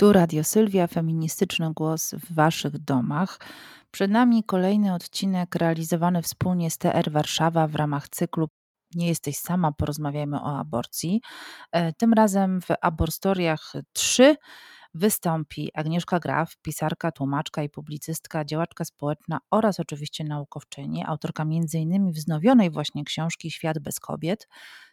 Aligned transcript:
Tu 0.00 0.12
Radio 0.12 0.44
Sylwia, 0.44 0.86
feministyczny 0.86 1.72
głos 1.74 2.14
w 2.14 2.34
Waszych 2.34 2.78
domach. 2.78 3.38
Przed 3.90 4.10
nami 4.10 4.44
kolejny 4.44 4.94
odcinek 4.94 5.54
realizowany 5.54 6.22
wspólnie 6.22 6.70
z 6.70 6.78
TR 6.78 7.10
Warszawa 7.10 7.66
w 7.66 7.74
ramach 7.74 8.08
cyklu 8.08 8.48
Nie 8.94 9.08
jesteś 9.08 9.36
sama, 9.36 9.72
porozmawiajmy 9.72 10.36
o 10.36 10.58
aborcji. 10.58 11.20
E, 11.72 11.92
tym 11.92 12.12
razem 12.12 12.60
w 12.60 12.66
Aborstoriach 12.80 13.72
3 13.92 14.36
wystąpi 14.94 15.70
Agnieszka 15.74 16.18
Graf, 16.18 16.56
pisarka, 16.62 17.12
tłumaczka 17.12 17.62
i 17.62 17.68
publicystka, 17.68 18.44
działaczka 18.44 18.84
społeczna 18.84 19.38
oraz 19.50 19.80
oczywiście 19.80 20.24
naukowczyni, 20.24 21.04
autorka 21.04 21.42
m.in. 21.42 22.12
wznowionej 22.12 22.70
właśnie 22.70 23.04
książki 23.04 23.50
Świat 23.50 23.78
bez 23.78 24.00
kobiet, 24.00 24.48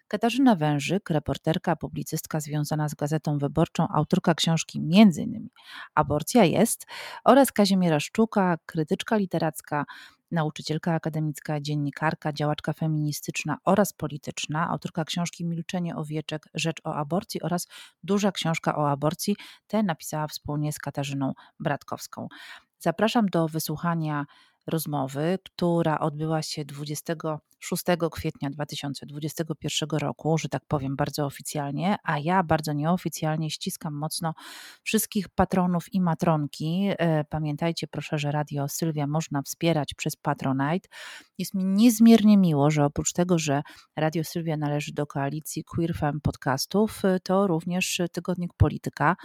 Katarzyna 0.08 0.56
Wężyk, 0.56 1.10
reporterka, 1.10 1.76
publicystka 1.76 2.40
związana 2.40 2.90
z 2.90 2.94
Gazetą 2.94 3.38
Wyborczą, 3.38 3.88
autorka 3.88 4.36
książki 4.36 4.80
m.in. 4.80 5.50
Aborcja 5.96 6.44
jest 6.44 6.86
oraz 7.24 7.52
Kazimiera 7.52 8.00
Szczuka, 8.00 8.58
krytyczka 8.66 9.18
literacka, 9.18 9.86
nauczycielka 10.32 10.94
akademicka, 10.94 11.62
dziennikarka, 11.62 12.34
działaczka 12.34 12.74
feministyczna 12.74 13.58
oraz 13.66 13.94
polityczna, 13.94 14.70
autorka 14.70 15.06
książki 15.06 15.46
Milczenie 15.46 15.96
owieczek, 15.96 16.46
Rzecz 16.54 16.82
o 16.84 16.96
aborcji 16.96 17.42
oraz 17.42 17.68
duża 18.04 18.32
książka 18.32 18.76
o 18.76 18.90
aborcji. 18.90 19.36
Tę 19.68 19.84
napisała 19.84 20.28
wspólnie 20.28 20.74
z 20.74 20.80
Katarzyną 20.80 21.34
Bratkowską. 21.60 22.28
Zapraszam 22.80 23.26
do 23.26 23.48
wysłuchania 23.48 24.26
rozmowy, 24.68 25.40
która 25.44 26.00
odbyła 26.00 26.42
się 26.42 26.66
26 26.66 27.84
kwietnia 28.12 28.50
2021 28.50 29.90
roku, 30.00 30.38
że 30.38 30.50
tak 30.50 30.62
powiem 30.68 30.96
bardzo 30.96 31.26
oficjalnie, 31.26 31.96
a 32.04 32.20
ja 32.20 32.44
bardzo 32.44 32.74
nieoficjalnie 32.74 33.50
ściskam 33.50 33.94
mocno 33.94 34.34
wszystkich 34.84 35.30
patronów 35.30 35.94
i 35.94 36.02
matronki. 36.02 36.90
E, 36.98 37.24
pamiętajcie 37.24 37.88
proszę, 37.88 38.18
że 38.18 38.32
Radio 38.32 38.68
Sylwia 38.68 39.08
można 39.08 39.42
wspierać 39.42 39.94
przez 39.94 40.16
Patronite. 40.16 40.90
Jest 41.38 41.54
mi 41.54 41.66
niezmiernie 41.66 42.38
miło, 42.38 42.72
że 42.72 42.86
oprócz 42.86 43.14
tego, 43.14 43.40
że 43.40 43.62
Radio 43.96 44.24
Sylwia 44.24 44.58
należy 44.58 44.94
do 44.94 45.08
koalicji 45.08 45.64
Queer 45.64 45.96
Fem 45.98 46.22
podcastów, 46.22 47.02
to 47.24 47.48
również 47.48 48.02
tygodnik 48.12 48.54
Polityka 48.58 49.16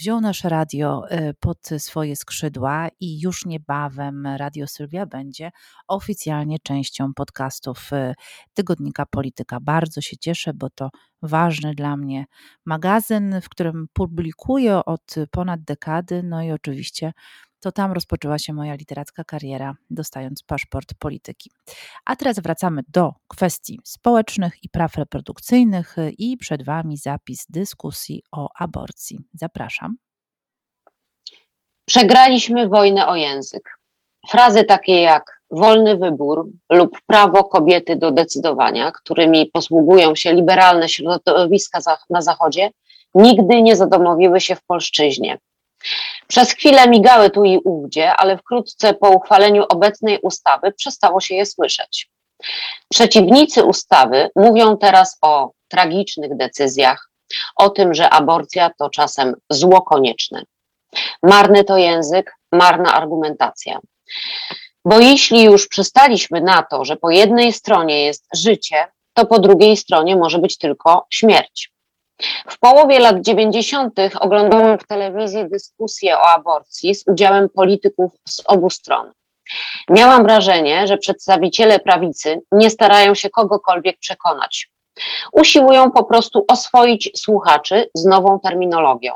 wziął 0.00 0.20
nasze 0.20 0.48
radio 0.48 1.02
y, 1.12 1.34
pod 1.40 1.58
swoje 1.78 2.16
skrzydła 2.16 2.88
i 3.00 3.20
już 3.20 3.46
niebawem 3.46 4.26
Radio 4.26 4.66
Sylwia 4.66 5.06
będzie 5.06 5.50
oficjalnie 5.88 6.58
częścią 6.62 7.14
podcastów 7.14 7.92
y, 7.92 8.14
Tygodnika 8.54 9.06
Polityka. 9.06 9.58
Bardzo 9.60 10.00
się 10.00 10.16
cieszę, 10.16 10.54
bo 10.54 10.70
to 10.70 10.90
ważny 11.22 11.74
dla 11.74 11.96
mnie 11.96 12.24
magazyn, 12.66 13.40
w 13.42 13.48
którym 13.48 13.86
publikuję 13.92 14.84
od 14.84 15.14
ponad 15.30 15.62
dekady, 15.62 16.22
no 16.22 16.42
i 16.42 16.50
oczywiście 16.50 17.12
to 17.60 17.72
tam 17.72 17.92
rozpoczęła 17.92 18.38
się 18.38 18.52
moja 18.52 18.74
literacka 18.74 19.24
kariera, 19.24 19.74
dostając 19.90 20.42
paszport 20.42 20.94
polityki. 20.98 21.50
A 22.04 22.16
teraz 22.16 22.40
wracamy 22.40 22.82
do 22.88 23.12
kwestii 23.28 23.80
społecznych 23.84 24.64
i 24.64 24.68
praw 24.68 24.96
reprodukcyjnych 24.96 25.96
i 26.18 26.36
przed 26.36 26.64
Wami 26.64 26.96
zapis 26.96 27.46
dyskusji 27.48 28.22
o 28.32 28.48
aborcji. 28.58 29.18
Zapraszam. 29.34 29.96
Przegraliśmy 31.84 32.68
wojnę 32.68 33.06
o 33.06 33.16
język. 33.16 33.78
Frazy 34.28 34.64
takie 34.64 35.00
jak 35.00 35.40
wolny 35.50 35.96
wybór 35.96 36.50
lub 36.72 37.00
prawo 37.06 37.44
kobiety 37.44 37.96
do 37.96 38.10
decydowania, 38.10 38.92
którymi 38.92 39.46
posługują 39.46 40.14
się 40.14 40.32
liberalne 40.32 40.88
środowiska 40.88 41.78
na 42.10 42.22
Zachodzie, 42.22 42.70
nigdy 43.14 43.62
nie 43.62 43.76
zadomowiły 43.76 44.40
się 44.40 44.56
w 44.56 44.64
polszczyźnie. 44.64 45.38
Przez 46.30 46.52
chwilę 46.52 46.88
migały 46.88 47.30
tu 47.30 47.44
i 47.44 47.58
ówdzie, 47.64 48.12
ale 48.12 48.38
wkrótce 48.38 48.94
po 48.94 49.10
uchwaleniu 49.10 49.64
obecnej 49.68 50.18
ustawy 50.22 50.72
przestało 50.72 51.20
się 51.20 51.34
je 51.34 51.46
słyszeć. 51.46 52.10
Przeciwnicy 52.88 53.64
ustawy 53.64 54.30
mówią 54.36 54.76
teraz 54.76 55.18
o 55.22 55.50
tragicznych 55.68 56.36
decyzjach, 56.36 57.10
o 57.56 57.70
tym, 57.70 57.94
że 57.94 58.10
aborcja 58.10 58.70
to 58.78 58.90
czasem 58.90 59.34
zło 59.50 59.82
konieczne. 59.82 60.42
Marny 61.22 61.64
to 61.64 61.76
język, 61.76 62.32
marna 62.52 62.94
argumentacja. 62.94 63.78
Bo 64.84 65.00
jeśli 65.00 65.42
już 65.42 65.68
przystaliśmy 65.68 66.40
na 66.40 66.62
to, 66.62 66.84
że 66.84 66.96
po 66.96 67.10
jednej 67.10 67.52
stronie 67.52 68.04
jest 68.04 68.26
życie, 68.34 68.86
to 69.14 69.26
po 69.26 69.38
drugiej 69.38 69.76
stronie 69.76 70.16
może 70.16 70.38
być 70.38 70.58
tylko 70.58 71.06
śmierć. 71.10 71.72
W 72.48 72.58
połowie 72.58 72.98
lat 72.98 73.20
90. 73.20 73.94
oglądałam 74.20 74.78
w 74.78 74.86
telewizji 74.86 75.48
dyskusje 75.48 76.18
o 76.18 76.26
aborcji 76.26 76.94
z 76.94 77.04
udziałem 77.06 77.48
polityków 77.48 78.12
z 78.28 78.42
obu 78.46 78.70
stron. 78.70 79.12
Miałam 79.90 80.22
wrażenie, 80.22 80.86
że 80.86 80.98
przedstawiciele 80.98 81.78
prawicy 81.78 82.40
nie 82.52 82.70
starają 82.70 83.14
się 83.14 83.30
kogokolwiek 83.30 83.98
przekonać. 83.98 84.70
Usiłują 85.32 85.90
po 85.90 86.04
prostu 86.04 86.44
oswoić 86.48 87.10
słuchaczy 87.16 87.90
z 87.94 88.04
nową 88.04 88.40
terminologią. 88.40 89.12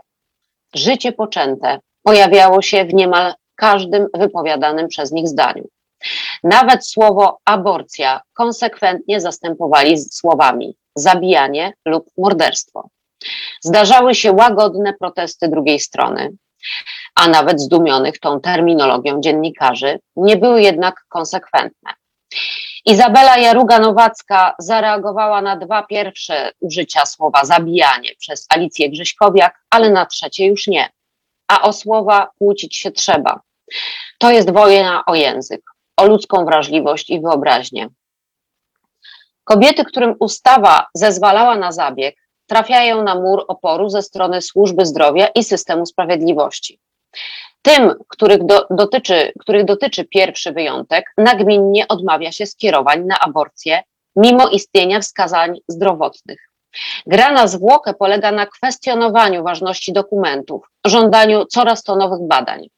Życie 0.75 1.13
poczęte 1.13 1.79
pojawiało 2.03 2.63
się 2.63 2.85
w 2.85 2.95
niemal 2.95 3.35
każdym 3.57 4.09
wypowiadanym 4.15 4.89
przez 4.89 5.13
nich 5.13 5.29
zdaniu. 5.29 5.65
Nawet 6.43 6.87
słowo 6.87 7.39
aborcja 7.45 8.21
konsekwentnie 8.35 9.21
zastępowali 9.21 9.99
słowami 9.99 10.77
zabijanie 10.97 11.73
lub 11.87 12.11
morderstwo. 12.19 12.89
Zdarzały 13.61 14.15
się 14.15 14.33
łagodne 14.33 14.95
protesty 15.01 15.49
drugiej 15.49 15.81
strony, 15.81 16.33
a 17.15 17.29
nawet 17.29 17.61
zdumionych 17.61 18.19
tą 18.19 18.41
terminologią 18.41 19.21
dziennikarzy, 19.21 19.99
nie 20.17 20.37
były 20.37 20.63
jednak 20.63 21.05
konsekwentne. 21.09 21.95
Izabela 22.87 23.39
Jaruga-Nowacka 23.39 24.53
zareagowała 24.59 25.43
na 25.43 25.57
dwa 25.57 25.83
pierwsze 25.83 26.51
użycia 26.61 27.07
słowa 27.07 27.45
zabijanie 27.45 28.11
przez 28.19 28.47
Alicję 28.49 28.91
Grzyśkowiak, 28.91 29.65
ale 29.71 29.91
na 29.91 30.07
trzecie 30.07 30.47
już 30.47 30.67
nie. 30.67 30.89
A 31.49 31.63
o 31.63 31.73
słowa 31.73 32.31
kłócić 32.39 32.77
się 32.77 32.91
trzeba. 32.91 33.41
To 34.19 34.31
jest 34.31 34.53
wojna 34.53 35.05
o 35.07 35.15
język, 35.15 35.63
o 35.97 36.07
ludzką 36.07 36.45
wrażliwość 36.45 37.11
i 37.11 37.21
wyobraźnię. 37.21 37.89
Kobiety, 39.45 39.85
którym 39.85 40.15
ustawa 40.21 40.87
zezwalała 40.95 41.57
na 41.57 41.73
zabieg, 41.73 42.17
trafiają 42.47 43.03
na 43.03 43.15
mur 43.15 43.45
oporu 43.49 43.89
ze 43.89 44.03
strony 44.03 44.43
służby 44.43 44.87
zdrowia 44.87 45.27
i 45.27 45.45
systemu 45.45 45.87
sprawiedliwości. 45.87 46.81
Tym, 47.63 47.95
których, 48.09 48.45
do, 48.45 48.67
dotyczy, 48.71 49.33
których 49.41 49.65
dotyczy 49.65 50.05
pierwszy 50.05 50.53
wyjątek, 50.53 51.13
nagminnie 51.19 51.89
odmawia 51.89 52.33
się 52.33 52.47
skierowań 52.47 53.05
na 53.05 53.19
aborcję, 53.21 53.83
mimo 54.17 54.49
istnienia 54.49 55.01
wskazań 55.01 55.59
zdrowotnych. 55.69 56.49
Gra 57.07 57.33
na 57.33 57.47
zwłokę 57.47 57.95
polega 57.95 58.33
na 58.33 58.47
kwestionowaniu 58.47 59.45
ważności 59.45 59.93
dokumentów, 59.93 60.67
żądaniu 60.87 61.45
coraz 61.45 61.83
to 61.83 61.97
nowych 61.97 62.29
badań. 62.29 62.69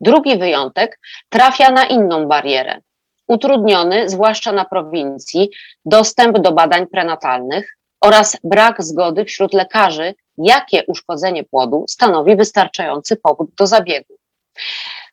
Drugi 0.00 0.38
wyjątek 0.38 1.00
trafia 1.28 1.70
na 1.70 1.84
inną 1.84 2.26
barierę. 2.26 2.80
Utrudniony, 3.28 4.08
zwłaszcza 4.08 4.52
na 4.52 4.64
prowincji, 4.64 5.50
dostęp 5.84 6.38
do 6.38 6.52
badań 6.52 6.86
prenatalnych, 6.86 7.76
oraz 8.00 8.36
brak 8.44 8.82
zgody 8.82 9.24
wśród 9.24 9.54
lekarzy, 9.54 10.14
jakie 10.38 10.84
uszkodzenie 10.86 11.44
płodu 11.44 11.84
stanowi 11.88 12.36
wystarczający 12.36 13.16
powód 13.16 13.50
do 13.58 13.66
zabiegu. 13.66 14.14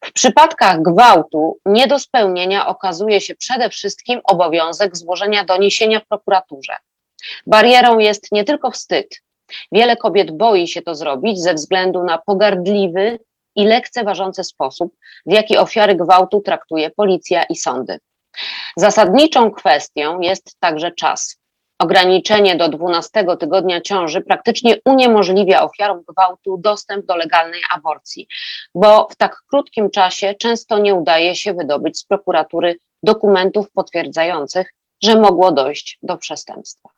W 0.04 0.14
przypadkach 0.14 0.82
gwałtu 0.82 1.58
nie 1.66 1.88
do 1.88 2.00
spełnienia 2.00 2.68
okazuje 2.68 3.22
się 3.22 3.36
przede 3.36 3.70
wszystkim 3.70 4.22
obowiązek 4.24 4.98
złożenia 4.98 5.44
doniesienia 5.44 6.00
w 6.00 6.08
prokuraturze. 6.08 6.78
Barierą 7.48 8.00
jest 8.00 8.32
nie 8.32 8.44
tylko 8.44 8.72
wstyd. 8.72 9.22
Wiele 9.72 9.98
kobiet 9.98 10.32
boi 10.32 10.68
się 10.68 10.82
to 10.82 10.96
zrobić 10.96 11.40
ze 11.40 11.54
względu 11.54 12.04
na 12.04 12.18
pogardliwy 12.18 13.20
i 13.56 13.66
lekceważący 13.66 14.44
sposób, 14.44 14.96
w 15.26 15.34
jaki 15.34 15.58
ofiary 15.58 15.96
gwałtu 15.96 16.42
traktuje 16.42 16.90
policja 16.90 17.44
i 17.44 17.56
sądy. 17.56 18.00
Zasadniczą 18.78 19.52
kwestią 19.52 20.20
jest 20.20 20.56
także 20.60 20.92
czas. 20.92 21.37
Ograniczenie 21.80 22.56
do 22.56 22.70
12 22.70 23.26
tygodnia 23.40 23.82
ciąży 23.82 24.22
praktycznie 24.22 24.76
uniemożliwia 24.86 25.64
ofiarom 25.64 26.04
gwałtu 26.08 26.58
dostęp 26.58 27.06
do 27.06 27.16
legalnej 27.16 27.62
aborcji, 27.76 28.28
bo 28.76 29.08
w 29.12 29.16
tak 29.16 29.42
krótkim 29.50 29.90
czasie 29.90 30.36
często 30.40 30.80
nie 30.80 30.96
udaje 30.96 31.36
się 31.36 31.54
wydobyć 31.54 32.00
z 32.00 32.06
prokuratury 32.06 32.76
dokumentów 33.04 33.72
potwierdzających, 33.72 34.74
że 35.04 35.20
mogło 35.20 35.52
dojść 35.52 36.00
do 36.04 36.18
przestępstwa. 36.18 36.90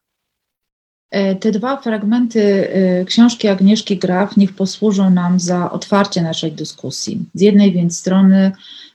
E, 1.11 1.35
te 1.35 1.51
dwa 1.51 1.77
fragmenty 1.77 2.69
e, 2.73 3.05
książki 3.05 3.47
Agnieszki 3.47 3.97
Graf 3.97 4.37
niech 4.37 4.55
posłużą 4.55 5.09
nam 5.09 5.39
za 5.39 5.71
otwarcie 5.71 6.21
naszej 6.21 6.51
dyskusji. 6.51 7.25
Z 7.33 7.41
jednej 7.41 7.71
więc 7.71 7.99
strony 7.99 8.51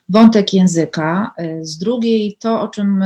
wątek 0.09 0.53
języka, 0.53 1.35
z 1.61 1.79
drugiej 1.79 2.37
to, 2.41 2.61
o 2.61 2.69
czym 2.69 3.05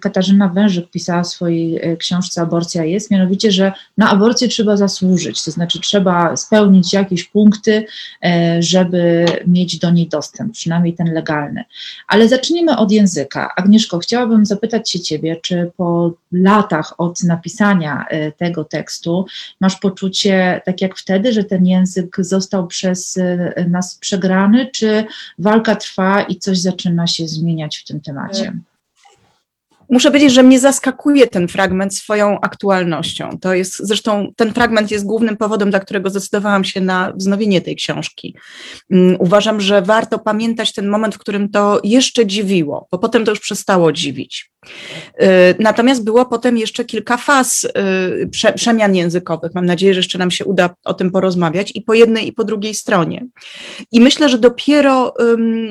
Katarzyna 0.00 0.48
Wężyk 0.48 0.90
pisała 0.90 1.22
w 1.22 1.28
swojej 1.28 1.80
książce 1.98 2.40
Aborcja 2.40 2.84
jest, 2.84 3.10
mianowicie, 3.10 3.52
że 3.52 3.72
na 3.98 4.10
aborcję 4.10 4.48
trzeba 4.48 4.76
zasłużyć, 4.76 5.44
to 5.44 5.50
znaczy 5.50 5.80
trzeba 5.80 6.36
spełnić 6.36 6.92
jakieś 6.92 7.24
punkty, 7.24 7.86
żeby 8.58 9.26
mieć 9.46 9.78
do 9.78 9.90
niej 9.90 10.08
dostęp, 10.08 10.52
przynajmniej 10.52 10.94
ten 10.94 11.14
legalny. 11.14 11.64
Ale 12.08 12.28
zacznijmy 12.28 12.76
od 12.76 12.92
języka. 12.92 13.52
Agnieszko, 13.56 13.98
chciałabym 13.98 14.46
zapytać 14.46 14.90
się 14.90 15.00
Ciebie, 15.00 15.36
czy 15.42 15.70
po 15.76 16.12
latach 16.32 16.94
od 16.98 17.22
napisania 17.22 18.06
tego 18.36 18.64
tekstu 18.64 19.26
masz 19.60 19.76
poczucie, 19.76 20.60
tak 20.64 20.80
jak 20.80 20.96
wtedy, 20.96 21.32
że 21.32 21.44
ten 21.44 21.66
język 21.66 22.16
został 22.18 22.66
przez 22.66 23.18
nas 23.68 23.98
przegrany, 24.00 24.70
czy 24.74 25.04
walka 25.38 25.76
trwa 25.76 25.95
i 26.28 26.38
coś 26.38 26.58
zaczyna 26.58 27.06
się 27.06 27.28
zmieniać 27.28 27.76
w 27.76 27.84
tym 27.84 28.00
temacie? 28.00 28.58
Muszę 29.90 30.08
powiedzieć, 30.08 30.32
że 30.32 30.42
mnie 30.42 30.60
zaskakuje 30.60 31.26
ten 31.26 31.48
fragment 31.48 31.96
swoją 31.96 32.40
aktualnością. 32.40 33.38
To 33.40 33.54
jest 33.54 33.76
zresztą 33.78 34.32
ten 34.36 34.52
fragment 34.52 34.90
jest 34.90 35.04
głównym 35.04 35.36
powodem, 35.36 35.70
dla 35.70 35.80
którego 35.80 36.10
zdecydowałam 36.10 36.64
się 36.64 36.80
na 36.80 37.12
wznowienie 37.16 37.60
tej 37.60 37.76
książki. 37.76 38.36
Mm, 38.90 39.16
uważam, 39.18 39.60
że 39.60 39.82
warto 39.82 40.18
pamiętać 40.18 40.72
ten 40.72 40.88
moment, 40.88 41.14
w 41.14 41.18
którym 41.18 41.48
to 41.48 41.80
jeszcze 41.84 42.26
dziwiło, 42.26 42.88
bo 42.90 42.98
potem 42.98 43.24
to 43.24 43.30
już 43.30 43.40
przestało 43.40 43.92
dziwić. 43.92 44.50
Y, 45.22 45.26
natomiast 45.58 46.04
było 46.04 46.26
potem 46.26 46.58
jeszcze 46.58 46.84
kilka 46.84 47.16
faz 47.16 47.64
y, 47.64 48.52
przemian 48.54 48.94
językowych. 48.94 49.54
Mam 49.54 49.66
nadzieję, 49.66 49.94
że 49.94 49.98
jeszcze 49.98 50.18
nam 50.18 50.30
się 50.30 50.44
uda 50.44 50.70
o 50.84 50.94
tym 50.94 51.10
porozmawiać 51.10 51.72
i 51.74 51.82
po 51.82 51.94
jednej, 51.94 52.28
i 52.28 52.32
po 52.32 52.44
drugiej 52.44 52.74
stronie. 52.74 53.26
I 53.92 54.00
myślę, 54.00 54.28
że 54.28 54.38
dopiero 54.38 55.14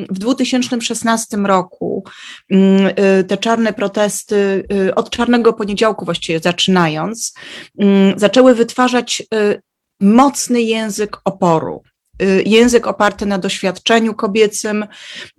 w 0.09 0.19
2016 0.19 1.37
roku 1.37 2.03
y, 2.51 3.23
te 3.23 3.37
czarne 3.37 3.73
protesty, 3.73 4.65
od 4.95 5.09
czarnego 5.09 5.53
poniedziałku 5.53 6.05
właściwie 6.05 6.39
zaczynając, 6.39 7.33
zaczęły 8.15 8.55
wytwarzać 8.55 9.23
mocny 9.99 10.61
język 10.61 11.17
oporu. 11.25 11.83
Y, 12.21 12.43
język 12.45 12.87
oparty 12.87 13.25
na 13.25 13.37
doświadczeniu 13.37 14.13
kobiecym, 14.13 14.85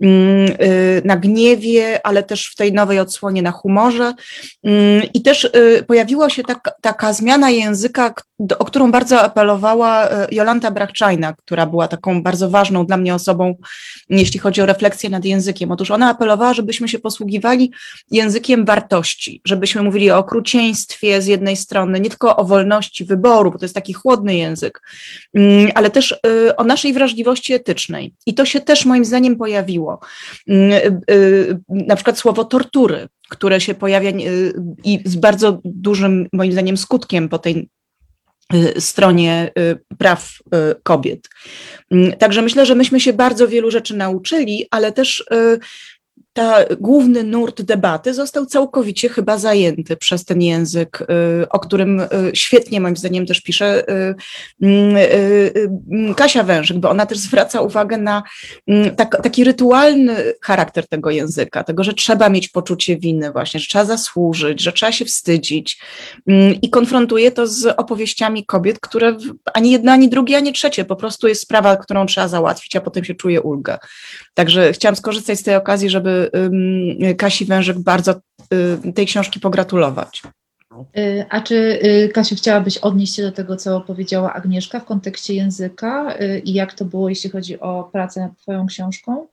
mm, 0.00 0.48
y, 0.62 1.02
na 1.04 1.16
gniewie, 1.16 2.06
ale 2.06 2.22
też 2.22 2.50
w 2.52 2.56
tej 2.56 2.72
nowej 2.72 2.98
odsłonie 2.98 3.42
na 3.42 3.50
humorze. 3.50 4.14
Mm, 4.64 5.02
I 5.14 5.22
też 5.22 5.44
y, 5.44 5.84
pojawiła 5.86 6.30
się 6.30 6.42
taka, 6.42 6.70
taka 6.80 7.12
zmiana 7.12 7.50
języka, 7.50 8.14
o 8.58 8.64
którą 8.64 8.92
bardzo 8.92 9.22
apelowała 9.22 10.08
Jolanta 10.30 10.70
Brachczajna, 10.70 11.32
która 11.32 11.66
była 11.66 11.88
taką 11.88 12.22
bardzo 12.22 12.50
ważną 12.50 12.86
dla 12.86 12.96
mnie 12.96 13.14
osobą, 13.14 13.54
jeśli 14.08 14.40
chodzi 14.40 14.62
o 14.62 14.66
refleksję 14.66 15.10
nad 15.10 15.24
językiem. 15.24 15.72
Otóż 15.72 15.90
ona 15.90 16.10
apelowała, 16.10 16.54
żebyśmy 16.54 16.88
się 16.88 16.98
posługiwali 16.98 17.72
językiem 18.10 18.64
wartości, 18.64 19.40
żebyśmy 19.44 19.82
mówili 19.82 20.10
o 20.10 20.18
okrucieństwie 20.18 21.22
z 21.22 21.26
jednej 21.26 21.56
strony, 21.56 22.00
nie 22.00 22.08
tylko 22.10 22.36
o 22.36 22.44
wolności 22.44 23.04
wyboru, 23.04 23.50
bo 23.50 23.58
to 23.58 23.64
jest 23.64 23.74
taki 23.74 23.92
chłodny 23.92 24.36
język, 24.36 24.80
mm, 25.34 25.70
ale 25.74 25.90
też 25.90 26.20
o 26.56 26.65
naszej 26.66 26.92
wrażliwości 26.92 27.52
etycznej. 27.52 28.14
I 28.26 28.34
to 28.34 28.44
się 28.44 28.60
też 28.60 28.84
moim 28.84 29.04
zdaniem 29.04 29.36
pojawiło. 29.36 30.00
Mm, 30.48 30.72
y, 30.72 31.14
y, 31.14 31.58
na 31.68 31.96
przykład 31.96 32.18
słowo 32.18 32.44
tortury, 32.44 33.08
które 33.28 33.60
się 33.60 33.74
pojawia 33.74 34.10
y, 34.10 34.52
i 34.84 35.00
z 35.04 35.16
bardzo 35.16 35.60
dużym, 35.64 36.28
moim 36.32 36.52
zdaniem, 36.52 36.76
skutkiem 36.76 37.28
po 37.28 37.38
tej 37.38 37.68
stronie 38.78 39.52
praw 39.98 40.38
kobiet. 40.82 41.28
Mm, 41.90 42.12
także 42.12 42.42
myślę, 42.42 42.66
że 42.66 42.74
myśmy 42.74 43.00
się 43.00 43.12
bardzo 43.12 43.48
wielu 43.48 43.70
rzeczy 43.70 43.96
nauczyli, 43.96 44.66
ale 44.70 44.92
też 44.92 45.24
ta 46.36 46.64
główny 46.80 47.24
nurt 47.24 47.62
debaty 47.62 48.14
został 48.14 48.46
całkowicie 48.46 49.08
chyba 49.08 49.38
zajęty 49.38 49.96
przez 49.96 50.24
ten 50.24 50.42
język, 50.42 51.02
y, 51.42 51.48
o 51.48 51.58
którym 51.58 52.00
y, 52.00 52.08
świetnie 52.34 52.80
moim 52.80 52.96
zdaniem 52.96 53.26
też 53.26 53.40
pisze 53.40 53.84
y, 54.62 56.14
Kasia 56.16 56.42
Wężyk, 56.42 56.78
bo 56.78 56.90
ona 56.90 57.06
też 57.06 57.18
zwraca 57.18 57.60
uwagę 57.60 57.98
na 57.98 58.22
tak, 58.96 59.22
taki 59.22 59.44
rytualny 59.44 60.32
charakter 60.42 60.88
tego 60.88 61.10
języka, 61.10 61.64
tego, 61.64 61.84
że 61.84 61.94
trzeba 61.94 62.28
mieć 62.28 62.48
poczucie 62.48 62.96
winy 62.96 63.32
właśnie, 63.32 63.60
że 63.60 63.66
trzeba 63.66 63.84
zasłużyć, 63.84 64.62
że 64.62 64.72
trzeba 64.72 64.92
się 64.92 65.04
wstydzić 65.04 65.80
i 66.62 66.70
konfrontuje 66.70 67.30
to 67.32 67.46
z 67.46 67.66
opowieściami 67.76 68.46
kobiet, 68.46 68.80
które 68.80 69.16
ani 69.54 69.70
jedna, 69.70 69.92
ani 69.92 70.08
drugie, 70.08 70.36
ani 70.36 70.52
trzecie, 70.52 70.84
po 70.84 70.96
prostu 70.96 71.28
jest 71.28 71.40
sprawa, 71.40 71.76
którą 71.76 72.06
trzeba 72.06 72.28
załatwić, 72.28 72.76
a 72.76 72.80
potem 72.80 73.04
się 73.04 73.14
czuje 73.14 73.40
ulgę. 73.40 73.78
Także 74.34 74.72
chciałam 74.72 74.96
skorzystać 74.96 75.38
z 75.38 75.42
tej 75.42 75.56
okazji, 75.56 75.90
żeby 75.90 76.25
Kasi 77.18 77.44
Wężyk 77.44 77.78
bardzo 77.78 78.14
tej 78.94 79.06
książki 79.06 79.40
pogratulować. 79.40 80.22
Y, 80.98 81.26
a 81.30 81.40
czy 81.40 81.54
y, 81.54 82.08
Kasiu 82.14 82.36
chciałabyś 82.36 82.78
odnieść 82.78 83.14
się 83.14 83.22
do 83.22 83.32
tego, 83.32 83.56
co 83.56 83.80
powiedziała 83.80 84.32
Agnieszka 84.32 84.80
w 84.80 84.84
kontekście 84.84 85.34
języka 85.34 86.16
y, 86.20 86.38
i 86.44 86.52
jak 86.54 86.74
to 86.74 86.84
było, 86.84 87.08
jeśli 87.08 87.30
chodzi 87.30 87.60
o 87.60 87.88
pracę 87.92 88.20
nad 88.20 88.38
Twoją 88.38 88.66
książką? 88.66 89.26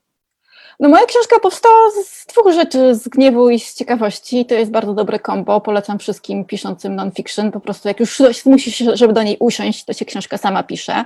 No 0.80 0.90
moja 0.90 1.06
książka 1.06 1.40
powstała 1.40 1.90
z 2.06 2.26
dwóch 2.26 2.54
rzeczy, 2.54 2.96
z 2.96 3.08
gniewu 3.08 3.50
i 3.50 3.60
z 3.60 3.76
ciekawości. 3.76 4.46
To 4.46 4.56
jest 4.56 4.72
bardzo 4.72 4.94
dobre 4.94 5.20
kombo, 5.20 5.62
polecam 5.62 6.00
wszystkim 6.00 6.46
piszącym 6.46 6.96
non-fiction. 6.96 7.52
Po 7.52 7.60
prostu 7.60 7.88
jak 7.88 8.00
już 8.00 8.20
musi 8.46 8.72
się, 8.72 8.96
żeby 8.96 9.14
do 9.14 9.24
niej 9.24 9.38
usiąść, 9.40 9.86
to 9.86 9.94
się 9.94 10.06
książka 10.06 10.38
sama 10.38 10.64
pisze. 10.64 11.06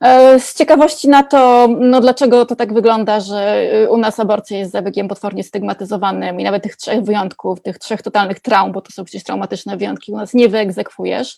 E, 0.00 0.40
z 0.40 0.54
ciekawości 0.54 1.08
na 1.08 1.22
to, 1.22 1.68
no 1.80 2.00
dlaczego 2.00 2.46
to 2.46 2.56
tak 2.56 2.74
wygląda, 2.74 3.20
że 3.20 3.68
u 3.90 3.96
nas 3.96 4.20
aborcja 4.20 4.58
jest 4.58 4.72
zabiegiem 4.72 5.08
potwornie 5.08 5.44
stygmatyzowanym 5.44 6.40
i 6.40 6.44
nawet 6.44 6.62
tych 6.62 6.76
trzech 6.76 7.02
wyjątków, 7.02 7.62
tych 7.62 7.78
trzech 7.78 8.02
totalnych 8.02 8.40
traum, 8.40 8.72
bo 8.72 8.80
to 8.80 8.92
są 8.92 9.04
przecież 9.04 9.24
traumatyczne 9.24 9.76
wyjątki, 9.76 10.12
u 10.12 10.16
nas 10.16 10.34
nie 10.34 10.48
wyegzekwujesz, 10.48 11.36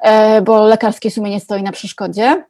e, 0.00 0.42
bo 0.42 0.66
lekarskie 0.66 1.10
sumienie 1.10 1.40
stoi 1.40 1.62
na 1.62 1.72
przeszkodzie 1.72 2.44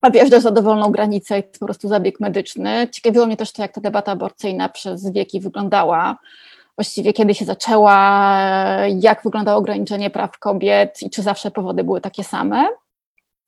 a 0.00 0.10
wjeżdżasz 0.10 0.42
za 0.42 0.50
dowolną 0.50 0.90
granicę 0.90 1.38
i 1.38 1.42
po 1.42 1.66
prostu 1.66 1.88
zabieg 1.88 2.20
medyczny. 2.20 2.88
Ciekawiło 2.92 3.26
mnie 3.26 3.36
też 3.36 3.52
to, 3.52 3.62
jak 3.62 3.72
ta 3.72 3.80
debata 3.80 4.12
aborcyjna 4.12 4.68
przez 4.68 5.12
wieki 5.12 5.40
wyglądała. 5.40 6.18
Właściwie 6.76 7.12
kiedy 7.12 7.34
się 7.34 7.44
zaczęła, 7.44 8.38
jak 9.00 9.22
wyglądało 9.22 9.58
ograniczenie 9.58 10.10
praw 10.10 10.38
kobiet 10.38 11.02
i 11.02 11.10
czy 11.10 11.22
zawsze 11.22 11.50
powody 11.50 11.84
były 11.84 12.00
takie 12.00 12.24
same. 12.24 12.68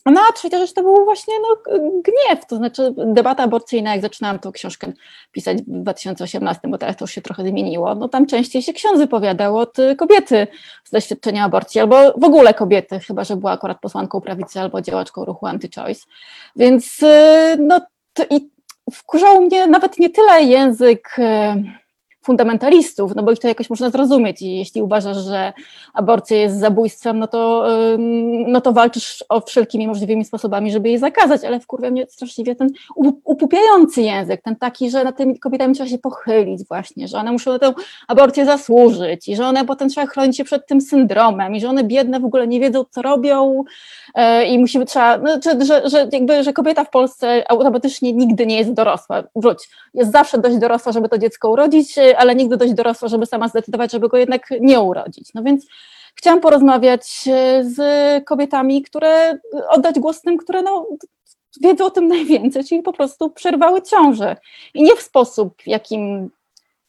No 0.07 0.21
a 0.31 0.33
trzecia 0.33 0.59
rzecz 0.59 0.73
to 0.73 0.83
był 0.83 1.05
właśnie 1.05 1.35
no, 1.43 1.79
gniew, 2.03 2.47
to 2.47 2.57
znaczy 2.57 2.95
debata 2.97 3.43
aborcyjna, 3.43 3.93
jak 3.93 4.03
zaczynałam 4.03 4.39
tą 4.39 4.53
książkę 4.53 4.93
pisać 5.33 5.59
w 5.59 5.83
2018, 5.83 6.69
bo 6.69 6.79
teraz 6.79 6.97
to 6.97 7.05
już 7.05 7.11
się 7.11 7.23
trochę 7.23 7.43
zmieniło, 7.45 7.95
no 7.95 8.09
tam 8.09 8.27
częściej 8.27 8.63
się 8.63 8.73
ksiądz 8.73 8.99
wypowiadał 8.99 9.59
od 9.59 9.77
kobiety 9.99 10.47
z 10.85 10.91
doświadczenia 10.91 11.45
aborcji, 11.45 11.81
albo 11.81 12.13
w 12.17 12.25
ogóle 12.25 12.55
kobiety, 12.55 13.01
chyba 13.01 13.25
że 13.25 13.37
była 13.37 13.53
akurat 13.53 13.81
posłanką 13.81 14.21
prawicy 14.21 14.61
albo 14.61 14.81
działaczką 14.81 15.25
ruchu 15.25 15.47
anti-choice. 15.47 16.07
Więc 16.57 17.03
y, 17.03 17.57
no 17.59 17.81
to, 18.13 18.23
i 18.31 18.51
wkurzał 18.93 19.41
mnie 19.41 19.67
nawet 19.67 19.99
nie 19.99 20.11
tyle 20.11 20.43
język 20.43 21.17
y, 21.19 21.82
fundamentalistów, 22.23 23.15
no 23.15 23.23
bo 23.23 23.33
ich 23.33 23.39
to 23.39 23.49
jakoś 23.49 23.71
można 23.71 23.91
zrozumieć 23.91 24.43
i 24.43 24.57
jeśli 24.57 24.83
uważasz, 24.83 25.17
że 25.17 25.53
aborcja 25.95 26.37
jest 26.37 26.59
zabójstwem, 26.61 27.19
no 27.19 27.27
to, 27.27 27.67
no 28.47 28.61
to 28.61 28.73
walczysz 28.73 29.25
o 29.29 29.41
wszelkimi 29.41 29.87
możliwymi 29.87 30.25
sposobami, 30.25 30.73
żeby 30.73 30.89
jej 30.89 30.99
zakazać, 30.99 31.45
ale 31.45 31.61
wkurwia 31.61 31.91
mnie 31.91 32.07
straszliwie 32.07 32.55
ten 32.55 32.71
upupiający 33.25 34.03
język, 34.03 34.43
ten 34.43 34.57
taki, 34.57 34.91
że 34.91 35.05
na 35.05 35.13
tymi 35.13 35.39
kobietami 35.39 35.75
trzeba 35.75 35.89
się 35.89 35.99
pochylić 35.99 36.69
właśnie, 36.69 37.09
że 37.09 37.19
one 37.19 37.33
muszą 37.33 37.53
na 37.53 37.59
tę 37.59 37.73
aborcję 38.09 38.45
zasłużyć 38.45 39.29
i 39.29 39.37
że 39.37 39.47
one 39.47 39.65
potem 39.65 39.89
trzeba 39.89 40.07
chronić 40.07 40.37
się 40.37 40.45
przed 40.45 40.67
tym 40.67 40.81
syndromem 40.81 41.55
i 41.55 41.61
że 41.61 41.69
one 41.69 41.85
biedne 41.85 42.21
w 42.21 42.25
ogóle 42.25 42.47
nie 42.47 42.61
wiedzą, 42.61 42.85
co 42.91 43.03
robią 43.03 43.65
e, 44.15 44.45
i 44.45 44.59
musimy 44.59 44.87
trzeba, 44.87 45.19
no, 45.19 45.39
że, 45.45 45.65
że, 45.65 45.89
że 45.89 46.09
jakby, 46.13 46.45
że 46.45 46.53
kobieta 46.53 46.85
w 46.85 46.91
Polsce 46.91 47.45
automatycznie 47.51 48.13
nigdy 48.13 48.47
nie 48.47 48.59
jest 48.59 48.73
dorosła, 48.73 49.23
wróć, 49.37 49.69
jest 49.95 50.13
zawsze 50.13 50.39
dość 50.39 50.57
dorosła, 50.57 50.93
żeby 50.93 51.09
to 51.09 51.19
dziecko 51.19 51.51
urodzić, 51.51 51.99
ale 52.17 52.35
nigdy 52.35 52.57
dość 52.57 52.73
dorosła, 52.73 53.09
żeby 53.09 53.27
sama 53.27 53.49
zdecydować, 53.49 53.93
żeby 53.93 54.09
go 54.09 54.17
jednak 54.17 54.47
nie 54.61 54.81
urodzić. 54.81 55.35
No 55.35 55.43
więc 55.43 55.67
chciałam 56.15 56.41
porozmawiać 56.41 57.25
e, 57.27 57.65
z 57.65 57.79
kobietami, 58.25 58.83
które, 58.83 59.39
oddać 59.69 59.99
głos 59.99 60.21
tym, 60.21 60.37
które 60.37 60.63
no, 60.63 60.87
wiedzą 61.61 61.85
o 61.87 61.91
tym 61.91 62.09
najwięcej, 62.17 62.65
czyli 62.65 62.83
po 62.83 62.93
prostu 62.93 63.31
przerwały 63.31 63.83
ciążę. 63.83 64.37
I 64.75 64.83
nie 64.83 64.97
w 64.97 65.03
sposób, 65.03 65.55
jakim 65.67 66.31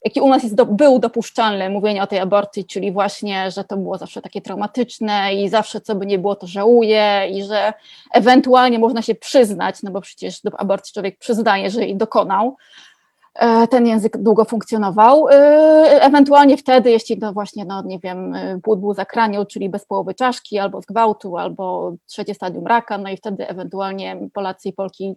jaki 0.03 0.21
u 0.21 0.29
nas 0.29 0.43
jest 0.43 0.55
do, 0.55 0.65
był 0.65 0.99
dopuszczalny, 0.99 1.69
mówienie 1.69 2.03
o 2.03 2.07
tej 2.07 2.19
aborcji, 2.19 2.65
czyli 2.65 2.91
właśnie, 2.91 3.51
że 3.51 3.63
to 3.63 3.77
było 3.77 3.97
zawsze 3.97 4.21
takie 4.21 4.41
traumatyczne 4.41 5.33
i 5.35 5.49
zawsze 5.49 5.81
co 5.81 5.95
by 5.95 6.05
nie 6.05 6.19
było, 6.19 6.35
to 6.35 6.47
żałuje 6.47 7.27
i 7.31 7.43
że 7.43 7.73
ewentualnie 8.13 8.79
można 8.79 9.01
się 9.01 9.15
przyznać, 9.15 9.83
no 9.83 9.91
bo 9.91 10.01
przecież 10.01 10.41
do 10.41 10.59
aborcji 10.59 10.93
człowiek 10.93 11.17
przyznaje, 11.17 11.69
że 11.69 11.81
jej 11.81 11.95
dokonał, 11.95 12.47
e, 12.47 12.53
ten 13.69 13.87
język 13.87 14.17
długo 14.17 14.45
funkcjonował. 14.45 15.27
E, 15.29 15.33
ewentualnie 16.01 16.57
wtedy, 16.57 16.91
jeśli 16.91 17.17
to 17.17 17.33
właśnie, 17.33 17.65
no 17.65 17.83
nie 17.85 17.99
wiem, 17.99 18.33
płód 18.63 18.79
był 18.79 18.93
zakraniał, 18.93 19.45
czyli 19.45 19.69
bez 19.69 19.85
połowy 19.85 20.13
czaszki, 20.13 20.59
albo 20.59 20.81
z 20.81 20.85
gwałtu, 20.85 21.37
albo 21.37 21.93
trzecie 22.05 22.33
stadium 22.33 22.67
raka, 22.67 22.97
no 22.97 23.09
i 23.09 23.17
wtedy 23.17 23.47
ewentualnie 23.47 24.29
Polacy 24.33 24.69
i 24.69 24.73
Polki 24.73 25.15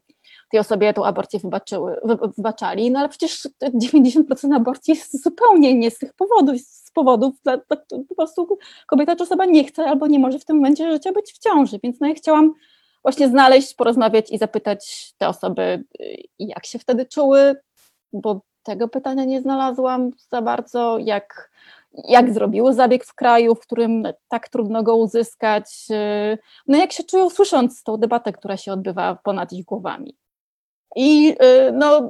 tej 0.51 0.61
osobie 0.61 0.93
tą 0.93 1.05
aborcję 1.05 1.41
wybaczyły, 1.41 2.01
wybaczali, 2.37 2.91
no 2.91 2.99
ale 2.99 3.09
przecież 3.09 3.49
90% 3.63 4.55
aborcji 4.57 4.95
jest 4.95 5.23
zupełnie 5.23 5.75
nie 5.75 5.91
z 5.91 5.99
tych 5.99 6.13
powodów, 6.15 6.61
z 6.61 6.91
powodów, 6.91 7.35
po 8.09 8.15
prostu 8.17 8.59
kobieta 8.87 9.17
czy 9.17 9.23
osoba 9.23 9.45
nie 9.45 9.65
chce 9.65 9.85
albo 9.85 10.07
nie 10.07 10.19
może 10.19 10.39
w 10.39 10.45
tym 10.45 10.57
momencie 10.57 10.93
życia 10.93 11.13
być 11.13 11.33
w 11.33 11.39
ciąży, 11.39 11.79
więc 11.83 12.01
no 12.01 12.09
ja 12.09 12.15
chciałam 12.15 12.55
właśnie 13.03 13.29
znaleźć, 13.29 13.75
porozmawiać 13.75 14.31
i 14.31 14.39
zapytać 14.39 15.13
te 15.19 15.29
osoby, 15.29 15.85
jak 16.39 16.67
się 16.67 16.79
wtedy 16.79 17.07
czuły, 17.07 17.57
bo 18.21 18.41
tego 18.63 18.89
pytania 18.89 19.25
nie 19.25 19.41
znalazłam 19.41 20.11
za 20.31 20.43
bardzo, 20.43 20.99
jak, 20.99 21.51
jak 21.93 22.33
zrobiły 22.33 22.75
zabieg 22.75 23.05
w 23.05 23.15
kraju, 23.15 23.55
w 23.55 23.61
którym 23.61 24.03
tak 24.29 24.49
trudno 24.49 24.83
go 24.83 24.97
uzyskać, 24.97 25.87
no 26.67 26.79
jak 26.79 26.93
się 26.93 27.05
czują 27.05 27.31
słysząc 27.31 27.83
tą 27.83 27.97
debatę, 27.97 28.33
która 28.33 28.57
się 28.57 28.73
odbywa 28.73 29.19
ponad 29.25 29.53
ich 29.53 29.65
głowami. 29.65 30.17
I 30.97 31.37
y, 31.69 31.73
no, 31.73 32.09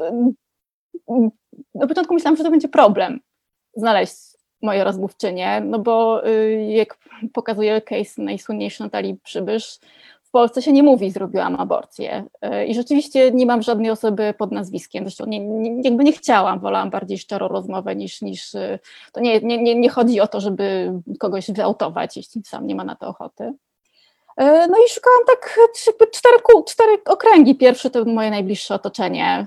na 1.75 1.87
początku 1.87 2.15
myślałam, 2.15 2.37
że 2.37 2.45
to 2.45 2.51
będzie 2.51 2.69
problem 2.69 3.21
znaleźć 3.77 4.17
moje 4.63 4.85
rozmówczynie, 4.85 5.63
no 5.65 5.79
bo 5.79 6.27
y, 6.29 6.67
jak 6.69 6.99
pokazuje 7.33 7.81
case 7.81 8.23
najsłynniejszy 8.23 8.83
Natalii 8.83 9.17
Przybysz, 9.23 9.79
Polsce 10.37 10.63
się 10.63 10.73
nie 10.73 10.83
mówi 10.83 11.11
zrobiłam 11.11 11.57
aborcję 11.57 12.25
y, 12.45 12.67
i 12.67 12.75
rzeczywiście 12.75 13.31
nie 13.31 13.47
mam 13.47 13.63
żadnej 13.63 13.91
osoby 13.91 14.35
pod 14.39 14.53
nazwiskiem, 14.53 15.05
zresztą 15.05 15.27
nie, 15.27 15.41
nie, 15.41 15.83
jakby 15.83 16.05
nie 16.05 16.13
chciałam, 16.13 16.61
wolałam 16.61 16.91
bardziej 16.91 17.19
szczerą 17.19 17.49
rozmowę 17.49 17.97
niż, 17.97 18.23
niż 18.23 18.53
to 19.13 19.21
nie, 19.21 19.41
nie, 19.41 19.75
nie 19.75 19.91
chodzi 19.91 20.21
o 20.21 20.27
to, 20.27 20.41
żeby 20.41 20.93
kogoś 21.19 21.51
wyautować, 21.51 22.17
jeśli 22.17 22.43
sam 22.45 22.67
nie 22.67 22.75
ma 22.75 22.85
na 22.85 22.97
to 22.97 23.09
ochoty. 23.09 23.53
E, 24.37 24.69
no 24.69 24.77
i 24.87 24.91
szukałam 24.91 25.21
tak 25.27 25.59
cztery, 26.13 26.37
cztery 26.67 26.99
okręgi. 27.07 27.55
Pierwszy 27.55 27.91
to 27.91 28.05
moje 28.05 28.31
najbliższe 28.31 28.75
otoczenie, 28.75 29.47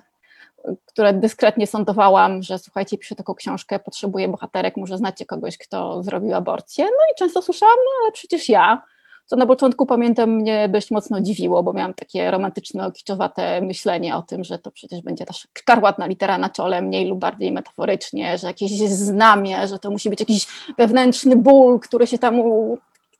które 0.86 1.14
dyskretnie 1.14 1.68
sądowałam, 1.68 2.44
że 2.44 2.60
słuchajcie, 2.60 2.98
piszę 2.98 3.16
taką 3.16 3.36
książkę, 3.36 3.80
potrzebuję 3.80 4.28
bohaterek, 4.28 4.78
może 4.78 4.98
znacie 4.98 5.26
kogoś, 5.26 5.58
kto 5.58 6.04
zrobił 6.04 6.36
aborcję. 6.36 6.86
No 6.86 7.14
i 7.14 7.18
często 7.18 7.42
słyszałam, 7.42 7.78
no 7.86 7.92
ale 8.04 8.12
przecież 8.12 8.50
ja. 8.50 8.84
Co 9.30 9.36
na 9.36 9.46
początku 9.46 9.86
pamiętam 9.86 10.30
mnie 10.30 10.70
dość 10.70 10.92
mocno 10.92 11.22
dziwiło, 11.22 11.64
bo 11.64 11.74
miałam 11.74 11.94
takie 11.94 12.32
romantyczne, 12.32 12.92
kiczowate 12.92 13.62
myślenie 13.62 14.16
o 14.16 14.22
tym, 14.22 14.44
że 14.44 14.60
to 14.60 14.72
przecież 14.72 15.02
będzie 15.02 15.26
ta 15.26 15.34
szkarłatna 15.34 16.06
litera 16.06 16.38
na 16.38 16.50
czole, 16.50 16.82
mniej 16.82 17.08
lub 17.08 17.20
bardziej 17.20 17.52
metaforycznie, 17.52 18.38
że 18.38 18.48
jakieś 18.48 18.72
znamie, 18.80 19.68
że 19.68 19.80
to 19.80 19.92
musi 19.92 20.10
być 20.10 20.20
jakiś 20.20 20.48
wewnętrzny 20.78 21.36
ból, 21.36 21.80
który 21.80 22.08
się 22.08 22.18
tam... 22.18 22.42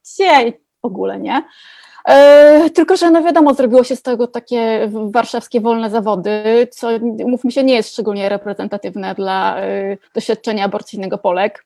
Gdzie? 0.04 0.54
w 0.82 0.86
ogóle, 0.86 1.20
nie? 1.20 1.44
E, 2.06 2.70
tylko, 2.70 2.98
że 2.98 3.12
no 3.12 3.24
wiadomo, 3.24 3.54
zrobiło 3.54 3.84
się 3.84 3.96
z 3.96 4.02
tego 4.02 4.28
takie 4.28 4.90
warszawskie 4.92 5.62
wolne 5.62 5.90
zawody, 5.90 6.68
co 6.72 6.90
mówmy 7.26 7.52
się 7.52 7.64
nie 7.64 7.76
jest 7.76 7.94
szczególnie 7.94 8.30
reprezentatywne 8.30 9.16
dla 9.16 9.58
e, 9.58 9.98
doświadczenia 10.14 10.66
aborcyjnego 10.66 11.18
Polek. 11.18 11.66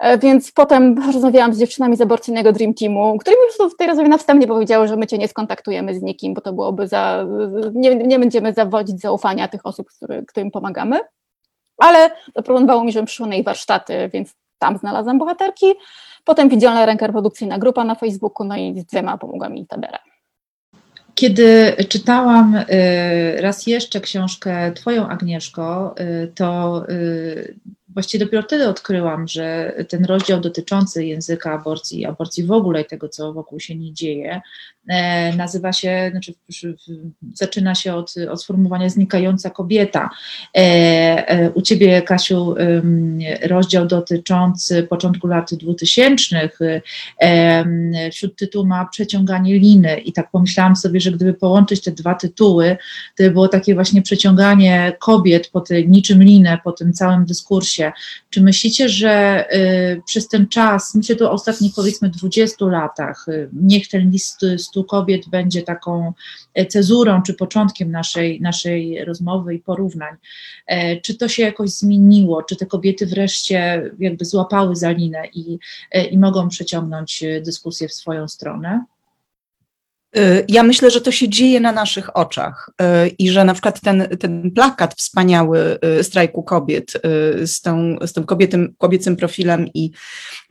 E, 0.00 0.18
więc 0.18 0.52
potem 0.52 1.12
rozmawiałam 1.12 1.54
z 1.54 1.58
dziewczynami 1.58 1.96
z 1.96 2.00
aborcyjnego 2.00 2.52
Dream 2.52 2.74
Teamu, 2.74 3.18
które 3.18 3.36
mi 3.36 3.70
w 3.70 3.76
tej 3.76 3.86
rozmowie 3.86 4.08
na 4.08 4.18
wstępie 4.18 4.46
powiedziały, 4.46 4.88
że 4.88 4.96
my 4.96 5.06
cię 5.06 5.18
nie 5.18 5.28
skontaktujemy 5.28 5.94
z 5.94 6.02
nikim, 6.02 6.34
bo 6.34 6.40
to 6.40 6.52
byłoby 6.52 6.88
za. 6.88 7.26
Nie, 7.74 7.94
nie 7.94 8.18
będziemy 8.18 8.52
zawodzić 8.52 9.00
zaufania 9.00 9.48
tych 9.48 9.66
osób, 9.66 9.88
który, 9.96 10.24
którym 10.26 10.50
pomagamy. 10.50 11.00
Ale 11.78 12.10
zaproponowało 12.36 12.84
mi, 12.84 12.92
żebym 12.92 13.06
przyszła 13.06 13.26
na 13.26 13.34
ich 13.34 13.44
warsztaty, 13.44 14.10
więc 14.12 14.34
tam 14.58 14.78
znalazłam 14.78 15.18
bohaterki. 15.18 15.66
Potem 16.24 16.48
widzialna 16.48 16.86
ręka 16.86 17.06
reprodukcyjna 17.06 17.58
grupa 17.58 17.84
na 17.84 17.94
Facebooku, 17.94 18.46
no 18.46 18.56
i 18.56 18.80
z 18.80 18.84
dwiema 18.84 19.18
pomogła 19.18 19.48
mi 19.48 19.66
Tadera. 19.66 19.98
Kiedy 21.14 21.76
czytałam 21.88 22.54
y, 22.54 22.64
raz 23.40 23.66
jeszcze 23.66 24.00
książkę 24.00 24.72
Twoją, 24.72 25.08
Agnieszko, 25.08 25.94
y, 26.00 26.32
to 26.34 26.82
y, 26.88 27.54
właściwie 27.94 28.24
dopiero 28.24 28.42
wtedy 28.42 28.68
odkryłam, 28.68 29.28
że 29.28 29.74
ten 29.88 30.04
rozdział 30.04 30.40
dotyczący 30.40 31.04
języka 31.04 31.52
aborcji, 31.52 32.04
aborcji 32.04 32.44
w 32.44 32.52
ogóle 32.52 32.80
i 32.80 32.84
tego, 32.84 33.08
co 33.08 33.32
wokół 33.32 33.60
się 33.60 33.76
nie 33.76 33.92
dzieje, 33.92 34.40
nazywa 35.36 35.72
się, 35.72 36.08
znaczy 36.10 36.34
zaczyna 37.34 37.74
się 37.74 37.94
od, 37.94 38.14
od 38.30 38.42
sformułowania 38.42 38.88
znikająca 38.88 39.50
kobieta. 39.50 40.10
E, 40.56 40.60
e, 41.28 41.50
u 41.50 41.62
Ciebie, 41.62 42.02
Kasiu, 42.02 42.54
rozdział 43.42 43.86
dotyczący 43.86 44.82
początku 44.82 45.26
lat 45.26 45.54
2000, 45.54 46.50
wśród 48.12 48.36
tytułu 48.36 48.66
ma 48.66 48.86
przeciąganie 48.86 49.58
liny. 49.58 49.98
I 49.98 50.12
tak 50.12 50.30
pomyślałam 50.30 50.76
sobie, 50.76 51.00
że 51.00 51.12
gdyby 51.12 51.34
połączyć 51.34 51.82
te 51.82 51.90
dwa 51.90 52.14
tytuły, 52.14 52.76
to 53.16 53.22
by 53.22 53.30
było 53.30 53.48
takie 53.48 53.74
właśnie 53.74 54.02
przeciąganie 54.02 54.96
kobiet 55.00 55.48
po 55.48 55.60
tej 55.60 55.88
niczym 55.88 56.22
linę, 56.22 56.58
po 56.64 56.72
tym 56.72 56.92
całym 56.92 57.24
dyskursie, 57.24 57.92
czy 58.30 58.42
myślicie, 58.42 58.88
że 58.88 59.44
y, 59.56 60.02
przez 60.06 60.28
ten 60.28 60.48
czas, 60.48 60.94
myślę 60.94 61.16
tu 61.16 61.26
o 61.26 61.30
ostatnich 61.30 61.72
powiedzmy 61.76 62.08
20 62.08 62.66
latach, 62.66 63.28
y, 63.28 63.48
niech 63.52 63.88
ten 63.88 64.10
list 64.10 64.40
100 64.74 64.84
kobiet 64.84 65.28
będzie 65.28 65.62
taką 65.62 66.12
e, 66.54 66.66
cezurą 66.66 67.22
czy 67.22 67.34
początkiem 67.34 67.90
naszej, 67.90 68.40
naszej 68.40 69.04
rozmowy 69.04 69.54
i 69.54 69.58
porównań, 69.58 70.16
e, 70.66 71.00
czy 71.00 71.14
to 71.14 71.28
się 71.28 71.42
jakoś 71.42 71.70
zmieniło, 71.70 72.42
czy 72.42 72.56
te 72.56 72.66
kobiety 72.66 73.06
wreszcie 73.06 73.90
jakby 73.98 74.24
złapały 74.24 74.76
za 74.76 74.90
linę 74.90 75.22
i, 75.34 75.58
e, 75.92 76.04
i 76.04 76.18
mogą 76.18 76.48
przeciągnąć 76.48 77.24
dyskusję 77.42 77.88
w 77.88 77.94
swoją 77.94 78.28
stronę? 78.28 78.84
Y, 80.16 80.44
ja 80.48 80.62
myślę, 80.62 80.90
że 80.90 81.00
to 81.00 81.12
się 81.12 81.28
dzieje 81.28 81.60
na 81.60 81.72
naszych 81.72 82.16
oczach 82.16 82.70
y, 82.82 83.08
i 83.08 83.30
że 83.30 83.44
na 83.44 83.52
przykład 83.52 83.80
ten, 83.80 84.08
ten 84.20 84.50
plakat 84.50 84.94
wspaniały 84.94 85.78
y, 86.00 86.04
strajku 86.04 86.42
kobiet 86.42 86.92
z, 87.44 87.60
tą, 87.60 87.96
z 88.06 88.12
tym 88.12 88.24
kobietym, 88.24 88.74
kobiecym 88.78 89.16
profilem 89.16 89.68
i 89.74 89.90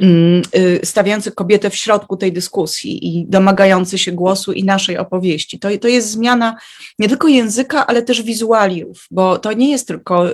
mm, 0.01 0.41
stawiający 0.83 1.31
kobietę 1.31 1.69
w 1.69 1.75
środku 1.75 2.17
tej 2.17 2.33
dyskusji 2.33 3.07
i 3.07 3.25
domagający 3.27 3.97
się 3.97 4.11
głosu 4.11 4.53
i 4.53 4.63
naszej 4.63 4.97
opowieści, 4.97 5.59
to, 5.59 5.69
to 5.81 5.87
jest 5.87 6.11
zmiana 6.11 6.55
nie 6.99 7.09
tylko 7.09 7.27
języka, 7.27 7.87
ale 7.87 8.01
też 8.01 8.21
wizualiów, 8.21 9.07
bo 9.11 9.37
to 9.37 9.53
nie 9.53 9.71
jest 9.71 9.87
tylko 9.87 10.25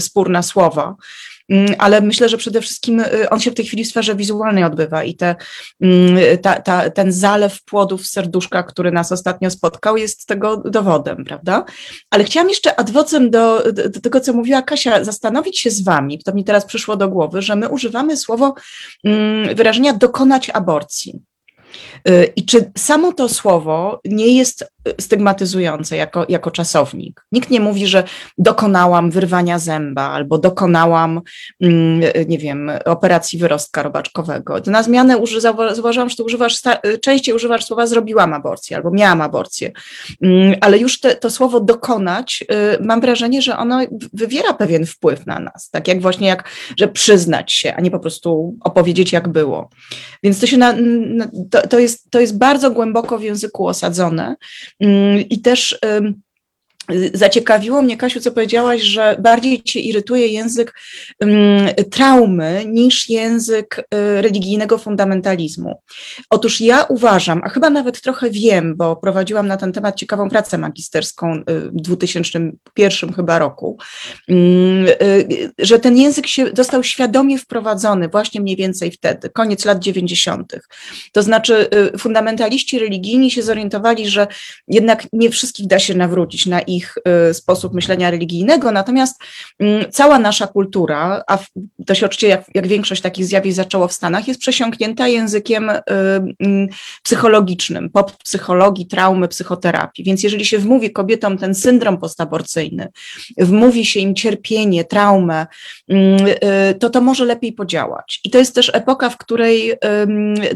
spór 0.00 0.30
na 0.30 0.42
słowa, 0.42 0.96
ale 1.78 2.00
myślę, 2.00 2.28
że 2.28 2.36
przede 2.36 2.60
wszystkim 2.60 3.00
y, 3.00 3.30
on 3.30 3.40
się 3.40 3.50
w 3.50 3.54
tej 3.54 3.64
chwili 3.64 3.84
w 3.84 3.88
sferze 3.88 4.14
wizualnej 4.14 4.64
odbywa 4.64 5.04
i 5.04 5.14
te, 5.14 5.36
mm, 5.80 6.18
ta, 6.42 6.60
ta, 6.60 6.90
ten 6.90 7.12
zalew 7.12 7.64
płodów 7.64 8.06
serduszka, 8.06 8.62
który 8.62 8.92
nas 8.92 9.12
ostatnio 9.12 9.50
spotkał, 9.50 9.96
jest 9.96 10.26
tego 10.26 10.56
dowodem, 10.56 11.24
prawda? 11.24 11.64
Ale 12.10 12.24
chciałam 12.24 12.48
jeszcze 12.48 12.80
adwocem 12.80 13.30
do, 13.30 13.72
do 13.72 14.00
tego, 14.00 14.20
co 14.20 14.32
mówiła 14.32 14.62
Kasia, 14.62 15.04
zastanowić 15.04 15.58
się 15.58 15.70
z 15.70 15.84
Wami, 15.84 16.18
to 16.18 16.32
mi 16.34 16.44
teraz 16.44 16.64
przyszło 16.64 16.96
do 16.96 17.08
głowy, 17.08 17.42
że 17.42 17.56
my 17.56 17.68
używamy 17.68 18.16
słowo 18.16 18.54
mm, 19.04 19.54
wyrażenia 19.54 19.92
dokonać 19.92 20.50
aborcji. 20.50 21.20
Y, 22.08 22.32
I 22.36 22.44
czy 22.44 22.72
samo 22.78 23.12
to 23.12 23.28
słowo 23.28 24.00
nie 24.04 24.36
jest 24.36 24.64
stygmatyzujące 25.00 25.96
jako, 25.96 26.26
jako 26.28 26.50
czasownik. 26.50 27.24
Nikt 27.32 27.50
nie 27.50 27.60
mówi, 27.60 27.86
że 27.86 28.04
dokonałam 28.38 29.10
wyrwania 29.10 29.58
zęba 29.58 30.02
albo 30.02 30.38
dokonałam, 30.38 31.20
mm, 31.60 32.00
nie 32.28 32.38
wiem, 32.38 32.70
operacji 32.84 33.38
wyrostka 33.38 33.82
robaczkowego. 33.82 34.60
Na 34.66 34.82
zmianę 34.82 35.18
uży, 35.18 35.40
że 35.40 35.54
używasz, 36.24 36.62
częściej 37.00 37.34
używasz 37.34 37.64
słowa 37.64 37.86
zrobiłam 37.86 38.34
aborcję 38.34 38.76
albo 38.76 38.90
miałam 38.90 39.20
aborcję, 39.20 39.72
mm, 40.22 40.54
ale 40.60 40.78
już 40.78 41.00
te, 41.00 41.14
to 41.14 41.30
słowo 41.30 41.60
dokonać, 41.60 42.44
y, 42.80 42.84
mam 42.84 43.00
wrażenie, 43.00 43.42
że 43.42 43.56
ono 43.56 43.80
wywiera 44.12 44.54
pewien 44.54 44.86
wpływ 44.86 45.26
na 45.26 45.38
nas, 45.38 45.70
tak 45.70 45.88
jak 45.88 46.00
właśnie 46.00 46.28
jak, 46.28 46.48
że 46.78 46.88
przyznać 46.88 47.52
się, 47.52 47.74
a 47.74 47.80
nie 47.80 47.90
po 47.90 47.98
prostu 47.98 48.56
opowiedzieć 48.60 49.12
jak 49.12 49.28
było. 49.28 49.70
Więc 50.22 50.40
to 50.40 50.46
się 50.46 50.58
na, 50.58 50.74
to, 51.50 51.68
to, 51.68 51.78
jest, 51.78 52.10
to 52.10 52.20
jest 52.20 52.38
bardzo 52.38 52.70
głęboko 52.70 53.18
w 53.18 53.22
języku 53.22 53.66
osadzone 53.66 54.36
I 55.30 55.40
też 55.42 55.78
Zaciekawiło 57.14 57.82
mnie, 57.82 57.96
Kasiu, 57.96 58.20
co 58.20 58.32
powiedziałaś, 58.32 58.82
że 58.82 59.16
bardziej 59.20 59.62
cię 59.62 59.80
irytuje 59.80 60.26
język 60.26 60.74
um, 61.20 61.30
traumy 61.90 62.64
niż 62.66 63.10
język 63.10 63.78
y, 63.78 64.22
religijnego 64.22 64.78
fundamentalizmu. 64.78 65.80
Otóż 66.30 66.60
ja 66.60 66.84
uważam, 66.84 67.40
a 67.44 67.48
chyba 67.48 67.70
nawet 67.70 68.00
trochę 68.00 68.30
wiem, 68.30 68.76
bo 68.76 68.96
prowadziłam 68.96 69.46
na 69.46 69.56
ten 69.56 69.72
temat 69.72 69.96
ciekawą 69.96 70.28
pracę 70.28 70.58
magisterską 70.58 71.34
y, 71.34 71.42
w 71.60 71.80
2001 71.80 73.12
chyba 73.12 73.38
roku, 73.38 73.78
um, 74.28 74.86
że 75.58 75.78
ten 75.78 75.96
język 75.96 76.26
się 76.26 76.46
został 76.56 76.82
świadomie 76.82 77.38
wprowadzony 77.38 78.08
właśnie 78.08 78.40
mniej 78.40 78.56
więcej 78.56 78.90
wtedy, 78.90 79.30
koniec 79.30 79.64
lat 79.64 79.78
90. 79.78 80.52
To 81.12 81.22
znaczy 81.22 81.68
fundamentaliści 81.98 82.78
religijni 82.78 83.30
się 83.30 83.42
zorientowali, 83.42 84.08
że 84.08 84.26
jednak 84.68 85.06
nie 85.12 85.30
wszystkich 85.30 85.66
da 85.66 85.78
się 85.78 85.94
nawrócić 85.94 86.46
na 86.46 86.60
ich 86.60 86.75
ich 86.76 86.94
sposób 87.32 87.74
myślenia 87.74 88.10
religijnego, 88.10 88.72
natomiast 88.72 89.20
mm, 89.58 89.92
cała 89.92 90.18
nasza 90.18 90.46
kultura, 90.46 91.22
a 91.26 91.38
się 91.94 92.06
oczywiście 92.06 92.28
jak, 92.28 92.44
jak 92.54 92.66
większość 92.66 93.02
takich 93.02 93.24
zjawisk 93.24 93.56
zaczęło 93.56 93.88
w 93.88 93.92
Stanach, 93.92 94.28
jest 94.28 94.40
przesiąknięta 94.40 95.08
językiem 95.08 95.70
mm, 95.70 96.68
psychologicznym, 97.02 97.90
pop 97.90 98.12
psychologii, 98.16 98.86
traumy, 98.86 99.28
psychoterapii. 99.28 100.04
Więc 100.04 100.22
jeżeli 100.22 100.44
się 100.44 100.58
wmówi 100.58 100.92
kobietom 100.92 101.38
ten 101.38 101.54
syndrom 101.54 101.98
postaborcyjny, 101.98 102.88
wmówi 103.38 103.84
się 103.84 104.00
im 104.00 104.14
cierpienie, 104.14 104.84
traumę, 104.84 105.46
mm, 105.88 106.18
to 106.80 106.90
to 106.90 107.00
może 107.00 107.24
lepiej 107.24 107.52
podziałać. 107.52 108.20
I 108.24 108.30
to 108.30 108.38
jest 108.38 108.54
też 108.54 108.70
epoka, 108.74 109.10
w 109.10 109.16
której 109.16 109.72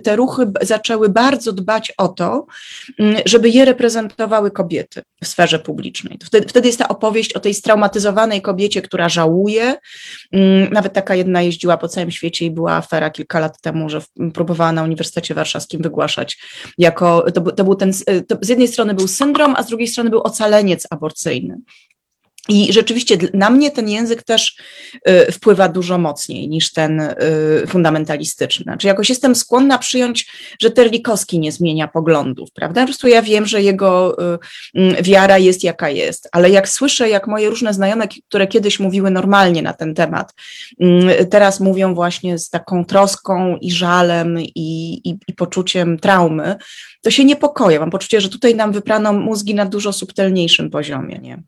te 0.05 0.17
ruchy 0.17 0.53
zaczęły 0.63 1.09
bardzo 1.09 1.53
dbać 1.53 1.93
o 1.99 2.09
to, 2.09 2.47
żeby 3.27 3.49
je 3.49 3.65
reprezentowały 3.65 4.51
kobiety 4.51 5.03
w 5.25 5.27
sferze 5.27 5.59
publicznej. 5.59 6.10
Wtedy, 6.25 6.49
wtedy 6.49 6.69
jest 6.69 6.79
ta 6.79 6.89
opowieść 6.89 7.33
o 7.33 7.41
tej 7.41 7.55
straumatyzowanej 7.55 8.43
kobiecie, 8.43 8.83
która 8.83 9.09
żałuje. 9.09 9.75
Mm, 10.33 10.73
nawet 10.73 10.93
taka 10.93 11.15
jedna 11.15 11.43
jeździła 11.43 11.77
po 11.77 11.89
całym 11.89 12.11
świecie 12.11 12.45
i 12.45 12.51
była 12.51 12.73
afera 12.73 13.11
kilka 13.11 13.41
lat 13.41 13.61
temu, 13.61 13.89
że 13.89 14.03
próbowała 14.35 14.73
na 14.73 14.83
Uniwersytecie 14.83 15.35
Warszawskim 15.35 15.83
wygłaszać 15.83 16.39
jako, 16.79 17.33
to, 17.33 17.41
to 17.41 17.65
był 17.65 17.75
ten, 17.75 17.93
to 18.29 18.37
z 18.41 18.49
jednej 18.49 18.69
strony 18.69 18.95
był 18.95 19.09
syndrom, 19.09 19.55
a 19.57 19.63
z 19.63 19.67
drugiej 19.67 19.89
strony 19.89 20.11
był 20.11 20.21
ocaleniec 20.21 20.87
aborcyjny. 20.91 21.57
I 22.49 22.73
rzeczywiście 22.73 23.19
na 23.35 23.51
mnie 23.51 23.71
ten 23.71 23.89
język 23.89 24.23
też 24.23 24.57
y, 25.09 25.33
wpływa 25.33 25.69
dużo 25.69 25.99
mocniej 25.99 26.49
niż 26.49 26.73
ten 26.73 27.01
y, 27.01 27.15
fundamentalistyczny. 27.67 28.63
Znaczy 28.63 28.87
jakoś 28.87 29.09
jestem 29.09 29.35
skłonna 29.35 29.79
przyjąć, 29.79 30.27
że 30.63 30.71
Terlikowski 30.71 31.39
nie 31.39 31.53
zmienia 31.53 31.89
poglądów, 31.89 32.53
prawda? 32.53 32.81
Po 32.81 32.87
prostu 32.87 33.09
ja 33.09 33.23
wiem, 33.23 33.47
że 33.47 33.63
jego 33.63 34.17
y, 34.35 34.39
mm, 34.75 35.03
wiara 35.03 35.39
jest 35.39 35.65
jaka 35.65 35.91
jest, 35.91 36.29
ale 36.33 36.51
jak 36.51 36.69
słyszę, 36.69 37.09
jak 37.09 37.27
moje 37.27 37.51
różne 37.51 37.75
znajome, 37.75 38.09
które 38.29 38.47
kiedyś 38.47 38.81
mówiły 38.81 39.11
normalnie 39.11 39.63
na 39.63 39.73
ten 39.73 39.95
temat, 39.95 40.35
mm, 40.81 41.27
teraz 41.27 41.61
mówią 41.61 41.95
właśnie 41.95 42.39
z 42.39 42.51
taką 42.51 42.85
troską 42.85 43.57
i 43.57 43.73
żalem 43.73 44.41
i, 44.41 45.01
i, 45.05 45.17
i 45.29 45.35
poczuciem 45.35 45.99
traumy, 45.99 46.57
to 47.03 47.11
się 47.11 47.25
niepokoję. 47.25 47.81
Mam 47.81 47.91
poczucie, 47.91 48.21
że 48.21 48.29
tutaj 48.29 48.55
nam 48.55 48.73
wyprano 48.73 49.13
mózgi 49.13 49.55
na 49.55 49.67
dużo 49.67 49.93
subtelniejszym 49.93 50.71
poziomie, 50.71 51.19
nie? 51.23 51.43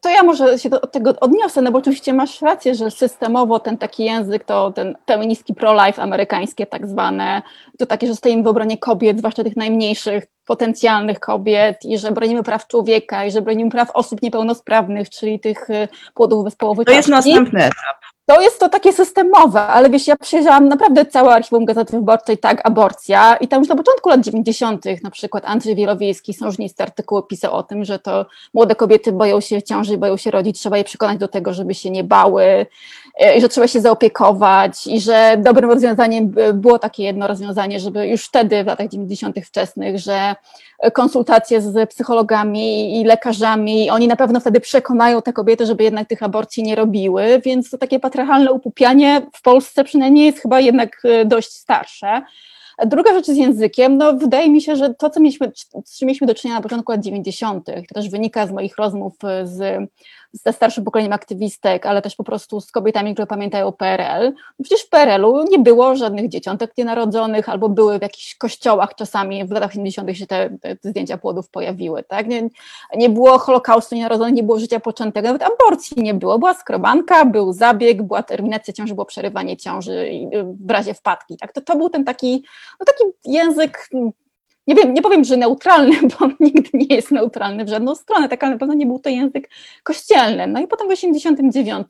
To 0.00 0.08
ja 0.08 0.22
może 0.22 0.58
się 0.58 0.70
do 0.70 0.80
tego 0.80 1.14
odniosę, 1.20 1.62
no 1.62 1.72
bo 1.72 1.78
oczywiście 1.78 2.12
masz 2.12 2.42
rację, 2.42 2.74
że 2.74 2.90
systemowo 2.90 3.60
ten 3.60 3.78
taki 3.78 4.04
język, 4.04 4.44
to 4.44 4.72
ten 4.72 4.96
feministki 5.06 5.54
pro-life 5.54 6.02
amerykańskie 6.02 6.66
tak 6.66 6.86
zwane, 6.86 7.42
to 7.78 7.86
takie, 7.86 8.06
że 8.06 8.16
stoimy 8.16 8.42
w 8.42 8.46
obronie 8.46 8.78
kobiet, 8.78 9.18
zwłaszcza 9.18 9.44
tych 9.44 9.56
najmniejszych, 9.56 10.26
potencjalnych 10.46 11.20
kobiet 11.20 11.84
i 11.84 11.98
że 11.98 12.12
bronimy 12.12 12.42
praw 12.42 12.66
człowieka 12.66 13.24
i 13.24 13.30
że 13.30 13.42
bronimy 13.42 13.70
praw 13.70 13.90
osób 13.90 14.22
niepełnosprawnych, 14.22 15.10
czyli 15.10 15.40
tych 15.40 15.70
y, 15.70 15.88
płodów 16.14 16.44
bezpołowych. 16.44 16.86
To 16.86 16.92
jest 16.92 17.08
następny 17.08 17.64
etap. 17.64 17.96
To 18.26 18.40
jest 18.40 18.60
to 18.60 18.68
takie 18.68 18.92
systemowe, 18.92 19.62
ale 19.62 19.90
wiesz, 19.90 20.06
ja 20.06 20.16
przejrzałam 20.16 20.68
naprawdę 20.68 21.06
całe 21.06 21.34
archiwum 21.34 21.64
Gazety 21.64 21.96
Wyborczej, 21.96 22.38
tak, 22.38 22.66
aborcja 22.66 23.36
i 23.36 23.48
tam 23.48 23.58
już 23.58 23.68
na 23.68 23.76
początku 23.76 24.08
lat 24.08 24.20
90. 24.20 24.84
na 25.02 25.10
przykład 25.10 25.44
Andrzej 25.46 25.74
Wielowiejski, 25.74 26.34
sążnisty 26.34 26.82
artykuł 26.82 27.22
pisał 27.22 27.54
o 27.54 27.62
tym, 27.62 27.84
że 27.84 27.98
to 27.98 28.26
młode 28.54 28.74
kobiety 28.74 29.12
boją 29.12 29.40
się 29.40 29.62
ciąży, 29.62 29.98
boją 29.98 30.16
się 30.16 30.30
rodzić, 30.30 30.58
trzeba 30.58 30.78
je 30.78 30.84
przekonać 30.84 31.18
do 31.18 31.28
tego, 31.28 31.54
żeby 31.54 31.74
się 31.74 31.90
nie 31.90 32.04
bały, 32.04 32.66
i 33.36 33.40
że 33.40 33.48
trzeba 33.48 33.68
się 33.68 33.80
zaopiekować 33.80 34.86
i 34.86 35.00
że 35.00 35.36
dobrym 35.38 35.70
rozwiązaniem 35.70 36.34
było 36.54 36.78
takie 36.78 37.02
jedno 37.02 37.26
rozwiązanie, 37.26 37.80
żeby 37.80 38.08
już 38.08 38.24
wtedy 38.24 38.64
w 38.64 38.66
latach 38.66 38.88
90. 38.88 39.36
wczesnych, 39.44 39.98
że 39.98 40.34
konsultacje 40.92 41.60
z 41.60 41.90
psychologami 41.90 43.00
i 43.00 43.04
lekarzami, 43.04 43.90
oni 43.90 44.08
na 44.08 44.16
pewno 44.16 44.40
wtedy 44.40 44.60
przekonają 44.60 45.22
te 45.22 45.32
kobiety, 45.32 45.66
żeby 45.66 45.84
jednak 45.84 46.08
tych 46.08 46.22
aborcji 46.22 46.62
nie 46.62 46.74
robiły, 46.74 47.40
więc 47.44 47.70
to 47.70 47.78
takie 47.78 48.00
patriarchalne 48.00 48.52
upupianie 48.52 49.22
w 49.34 49.42
Polsce 49.42 49.84
przynajmniej 49.84 50.26
jest 50.26 50.38
chyba 50.38 50.60
jednak 50.60 51.02
e, 51.04 51.24
dość 51.24 51.52
starsze. 51.52 52.22
Druga 52.86 53.12
rzecz 53.12 53.26
z 53.26 53.36
językiem, 53.36 53.96
no 53.96 54.12
wydaje 54.12 54.50
mi 54.50 54.62
się, 54.62 54.76
że 54.76 54.94
to, 54.94 55.10
co 55.10 55.20
mieliśmy, 55.20 55.52
z 55.84 55.98
czym 55.98 56.06
mieliśmy 56.06 56.26
do 56.26 56.34
czynienia 56.34 56.58
na 56.58 56.62
początku 56.62 56.92
lat 56.92 57.00
90., 57.00 57.66
to 57.66 57.94
też 57.94 58.10
wynika 58.10 58.46
z 58.46 58.52
moich 58.52 58.76
rozmów 58.76 59.14
z 59.44 59.88
ze 60.36 60.52
starszym 60.52 60.84
pokoleniem 60.84 61.12
aktywistek, 61.12 61.86
ale 61.86 62.02
też 62.02 62.16
po 62.16 62.24
prostu 62.24 62.60
z 62.60 62.72
kobietami, 62.72 63.12
które 63.12 63.26
pamiętają 63.26 63.72
PRL. 63.72 64.32
Przecież 64.62 64.86
w 64.86 64.88
PRL-u 64.88 65.42
nie 65.42 65.58
było 65.58 65.96
żadnych 65.96 66.28
dzieciątek 66.28 66.72
nienarodzonych, 66.78 67.48
albo 67.48 67.68
były 67.68 67.98
w 67.98 68.02
jakichś 68.02 68.34
kościołach 68.34 68.94
czasami, 68.94 69.44
w 69.44 69.50
latach 69.50 69.72
70. 69.72 70.16
się 70.16 70.26
te, 70.26 70.50
te, 70.60 70.76
zdjęcia 70.82 71.18
płodów 71.18 71.50
pojawiły. 71.50 72.02
Tak? 72.02 72.26
Nie, 72.26 72.48
nie 72.96 73.08
było 73.08 73.38
Holokaustu 73.38 73.94
nienarodzonych, 73.94 74.34
nie 74.34 74.42
było 74.42 74.58
życia 74.58 74.80
poczętego, 74.80 75.28
nawet 75.28 75.42
aborcji 75.42 76.02
nie 76.02 76.14
było. 76.14 76.38
Była 76.38 76.54
skrobanka, 76.54 77.24
był 77.24 77.52
zabieg, 77.52 78.02
była 78.02 78.22
terminacja 78.22 78.74
ciąży, 78.74 78.94
było 78.94 79.06
przerywanie 79.06 79.56
ciąży 79.56 80.10
w 80.60 80.70
razie 80.70 80.94
wpadki. 80.94 81.36
Tak? 81.36 81.52
To, 81.52 81.60
to 81.60 81.76
był 81.76 81.90
ten 81.90 82.04
taki, 82.04 82.44
no 82.80 82.86
taki 82.86 83.04
język 83.24 83.88
nie 84.66 84.74
wiem, 84.74 84.94
nie 84.94 85.02
powiem, 85.02 85.24
że 85.24 85.36
neutralny, 85.36 85.96
bo 86.20 86.28
nigdy 86.40 86.70
nie 86.72 86.96
jest 86.96 87.10
neutralny 87.10 87.64
w 87.64 87.68
żadną 87.68 87.94
stronę, 87.94 88.28
tak, 88.28 88.44
ale 88.44 88.52
na 88.52 88.58
pewno 88.58 88.74
nie 88.74 88.86
był 88.86 88.98
to 88.98 89.08
język 89.08 89.50
kościelny. 89.82 90.46
No 90.46 90.60
i 90.60 90.66
potem 90.66 90.88
w 90.88 90.90
89 90.90 91.88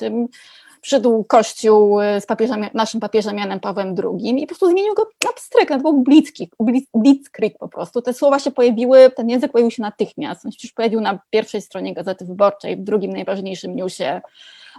przyszedł 0.80 1.24
Kościół 1.24 1.98
z 2.20 2.26
papieżem, 2.26 2.66
naszym 2.74 3.00
papieżem 3.00 3.38
Janem 3.38 3.60
Pawłem 3.60 3.94
II 4.04 4.28
i 4.28 4.40
po 4.40 4.46
prostu 4.46 4.70
zmienił 4.70 4.94
go 4.94 5.10
na 5.24 5.32
pstryk, 5.32 5.68
to 5.68 5.78
był 5.78 6.02
blitzkrieg, 6.02 6.50
blitzkrieg 6.94 7.58
po 7.58 7.68
prostu. 7.68 8.02
Te 8.02 8.12
słowa 8.12 8.38
się 8.38 8.50
pojawiły, 8.50 9.10
ten 9.10 9.28
język 9.28 9.52
pojawił 9.52 9.70
się 9.70 9.82
natychmiast. 9.82 10.44
On 10.44 10.52
się 10.52 10.58
już 10.62 10.72
pojawił 10.72 11.00
na 11.00 11.18
pierwszej 11.30 11.62
stronie 11.62 11.94
Gazety 11.94 12.24
Wyborczej, 12.24 12.76
w 12.76 12.80
drugim 12.80 13.12
najważniejszym 13.12 13.76
newsie, 13.76 14.20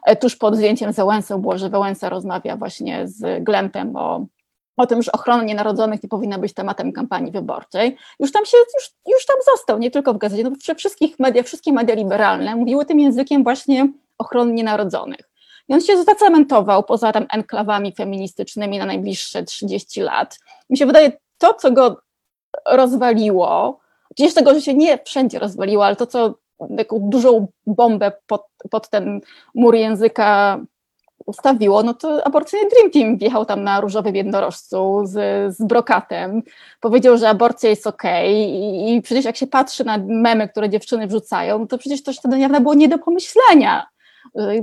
e, 0.06 0.16
tuż 0.16 0.36
pod 0.36 0.56
zdjęciem 0.56 0.94
Załęsą 0.94 1.42
było, 1.42 1.58
że 1.58 1.70
Wałęsa 1.70 2.10
rozmawia 2.10 2.58
właśnie 2.58 3.08
z 3.08 3.44
Glempem 3.44 3.96
o 3.96 4.26
o 4.78 4.88
tym, 4.88 5.02
że 5.02 5.12
ochrona 5.12 5.44
nienarodzonych 5.44 6.04
nie 6.04 6.10
powinna 6.10 6.38
być 6.38 6.54
tematem 6.54 6.92
kampanii 6.92 7.32
wyborczej, 7.32 7.98
już 8.20 8.32
tam 8.32 8.46
się, 8.46 8.58
już, 8.58 8.92
już 9.08 9.26
tam 9.26 9.38
został, 9.46 9.80
nie 9.80 9.92
tylko 9.92 10.14
w 10.14 10.18
gazecie, 10.18 10.44
no 10.44 10.52
we 10.68 10.76
wszystkich 10.76 11.20
mediach, 11.20 11.46
wszystkie 11.46 11.74
media 11.74 11.96
liberalne 11.96 12.56
mówiły 12.56 12.86
tym 12.86 13.00
językiem 13.00 13.44
właśnie 13.44 13.88
ochrony 14.18 14.54
nienarodzonych. 14.54 15.30
I 15.70 15.74
on 15.74 15.82
się 15.82 16.04
zacementował 16.04 16.84
poza 16.84 17.12
tam 17.12 17.26
enklawami 17.34 17.96
feministycznymi 17.96 18.78
na 18.78 18.86
najbliższe 18.86 19.44
30 19.44 20.02
lat. 20.02 20.40
Mi 20.70 20.78
się 20.78 20.86
wydaje, 20.86 21.12
to, 21.38 21.54
co 21.54 21.72
go 21.72 22.02
rozwaliło, 22.66 23.80
gdzieś 24.12 24.34
tego, 24.34 24.54
że 24.54 24.62
się 24.62 24.74
nie 24.74 25.00
wszędzie 25.06 25.40
rozwaliło, 25.40 25.86
ale 25.86 25.96
to, 25.96 26.08
co 26.08 26.34
taką 26.78 27.00
dużą 27.00 27.48
bombę 27.66 28.12
pod, 28.28 28.46
pod 28.72 28.90
ten 28.90 29.22
mur 29.56 29.76
języka 29.76 30.60
ustawiło, 31.28 31.84
no 31.84 31.94
to 31.94 32.28
aborcyjny 32.28 32.70
Dream 32.70 32.92
Team 32.92 33.18
wjechał 33.18 33.46
tam 33.46 33.64
na 33.64 33.82
różowym 33.82 34.16
jednorożcu 34.16 35.02
z, 35.04 35.14
z 35.56 35.64
brokatem, 35.64 36.42
powiedział, 36.80 37.18
że 37.18 37.30
aborcja 37.30 37.70
jest 37.70 37.88
okej 37.88 38.44
okay. 38.44 38.90
I, 38.90 38.96
i 38.96 39.02
przecież 39.02 39.26
jak 39.26 39.38
się 39.38 39.48
patrzy 39.48 39.86
na 39.86 39.98
memy, 39.98 40.50
które 40.50 40.70
dziewczyny 40.70 41.08
wrzucają, 41.08 41.68
to 41.68 41.78
przecież 41.78 42.04
to 42.04 42.14
wtedy 42.14 42.38
niedawno 42.38 42.62
było 42.62 42.74
nie 42.74 42.88
do 42.88 42.98
pomyślenia 42.98 43.88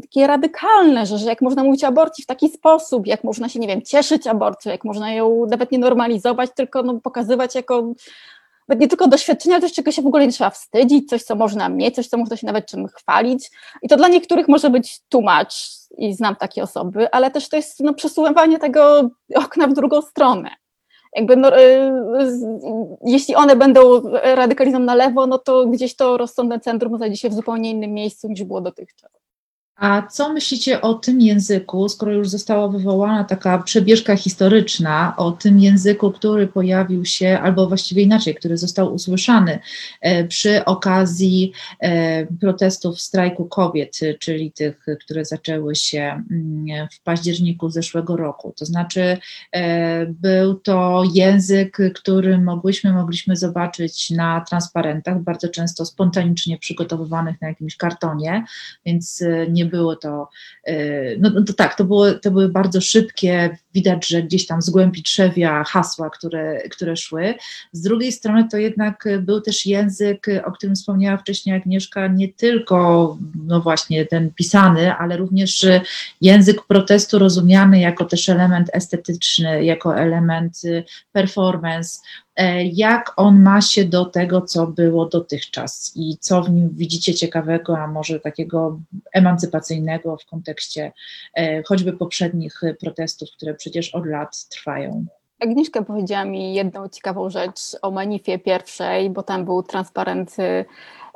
takie 0.03 0.27
radykalne, 0.27 1.07
że, 1.07 1.19
że 1.19 1.27
jak 1.27 1.43
można 1.43 1.65
mówić 1.65 1.85
o 1.85 1.87
aborcji 1.87 2.25
w 2.25 2.27
taki 2.27 2.49
sposób, 2.49 3.07
jak 3.07 3.25
można 3.25 3.49
się, 3.49 3.59
nie 3.59 3.69
wiem, 3.69 3.83
cieszyć 3.83 4.27
aborcją, 4.27 4.73
jak 4.73 4.85
można 4.85 5.13
ją 5.13 5.47
nawet 5.51 5.73
nie 5.73 5.79
normalizować, 5.79 6.51
tylko 6.55 6.83
no, 6.83 7.01
pokazywać 7.01 7.55
jako 7.55 7.93
nie 8.69 8.89
tylko 8.89 9.09
doświadczenia, 9.09 9.55
ale 9.55 9.63
też 9.63 9.73
czego 9.73 9.93
się 9.93 10.03
w 10.03 10.07
ogóle 10.07 10.27
nie 10.27 10.33
trzeba 10.33 10.51
wstydzić, 10.51 11.09
coś, 11.09 11.23
co 11.23 11.37
można 11.37 11.69
mieć, 11.69 11.95
coś, 11.95 12.07
co 12.09 12.17
można 12.17 12.37
się 12.37 12.47
nawet 12.47 12.67
czym 12.67 12.89
chwalić. 12.89 13.51
I 13.83 13.89
to 13.89 13.97
dla 13.97 14.09
niektórych 14.09 14.49
może 14.49 14.71
być 14.71 15.01
tłumacz 15.09 15.55
i 15.99 16.15
znam 16.15 16.37
takie 16.37 16.63
osoby, 16.63 17.11
ale 17.11 17.31
też 17.31 17.49
to 17.49 17.57
jest 17.57 17.81
no, 17.81 17.95
przesuwanie 17.95 18.59
tego 18.59 19.11
okna 19.35 19.67
w 19.67 19.73
drugą 19.73 20.03
stronę. 20.03 20.51
Jakby 21.17 21.37
no, 21.37 21.59
y, 21.59 21.93
jeśli 23.05 23.35
one 23.35 23.57
będą 23.57 24.03
radykalizmem 24.23 24.85
na 24.85 24.95
lewo, 24.95 25.27
no 25.27 25.39
to 25.39 25.67
gdzieś 25.67 25.97
to 25.97 26.17
rozsądne 26.17 26.61
centrum 26.61 26.97
znajdzie 26.97 27.17
się 27.17 27.29
w 27.29 27.35
zupełnie 27.35 27.71
innym 27.71 27.93
miejscu 27.93 28.29
niż 28.29 28.45
było 28.45 28.61
dotychczas. 28.61 29.24
A 29.77 30.03
co 30.03 30.33
myślicie 30.33 30.81
o 30.81 30.95
tym 30.95 31.21
języku, 31.21 31.89
skoro 31.89 32.13
już 32.13 32.29
została 32.29 32.69
wywołana 32.69 33.25
taka 33.25 33.59
przebieżka 33.59 34.17
historyczna 34.17 35.15
o 35.17 35.33
tym 35.33 35.61
języku, 35.61 36.11
który 36.11 36.47
pojawił 36.47 37.05
się, 37.05 37.39
albo 37.43 37.69
właściwie 37.69 38.03
inaczej, 38.03 38.35
który 38.35 38.57
został 38.57 38.95
usłyszany 38.95 39.59
e, 40.01 40.25
przy 40.25 40.65
okazji 40.65 41.53
e, 41.81 42.27
protestów 42.27 43.01
strajku 43.01 43.45
kobiet, 43.45 44.01
czyli 44.21 44.53
tych, 44.53 44.87
które 45.01 45.25
zaczęły 45.25 45.75
się 45.75 46.25
mm, 46.31 46.89
w 46.93 47.03
październiku 47.03 47.71
zeszłego 47.71 48.17
roku. 48.17 48.55
To 48.59 48.67
znaczy, 48.67 49.19
e, 49.53 50.07
był 50.07 50.55
to 50.55 51.03
język, 51.15 51.79
który 51.95 52.39
mogłyśmy, 52.39 52.93
mogliśmy 52.93 53.37
zobaczyć 53.37 54.11
na 54.11 54.45
transparentach, 54.49 55.23
bardzo 55.23 55.49
często 55.49 55.85
spontanicznie 55.85 56.59
przygotowywanych 56.59 57.41
na 57.41 57.49
jakimś 57.49 57.77
kartonie, 57.77 58.45
więc 58.87 59.25
nie 59.49 59.64
nie 59.65 59.71
było 59.71 59.97
to, 59.97 60.29
no, 61.19 61.31
no 61.35 61.43
to 61.45 61.53
tak, 61.53 61.75
to, 61.75 61.85
było, 61.85 62.15
to 62.15 62.31
były 62.31 62.49
bardzo 62.49 62.81
szybkie, 62.81 63.59
widać, 63.75 64.09
że 64.09 64.23
gdzieś 64.23 64.47
tam 64.47 64.63
z 64.63 64.71
głębi 64.71 65.03
trzewia 65.03 65.65
hasła, 65.65 66.11
które, 66.11 66.69
które 66.69 66.97
szły. 66.97 67.35
Z 67.73 67.83
drugiej 67.83 68.13
strony 68.13 68.49
to 68.51 68.57
jednak 68.57 69.09
był 69.21 69.41
też 69.41 69.67
język, 69.67 70.27
o 70.45 70.53
którym 70.53 70.75
wspomniała 70.75 71.17
wcześniej 71.17 71.57
Agnieszka, 71.57 72.07
nie 72.07 72.29
tylko 72.29 73.19
no 73.47 73.61
właśnie 73.61 74.07
ten 74.07 74.31
pisany, 74.31 74.95
ale 74.95 75.17
również 75.17 75.67
język 76.21 76.67
protestu 76.67 77.19
rozumiany 77.19 77.81
jako 77.81 78.05
też 78.05 78.29
element 78.29 78.71
estetyczny, 78.73 79.65
jako 79.65 79.97
element 79.97 80.63
performance, 81.13 81.99
E, 82.05 82.24
jak 82.73 83.13
on 83.17 83.43
ma 83.43 83.61
się 83.61 83.85
do 83.85 84.05
tego, 84.05 84.43
co 84.43 84.67
było 84.67 85.07
dotychczas 85.07 85.93
i 85.95 86.17
co 86.21 86.43
w 86.43 86.51
nim 86.51 86.71
widzicie 86.73 87.15
ciekawego, 87.15 87.79
a 87.79 87.87
może 87.87 88.21
takiego 88.21 88.81
emancypacyjnego 89.13 90.17
w 90.17 90.27
kontekście 90.27 90.93
e, 91.35 91.63
choćby 91.63 91.93
poprzednich 91.93 92.61
protestów, 92.81 93.29
które 93.37 93.55
przecież 93.55 93.95
od 93.95 94.07
lat 94.07 94.49
trwają. 94.49 95.07
Agnieszka 95.45 95.83
powiedziała 95.83 96.25
mi 96.25 96.55
jedną 96.55 96.89
ciekawą 96.89 97.31
rzecz 97.31 97.61
o 97.83 97.91
manifie 97.91 98.39
pierwszej, 98.39 99.11
bo 99.11 99.23
tam 99.23 99.45
był 99.45 99.63
transparent 99.63 100.37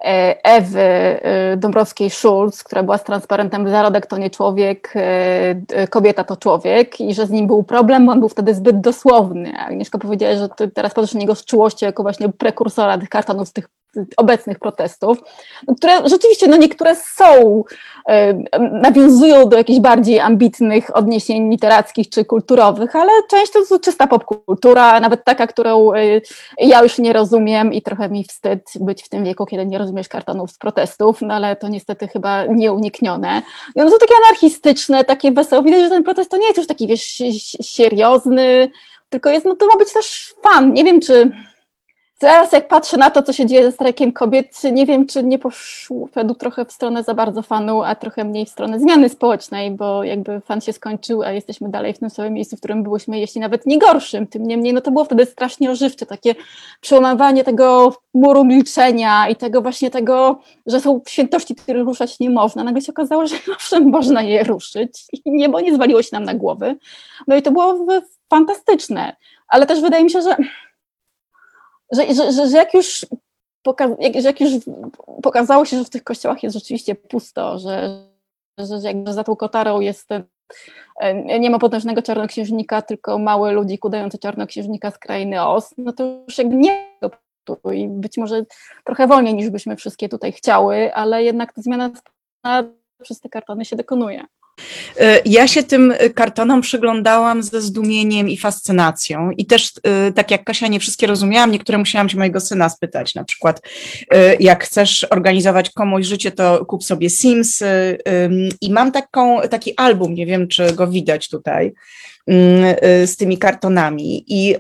E, 0.05 0.45
Ewy 0.45 0.81
e, 0.81 1.57
Dąbrowskiej-Schulz, 1.57 2.65
która 2.65 2.83
była 2.83 2.99
z 2.99 3.05
transparentem 3.05 3.69
Zarodek 3.69 4.07
to 4.07 4.19
nie 4.19 4.31
człowiek, 4.31 4.93
e, 4.97 5.89
kobieta 5.89 6.25
to 6.25 6.37
człowiek 6.37 7.01
i 7.01 7.15
że 7.15 7.27
z 7.27 7.31
nim 7.31 7.47
był 7.47 7.63
problem, 7.63 8.07
bo 8.07 8.13
on 8.13 8.21
był 8.21 8.29
wtedy 8.29 8.55
zbyt 8.55 8.81
dosłowny. 8.81 9.59
Agnieszka 9.59 9.99
powiedziała, 9.99 10.37
że 10.37 10.49
teraz 10.75 10.95
patrzysz 10.95 11.15
na 11.15 11.21
niego 11.21 11.35
z 11.35 11.45
czułością 11.45 11.87
jako 11.87 12.03
właśnie 12.03 12.29
prekursora 12.29 12.99
tych 12.99 13.09
kartonów 13.09 13.53
tych 13.53 13.69
obecnych 14.17 14.59
protestów, 14.59 15.19
które 15.77 16.09
rzeczywiście, 16.09 16.49
no 16.49 16.57
niektóre 16.57 16.97
są, 16.97 17.65
nawiązują 18.73 19.49
do 19.49 19.57
jakichś 19.57 19.81
bardziej 19.81 20.21
ambitnych 20.21 20.97
odniesień 20.97 21.51
literackich 21.51 22.09
czy 22.09 22.25
kulturowych, 22.25 22.97
ale 22.97 23.13
część 23.31 23.53
to 23.53 23.59
jest 23.59 23.73
czysta 23.83 24.07
popkultura, 24.07 25.01
nawet 25.01 25.25
taka, 25.25 25.47
którą 25.47 25.93
e, 25.93 26.21
ja 26.59 26.83
już 26.83 26.99
nie 26.99 27.13
rozumiem 27.13 27.73
i 27.73 27.83
trochę 27.83 28.09
mi 28.09 28.25
wstyd 28.25 28.63
być 28.81 29.03
w 29.03 29.09
tym 29.09 29.25
wieku, 29.25 29.47
kiedy 29.47 29.67
nie 29.67 29.79
rozumiesz 29.79 30.09
kartonów 30.09 30.51
z 30.51 30.59
protestów, 30.59 31.23
no 31.23 31.35
ale 31.35 31.57
to 31.57 31.69
niestety 31.69 32.09
chyba 32.09 32.47
nieuniknione. 32.47 33.43
I 33.75 33.81
one 33.81 33.91
są 33.91 33.99
takie 33.99 34.15
anarchistyczne, 34.27 35.05
takie 35.05 35.33
wesołe. 35.33 35.63
Widać, 35.63 35.81
że 35.81 35.89
ten 35.89 36.05
protest 36.05 36.31
to 36.31 36.37
nie 36.37 36.47
jest 36.47 36.59
już 36.59 36.67
taki, 36.67 36.87
wiesz, 36.87 37.23
seriozny, 37.63 38.71
tylko 39.09 39.31
jest, 39.31 39.47
no 39.47 39.57
to 39.57 39.67
ma 39.67 39.77
być 39.77 39.93
też 39.93 40.35
fan. 40.43 40.73
Nie 40.73 40.85
wiem, 40.85 41.01
czy 41.01 41.33
Teraz 42.19 42.53
jak 42.53 42.69
patrzę 42.69 42.97
na 42.97 43.11
to, 43.11 43.23
co 43.23 43.33
się 43.33 43.47
dzieje 43.47 43.65
ze 43.65 43.73
strajkiem 43.73 44.13
kobiet, 44.13 44.63
nie 44.73 44.87
wiem, 44.87 45.07
czy 45.07 45.25
nie 45.25 45.39
poszedł 45.39 46.35
trochę 46.39 46.65
w 46.65 46.73
stronę 46.73 47.05
za 47.05 47.15
bardzo 47.15 47.43
fanu, 47.43 47.83
a 47.83 47.95
trochę 47.95 48.25
mniej 48.25 48.47
w 48.47 48.49
stronę 48.49 48.81
zmiany 48.81 49.09
społecznej, 49.09 49.71
bo 49.71 50.05
jakby 50.05 50.41
fan 50.41 50.61
się 50.61 50.73
skończył, 50.73 51.23
a 51.23 51.33
jesteśmy 51.33 51.69
dalej 51.69 51.95
w 51.95 51.99
tym 51.99 52.11
samym 52.11 52.33
miejscu, 52.33 52.57
w 52.57 52.59
którym 52.59 52.83
byłyśmy, 52.83 53.21
jeśli 53.21 53.41
nawet 53.41 53.67
nie 53.67 53.79
gorszym. 53.79 54.27
Tym 54.27 54.47
niemniej, 54.47 54.73
no 54.73 54.81
to 54.81 54.91
było 54.91 55.05
wtedy 55.05 55.27
strasznie 55.27 55.71
ożywcze, 55.71 56.07
takie 56.07 56.35
przełamywanie 56.81 57.45
tego 57.45 57.93
muru 58.15 58.45
milczenia 58.45 59.29
i 59.29 59.37
tego 59.37 59.63
właśnie 59.63 59.91
tego, 59.91 60.41
że 60.67 60.81
są 60.81 61.01
świętości, 61.09 61.55
które 61.55 61.83
ruszać 61.83 62.21
nie 62.21 62.31
można. 62.31 62.65
Nagle 62.65 62.83
się 62.83 62.93
okazało, 62.93 63.27
że 63.27 63.37
owszem, 63.57 63.91
można 63.91 64.23
je 64.23 64.45
ruszyć 64.45 65.05
i 65.13 65.31
niebo 65.31 65.61
nie 65.61 65.75
zwaliło 65.75 66.03
się 66.03 66.11
nam 66.13 66.25
na 66.25 66.35
głowy. 66.35 66.77
No 67.27 67.37
i 67.37 67.43
to 67.43 67.51
było 67.51 67.87
fantastyczne, 68.31 69.17
ale 69.49 69.67
też 69.67 69.81
wydaje 69.81 70.05
mi 70.05 70.11
się, 70.11 70.23
że 70.23 70.37
że, 71.93 72.15
że, 72.15 72.33
że, 72.33 72.49
że 72.49 72.57
jak 72.57 72.75
już 72.75 73.07
jak, 73.99 74.41
już 74.41 74.51
pokazało 75.23 75.65
się, 75.65 75.79
że 75.79 75.85
w 75.85 75.91
tych 75.91 76.05
kościołach 76.05 76.43
jest 76.43 76.55
rzeczywiście 76.55 76.95
pusto, 76.95 77.59
że, 77.59 78.05
że, 78.59 78.81
że 78.81 78.89
jakby 78.89 79.13
za 79.13 79.25
tą 79.25 79.37
kotarą 79.37 79.81
jest 79.81 80.09
e, 81.01 81.39
nie 81.41 81.51
ma 81.51 81.59
potężnego 81.59 82.03
czarnoksiężnika, 82.03 82.83
tylko 82.83 83.19
małe 83.19 83.53
ludzi 83.53 83.79
kudające 83.79 84.19
czarnoksiężnika 84.19 84.91
z 84.91 84.99
krainy 84.99 85.47
Os, 85.47 85.75
no 85.79 85.93
to 85.93 86.05
już 86.05 86.39
jakby 86.39 86.57
nie 86.57 86.89
i 87.73 87.89
być 87.89 88.19
może 88.19 88.45
trochę 88.85 89.07
wolniej 89.07 89.35
niż 89.35 89.51
byśmy 89.51 89.77
wszystkie 89.77 90.09
tutaj 90.09 90.33
chciały, 90.33 90.95
ale 90.95 91.25
jednak 91.25 91.53
ta 91.53 91.63
zmiana 91.63 91.91
przez 93.03 93.21
te 93.21 93.29
kartony 93.29 93.65
się 93.65 93.77
dokonuje. 93.77 94.25
E, 95.01 95.21
ja 95.25 95.49
się 95.49 95.63
tym 95.63 95.95
kartonom 96.15 96.61
przyglądałam 96.61 97.43
ze 97.43 97.61
zdumieniem 97.61 98.29
i 98.29 98.37
fascynacją. 98.37 99.31
I 99.31 99.47
też, 99.47 99.73
e, 99.83 100.13
tak 100.13 100.31
jak 100.31 100.45
Kasia, 100.45 100.69
nie 100.69 100.81
wszystkie 100.81 101.07
rozumiałam, 101.07 101.51
niektóre 101.51 101.79
musiałam 101.79 102.09
się 102.09 102.19
mojego 102.19 102.41
syna 102.41 102.69
spytać. 102.69 103.15
Na 103.15 103.25
przykład, 103.25 103.61
e, 104.11 104.35
jak 104.35 104.65
chcesz 104.65 105.07
organizować 105.11 105.71
komuś 105.71 106.07
życie, 106.07 106.31
to 106.31 106.65
kup 106.67 106.85
sobie 106.85 107.11
Sims. 107.11 107.63
I 108.61 108.73
mam 108.73 108.93
taką, 108.93 109.41
taki 109.51 109.77
album, 109.77 110.15
nie 110.15 110.27
wiem, 110.27 110.49
czy 110.49 110.73
go 110.73 110.87
widać 110.87 111.29
tutaj 111.29 111.73
mm, 112.27 112.77
z 113.07 113.17
tymi 113.17 113.39
kartonami 113.39 114.25
i 114.27 114.55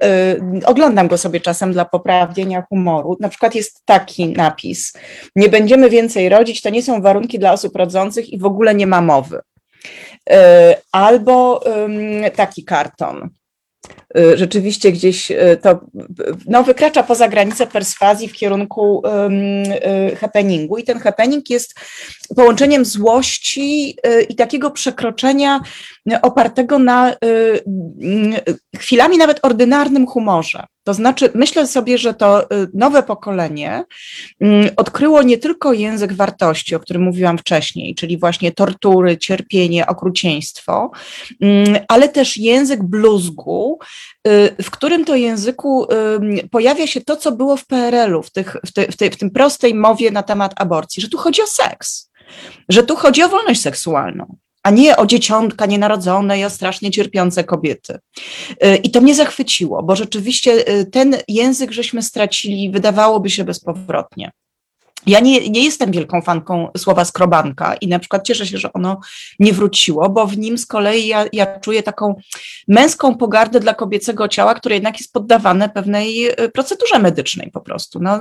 oglądam 0.65 1.09
go 1.09 1.19
sobie 1.19 1.41
czasem 1.41 1.73
dla 1.73 1.85
poprawienia 1.85 2.63
humoru. 2.63 3.17
Na 3.21 3.29
przykład 3.29 3.55
jest 3.55 3.83
taki 3.85 4.29
napis: 4.29 4.93
Nie 5.37 5.49
będziemy 5.49 5.91
więcej 5.91 6.29
rodzić, 6.29 6.63
to 6.63 6.71
nie 6.71 6.83
są 6.83 7.03
warunki 7.03 7.39
dla 7.39 7.53
osób 7.53 7.77
rodzących 7.77 8.33
i 8.33 8.39
w 8.39 8.45
ogóle 8.45 8.75
nie 8.75 8.87
ma 8.87 9.01
mowy. 9.01 9.41
E, 10.31 10.39
albo 10.93 11.61
taki 12.37 12.65
karton. 12.65 13.23
E, 14.17 14.37
rzeczywiście 14.37 14.93
gdzieś 14.93 15.31
e, 15.31 15.57
to 15.57 15.81
no, 16.47 16.63
wykracza 16.63 17.03
poza 17.03 17.29
granicę 17.29 17.67
perswazji 17.67 18.29
w 18.29 18.33
kierunku 18.33 19.03
happeningu 20.21 20.79
i 20.79 20.85
ten 20.85 20.99
happening 20.99 21.51
jest 21.51 21.75
połączeniem 22.37 22.85
złości 22.85 23.97
i 24.29 24.35
takiego 24.37 24.71
przekroczenia 24.71 25.61
opartego 26.23 26.79
na 26.79 27.15
chwilami 28.79 29.19
nawet 29.19 29.39
ordynarnym 29.43 30.07
humorze. 30.07 30.65
To 30.89 30.95
znaczy, 30.95 31.31
myślę 31.35 31.67
sobie, 31.67 31.99
że 31.99 32.15
to 32.15 32.43
y, 32.43 32.47
nowe 32.75 33.03
pokolenie 33.03 33.85
odkryło 34.77 35.23
nie 35.23 35.39
tylko 35.39 35.73
język 35.73 36.13
wartości, 36.13 36.75
o 36.75 36.81
którym 36.81 37.03
mówiłam 37.03 37.39
wcześniej, 37.39 37.95
czyli 37.95 38.19
właśnie 38.19 38.53
tortury, 38.53 39.19
cierpienie, 39.19 39.87
okrucieństwo, 39.87 40.91
ale 41.89 42.09
też 42.09 42.37
język 42.37 42.83
bluzgu, 42.83 43.79
y, 43.83 43.87
w 44.63 44.71
którym 44.71 45.05
to 45.05 45.17
języku 45.17 45.87
pojawia 46.51 46.87
się 46.87 47.01
to, 47.01 47.17
co 47.17 47.33
było 47.33 47.57
w 47.57 47.67
PRL-u, 47.67 48.23
w, 48.23 48.31
tych, 48.31 48.57
w, 48.67 48.73
te, 48.73 48.93
w, 48.93 48.97
tej, 48.97 49.11
w 49.11 49.17
tym 49.17 49.31
prostej 49.31 49.75
mowie 49.75 50.11
na 50.11 50.23
temat 50.23 50.53
aborcji, 50.57 51.03
że 51.03 51.09
tu 51.09 51.19
chodzi 51.19 51.43
o 51.43 51.47
seks, 51.47 52.11
że 52.69 52.83
tu 52.83 52.97
chodzi 52.97 53.23
o 53.23 53.29
wolność 53.29 53.61
seksualną 53.61 54.37
a 54.63 54.71
nie 54.71 54.97
o 54.97 55.07
dzieciątka 55.07 55.67
nienarodzone 55.67 56.41
i 56.41 56.45
o 56.45 56.51
strasznie 56.51 56.91
cierpiące 56.91 57.45
kobiety. 57.45 57.99
Y, 58.65 58.77
I 58.77 58.91
to 58.91 59.01
mnie 59.01 59.15
zachwyciło, 59.15 59.83
bo 59.83 59.97
rzeczywiście 59.97 60.69
y, 60.69 60.87
ten 60.87 61.17
język 61.29 61.73
żeśmy 61.73 62.03
stracili, 62.03 62.71
wydawałoby 62.71 63.31
się 63.31 63.45
bezpowrotnie. 63.45 64.31
Ja 65.07 65.21
nie, 65.21 65.51
nie 65.51 65.65
jestem 65.65 65.91
wielką 65.91 66.23
fanką 66.23 66.69
słowa 66.77 67.05
skrobanka 67.05 67.75
i 67.75 67.89
na 67.89 67.99
przykład 67.99 68.27
cieszę 68.27 68.47
się, 68.47 68.59
że 68.59 68.73
ono 68.73 69.01
nie 69.39 69.53
wróciło, 69.53 70.09
bo 70.09 70.27
w 70.27 70.39
nim 70.39 70.59
z 70.59 70.67
kolei 70.67 71.07
ja, 71.07 71.25
ja 71.33 71.61
czuję 71.61 71.83
taką 71.83 72.15
męską 72.69 73.15
pogardę 73.15 73.61
dla 73.61 73.75
kobiecego 73.75 74.29
ciała, 74.29 74.55
które 74.55 74.75
jednak 74.75 75.01
jest 75.01 75.13
poddawane 75.13 75.69
pewnej 75.69 76.27
e, 76.27 76.49
procedurze 76.49 76.99
medycznej 76.99 77.51
po 77.51 77.61
prostu. 77.61 78.01
No, 78.01 78.21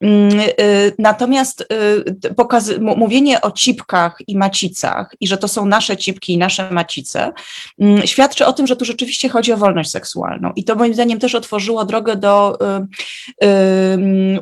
mm, 0.00 0.40
e, 0.40 0.54
natomiast 0.98 1.64
e, 2.68 2.78
mówienie 2.78 3.40
o 3.40 3.50
cipkach 3.50 4.18
i 4.26 4.36
macicach 4.36 5.14
i 5.20 5.28
że 5.28 5.38
to 5.38 5.48
są 5.48 5.66
nasze 5.66 5.96
cipki 5.96 6.32
i 6.32 6.38
nasze 6.38 6.70
macice, 6.70 7.32
mm, 7.78 8.06
świadczy 8.06 8.46
o 8.46 8.52
tym, 8.52 8.66
że 8.66 8.76
tu 8.76 8.84
rzeczywiście 8.84 9.28
chodzi 9.28 9.52
o 9.52 9.56
wolność 9.56 9.90
seksualną. 9.90 10.52
I 10.56 10.64
to 10.64 10.74
moim 10.74 10.94
zdaniem 10.94 11.18
też 11.18 11.34
otworzyło 11.34 11.84
drogę 11.84 12.16
do 12.16 12.58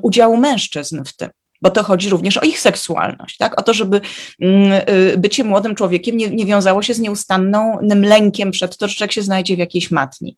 udziału 0.03 0.37
mężczyzn 0.37 1.05
w 1.05 1.17
tym 1.17 1.31
bo 1.67 1.71
to 1.71 1.83
chodzi 1.83 2.11
również 2.11 2.37
o 2.37 2.45
ich 2.45 2.61
seksualność, 2.61 3.37
tak? 3.37 3.61
o 3.61 3.63
to, 3.63 3.75
żeby 3.75 4.01
mm, 4.41 4.73
y, 4.73 5.19
bycie 5.19 5.45
młodym 5.45 5.75
człowiekiem 5.75 6.17
nie, 6.17 6.31
nie 6.31 6.47
wiązało 6.47 6.83
się 6.83 6.95
z 6.95 7.01
nieustannym 7.01 8.05
lękiem 8.05 8.51
przed 8.51 8.77
to, 8.77 8.89
że 8.89 8.95
człowiek 8.95 9.13
się 9.13 9.23
znajdzie 9.23 9.57
w 9.57 9.59
jakiejś 9.59 9.91
matni. 9.91 10.37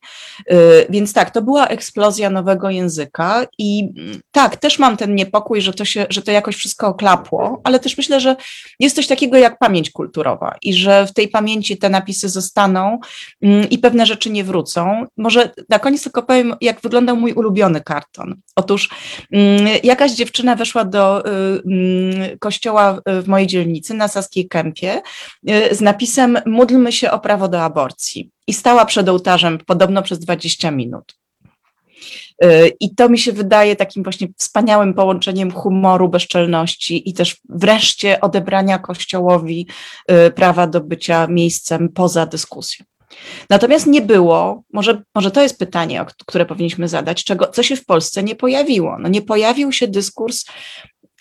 Y, 0.53 0.55
więc 0.91 1.13
tak, 1.13 1.31
to 1.31 1.43
była 1.43 1.67
eksplozja 1.67 2.31
nowego 2.31 2.71
języka 2.71 3.47
i 3.59 3.93
mm, 3.99 4.21
tak, 4.31 4.57
też 4.57 4.79
mam 4.79 4.97
ten 4.97 5.15
niepokój, 5.15 5.61
że 5.61 5.73
to, 5.73 5.85
się, 5.85 6.07
że 6.11 6.23
to 6.23 6.31
jakoś 6.31 6.57
wszystko 6.57 6.87
oklapło, 6.87 7.61
ale 7.65 7.81
też 7.81 7.99
myślę, 7.99 8.21
że 8.21 8.37
jest 8.81 8.97
coś 8.97 9.07
takiego 9.07 9.37
jak 9.39 9.59
pamięć 9.59 9.91
kulturowa 9.91 10.57
i 10.63 10.75
że 10.75 11.07
w 11.07 11.13
tej 11.13 11.29
pamięci 11.29 11.79
te 11.79 11.89
napisy 11.89 12.29
zostaną 12.29 12.99
mm, 13.43 13.71
i 13.71 13.79
pewne 13.79 14.07
rzeczy 14.07 14.31
nie 14.31 14.45
wrócą. 14.45 15.07
Może 15.17 15.51
na 15.69 15.79
koniec 15.79 16.03
tylko 16.03 16.23
powiem, 16.23 16.55
jak 16.61 16.81
wyglądał 16.81 17.17
mój 17.17 17.33
ulubiony 17.33 17.81
karton. 17.81 18.35
Otóż 18.57 18.89
jakaś 19.83 20.13
dziewczyna 20.13 20.57
weszła 20.57 20.85
do 20.85 21.18
Y, 21.27 21.63
mm, 21.67 22.39
kościoła 22.39 23.01
w 23.07 23.29
mojej 23.29 23.47
dzielnicy 23.47 23.95
na 23.95 24.09
Saskiej 24.09 24.49
Kępie 24.49 25.03
y, 25.51 25.75
z 25.75 25.81
napisem 25.81 26.39
Módlmy 26.47 26.93
się 26.93 27.11
o 27.11 27.19
prawo 27.19 27.49
do 27.49 27.63
aborcji. 27.63 28.31
I 28.47 28.53
stała 28.53 28.85
przed 28.85 29.09
ołtarzem 29.09 29.59
podobno 29.67 30.03
przez 30.03 30.19
20 30.19 30.71
minut. 30.71 31.15
Y, 32.45 32.73
I 32.81 32.95
to 32.95 33.09
mi 33.09 33.19
się 33.19 33.33
wydaje 33.33 33.77
takim 33.77 34.03
właśnie 34.03 34.29
wspaniałym 34.39 34.95
połączeniem 34.95 35.51
humoru, 35.51 36.09
bezczelności 36.09 37.09
i 37.11 37.15
też 37.15 37.37
wreszcie 37.49 38.21
odebrania 38.21 38.79
Kościołowi 38.79 39.67
prawa 40.35 40.67
do 40.67 40.81
bycia 40.81 41.27
miejscem 41.27 41.89
poza 41.89 42.27
dyskusją. 42.27 42.87
Natomiast 43.51 43.87
nie 43.87 44.03
było, 44.03 44.63
może, 44.73 45.03
może 45.15 45.31
to 45.31 45.43
jest 45.43 45.59
pytanie, 45.59 46.05
które 46.27 46.47
powinniśmy 46.47 46.89
zadać, 46.89 47.25
czego, 47.25 47.47
co 47.47 47.63
się 47.63 47.77
w 47.77 47.85
Polsce 47.85 48.23
nie 48.23 48.35
pojawiło. 48.35 48.99
No 48.99 49.09
nie 49.09 49.23
pojawił 49.23 49.73
się 49.73 49.89
dyskurs 49.89 50.45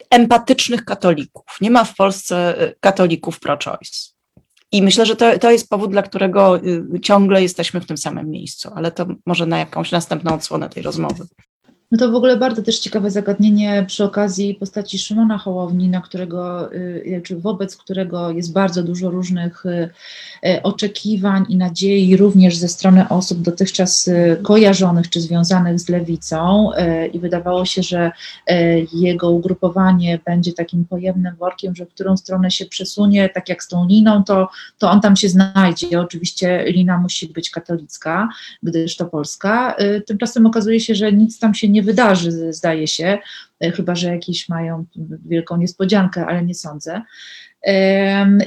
empatycznych 0.09 0.85
katolików. 0.85 1.43
Nie 1.61 1.71
ma 1.71 1.83
w 1.83 1.95
Polsce 1.95 2.61
y, 2.61 2.75
katolików 2.79 3.39
pro-choice. 3.39 4.17
I 4.71 4.81
myślę, 4.81 5.05
że 5.05 5.15
to, 5.15 5.39
to 5.39 5.51
jest 5.51 5.69
powód, 5.69 5.91
dla 5.91 6.01
którego 6.01 6.57
y, 6.57 6.99
ciągle 6.99 7.41
jesteśmy 7.41 7.81
w 7.81 7.85
tym 7.85 7.97
samym 7.97 8.29
miejscu, 8.29 8.71
ale 8.75 8.91
to 8.91 9.05
może 9.25 9.45
na 9.45 9.59
jakąś 9.59 9.91
następną 9.91 10.33
odsłonę 10.33 10.69
tej 10.69 10.83
rozmowy. 10.83 11.27
No 11.91 11.97
to 11.97 12.11
w 12.11 12.15
ogóle 12.15 12.37
bardzo 12.37 12.61
też 12.61 12.79
ciekawe 12.79 13.11
zagadnienie 13.11 13.85
przy 13.87 14.03
okazji 14.03 14.55
postaci 14.55 14.99
Szymona 14.99 15.37
Hołowni, 15.37 15.89
na 15.89 16.01
którego, 16.01 16.73
y, 16.73 17.21
czy 17.25 17.35
wobec 17.35 17.77
którego 17.77 18.31
jest 18.31 18.53
bardzo 18.53 18.83
dużo 18.83 19.09
różnych 19.09 19.65
y, 19.65 19.89
y, 20.49 20.61
oczekiwań 20.63 21.45
i 21.49 21.57
nadziei, 21.57 22.17
również 22.17 22.57
ze 22.57 22.67
strony 22.67 23.09
osób 23.09 23.41
dotychczas 23.41 24.09
kojarzonych 24.43 25.09
czy 25.09 25.21
związanych 25.21 25.79
z 25.79 25.89
lewicą. 25.89 26.69
I 27.13 27.19
wydawało 27.19 27.65
się, 27.65 27.83
że 27.83 28.11
jego 28.93 29.31
ugrupowanie 29.31 30.19
będzie 30.25 30.53
takim 30.53 30.85
pojemnym 30.85 31.35
workiem, 31.35 31.75
że 31.75 31.85
w 31.85 31.89
którą 31.89 32.17
stronę 32.17 32.51
się 32.51 32.65
przesunie, 32.65 33.29
tak 33.29 33.49
jak 33.49 33.63
z 33.63 33.67
tą 33.67 33.87
liną, 33.87 34.23
to, 34.23 34.49
to 34.77 34.91
on 34.91 35.01
tam 35.01 35.15
się 35.15 35.29
znajdzie. 35.29 35.99
Oczywiście 35.99 36.63
lina 36.67 36.97
musi 36.97 37.27
być 37.27 37.49
katolicka, 37.49 38.29
gdyż 38.63 38.95
to 38.95 39.05
Polska. 39.05 39.75
Tymczasem 40.05 40.45
okazuje 40.45 40.79
się, 40.79 40.95
że 40.95 41.13
nic 41.13 41.39
tam 41.39 41.53
się 41.53 41.69
nie 41.69 41.76
nie 41.77 41.83
wydarzy, 41.83 42.53
zdaje 42.53 42.87
się, 42.87 43.17
e, 43.63 43.71
chyba 43.71 43.95
że 43.95 44.07
jakieś 44.11 44.49
mają 44.49 44.85
wielką 45.25 45.57
niespodziankę, 45.57 46.25
ale 46.25 46.43
nie 46.43 46.55
sądzę. 46.55 47.01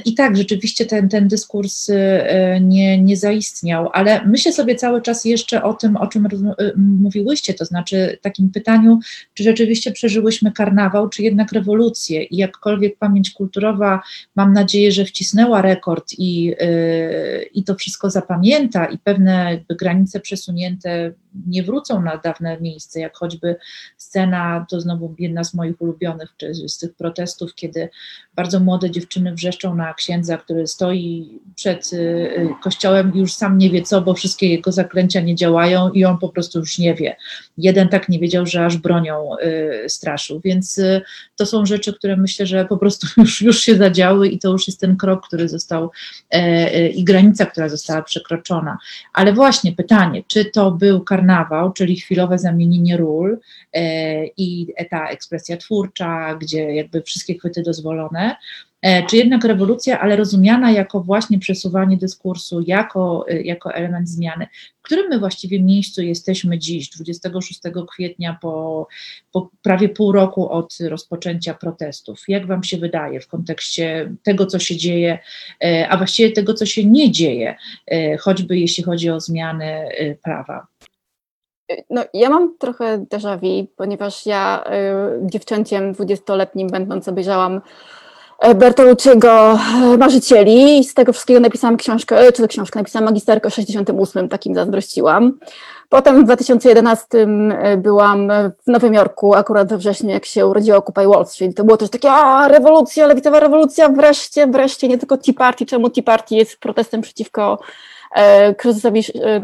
I 0.05 0.13
tak, 0.15 0.37
rzeczywiście 0.37 0.85
ten, 0.85 1.09
ten 1.09 1.27
dyskurs 1.27 1.89
e, 1.89 2.59
nie, 2.61 3.01
nie 3.01 3.17
zaistniał, 3.17 3.89
ale 3.93 4.25
myślę 4.25 4.53
sobie 4.53 4.75
cały 4.75 5.01
czas 5.01 5.25
jeszcze 5.25 5.63
o 5.63 5.73
tym, 5.73 5.97
o 5.97 6.07
czym 6.07 6.25
e, 6.25 6.31
mówiłyście, 6.77 7.53
to 7.53 7.65
znaczy 7.65 8.17
takim 8.21 8.49
pytaniu, 8.49 8.99
czy 9.33 9.43
rzeczywiście 9.43 9.91
przeżyłyśmy 9.91 10.51
karnawał, 10.51 11.09
czy 11.09 11.23
jednak 11.23 11.51
rewolucję 11.51 12.23
i 12.23 12.37
jakkolwiek 12.37 12.97
pamięć 12.97 13.31
kulturowa, 13.31 14.01
mam 14.35 14.53
nadzieję, 14.53 14.91
że 14.91 15.05
wcisnęła 15.05 15.61
rekord 15.61 16.13
i, 16.17 16.55
i 17.53 17.63
to 17.63 17.75
wszystko 17.75 18.09
zapamięta 18.09 18.85
i 18.85 18.97
pewne 18.97 19.59
granice 19.69 20.19
przesunięte 20.19 21.13
nie 21.47 21.63
wrócą 21.63 22.01
na 22.01 22.17
dawne 22.17 22.61
miejsce, 22.61 22.99
jak 22.99 23.17
choćby 23.17 23.55
scena, 23.97 24.65
to 24.69 24.81
znowu 24.81 25.15
jedna 25.19 25.43
z 25.43 25.53
moich 25.53 25.81
ulubionych, 25.81 26.33
czy 26.37 26.53
z 26.53 26.77
tych 26.77 26.93
protestów, 26.93 27.55
kiedy 27.55 27.89
bardzo 28.35 28.59
młode 28.59 28.91
dziewczyny 28.91 29.33
wrzeszczą 29.33 29.75
na 29.75 29.93
księdza, 29.93 30.37
który 30.37 30.67
stoi 30.67 31.39
przed 31.55 31.93
y, 31.93 31.97
y, 31.97 32.49
kościołem 32.63 33.13
i 33.15 33.19
już 33.19 33.33
sam 33.33 33.57
nie 33.57 33.69
wie 33.69 33.81
co, 33.81 34.01
bo 34.01 34.13
wszystkie 34.13 34.49
jego 34.49 34.71
zaklęcia 34.71 35.21
nie 35.21 35.35
działają 35.35 35.91
i 35.91 36.05
on 36.05 36.17
po 36.17 36.29
prostu 36.29 36.59
już 36.59 36.77
nie 36.77 36.95
wie. 36.95 37.15
Jeden 37.57 37.89
tak 37.89 38.09
nie 38.09 38.19
wiedział, 38.19 38.45
że 38.45 38.65
aż 38.65 38.77
bronią 38.77 39.37
y, 39.37 39.89
straszył, 39.89 40.41
więc 40.43 40.81
to 41.35 41.45
są 41.45 41.65
rzeczy, 41.65 41.93
które 41.93 42.17
myślę, 42.17 42.45
że 42.45 42.65
po 42.65 42.77
prostu 42.77 43.07
już, 43.21 43.41
już 43.41 43.59
się 43.59 43.75
zadziały 43.75 44.27
i 44.27 44.39
to 44.39 44.51
już 44.51 44.67
jest 44.67 44.79
ten 44.79 44.97
krok, 44.97 45.27
który 45.27 45.49
został 45.49 45.91
e, 46.33 46.37
e, 46.37 46.87
i 46.87 47.03
granica, 47.03 47.45
która 47.45 47.69
została 47.69 48.01
przekroczona. 48.01 48.77
Ale 49.13 49.33
właśnie 49.33 49.71
pytanie, 49.73 50.23
czy 50.27 50.45
to 50.45 50.71
był 50.71 51.01
kar 51.01 51.20
karnawał, 51.21 51.73
czyli 51.73 51.99
chwilowe 51.99 52.37
zamienienie 52.37 52.97
ról 52.97 53.39
e, 53.73 54.25
i 54.25 54.67
ta 54.89 55.09
ekspresja 55.09 55.57
twórcza, 55.57 56.35
gdzie 56.35 56.75
jakby 56.75 57.01
wszystkie 57.01 57.37
chwyty 57.37 57.61
dozwolone, 57.61 58.35
e, 58.81 59.05
czy 59.05 59.17
jednak 59.17 59.43
rewolucja, 59.43 59.99
ale 59.99 60.15
rozumiana 60.15 60.71
jako 60.71 61.01
właśnie 61.01 61.39
przesuwanie 61.39 61.97
dyskursu, 61.97 62.63
jako, 62.67 63.25
e, 63.29 63.41
jako 63.41 63.73
element 63.73 64.09
zmiany. 64.09 64.47
W 64.79 64.83
którym 64.83 65.09
my 65.09 65.19
właściwie 65.19 65.61
miejscu 65.61 66.01
jesteśmy 66.01 66.59
dziś, 66.59 66.89
26 66.89 67.61
kwietnia, 67.91 68.37
po, 68.41 68.87
po 69.31 69.49
prawie 69.61 69.89
pół 69.89 70.11
roku 70.11 70.49
od 70.49 70.77
rozpoczęcia 70.89 71.53
protestów? 71.53 72.23
Jak 72.27 72.47
Wam 72.47 72.63
się 72.63 72.77
wydaje 72.77 73.19
w 73.19 73.27
kontekście 73.27 74.13
tego, 74.23 74.45
co 74.45 74.59
się 74.59 74.77
dzieje, 74.77 75.19
a 75.89 75.97
właściwie 75.97 76.31
tego, 76.31 76.53
co 76.53 76.65
się 76.65 76.85
nie 76.85 77.11
dzieje, 77.11 77.55
choćby 78.19 78.59
jeśli 78.59 78.83
chodzi 78.83 79.09
o 79.09 79.19
zmiany 79.19 79.89
prawa? 80.23 80.67
No, 81.89 82.01
ja 82.13 82.29
mam 82.29 82.57
trochę 82.57 82.97
déjà 82.97 83.37
vu, 83.37 83.67
ponieważ 83.75 84.25
ja 84.25 84.63
y, 85.23 85.27
dziewczęciem 85.27 85.93
dwudziestoletnim 85.93 86.69
będąc 86.69 87.07
obejrzałam 87.07 87.61
e, 88.39 88.55
Bertolucciego 88.55 89.59
e, 89.93 89.97
Marzycieli 89.97 90.79
i 90.79 90.83
z 90.83 90.93
tego 90.93 91.13
wszystkiego 91.13 91.39
napisałam 91.39 91.77
książkę, 91.77 92.19
e, 92.19 92.31
czy 92.31 92.47
książkę, 92.47 92.79
napisałam 92.79 93.05
magisterkę 93.05 93.47
o 93.47 93.49
68, 93.49 94.29
takim 94.29 94.55
zazdrościłam. 94.55 95.39
Potem 95.89 96.21
w 96.21 96.23
2011 96.23 97.27
byłam 97.77 98.31
w 98.63 98.67
Nowym 98.67 98.93
Jorku, 98.93 99.35
akurat 99.35 99.69
we 99.69 99.77
wrześniu, 99.77 100.09
jak 100.09 100.25
się 100.25 100.47
urodziła 100.47 100.77
Occupy 100.77 101.07
Wall 101.07 101.25
Street. 101.25 101.55
To 101.55 101.63
było 101.63 101.77
też 101.77 101.89
takie, 101.89 102.11
a 102.11 102.47
rewolucja, 102.47 103.07
lewicowa 103.07 103.39
rewolucja, 103.39 103.89
wreszcie, 103.89 104.47
wreszcie, 104.47 104.87
nie 104.87 104.97
tylko 104.97 105.17
Tea 105.17 105.33
Party, 105.33 105.65
czemu 105.65 105.89
Tea 105.89 106.03
Party 106.03 106.35
jest 106.35 106.59
protestem 106.59 107.01
przeciwko 107.01 107.59
kryzysowi 108.57 109.03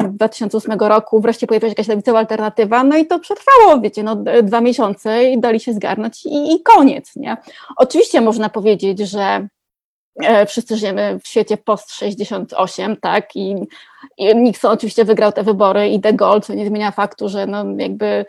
2008 0.09 0.71
e, 0.71 0.89
roku 0.89 1.21
wreszcie 1.21 1.47
pojawiła 1.47 1.69
się 1.69 1.71
jakaś 1.71 1.87
lewicowa 1.87 2.19
alternatywa, 2.19 2.83
no 2.83 2.97
i 2.97 3.05
to 3.05 3.19
przetrwało, 3.19 3.81
wiecie, 3.81 4.03
no 4.03 4.15
dwa 4.43 4.61
miesiące 4.61 5.23
i 5.23 5.39
dali 5.39 5.59
się 5.59 5.73
zgarnąć 5.73 6.25
i, 6.25 6.53
i 6.53 6.63
koniec, 6.63 7.15
nie? 7.15 7.37
Oczywiście 7.77 8.21
można 8.21 8.49
powiedzieć, 8.49 8.99
że 8.99 9.47
e, 10.23 10.45
wszyscy 10.45 10.77
żyjemy 10.77 11.19
w 11.23 11.27
świecie 11.27 11.57
post-68, 11.57 12.95
tak, 13.01 13.35
i 13.35 13.55
Nixon 14.35 14.71
oczywiście 14.71 15.05
wygrał 15.05 15.31
te 15.31 15.43
wybory 15.43 15.89
i 15.89 15.99
de 15.99 16.13
Gaulle, 16.13 16.41
co 16.41 16.53
nie 16.53 16.67
zmienia 16.67 16.91
faktu, 16.91 17.29
że 17.29 17.47
no 17.47 17.65
jakby 17.77 18.05
y, 18.05 18.25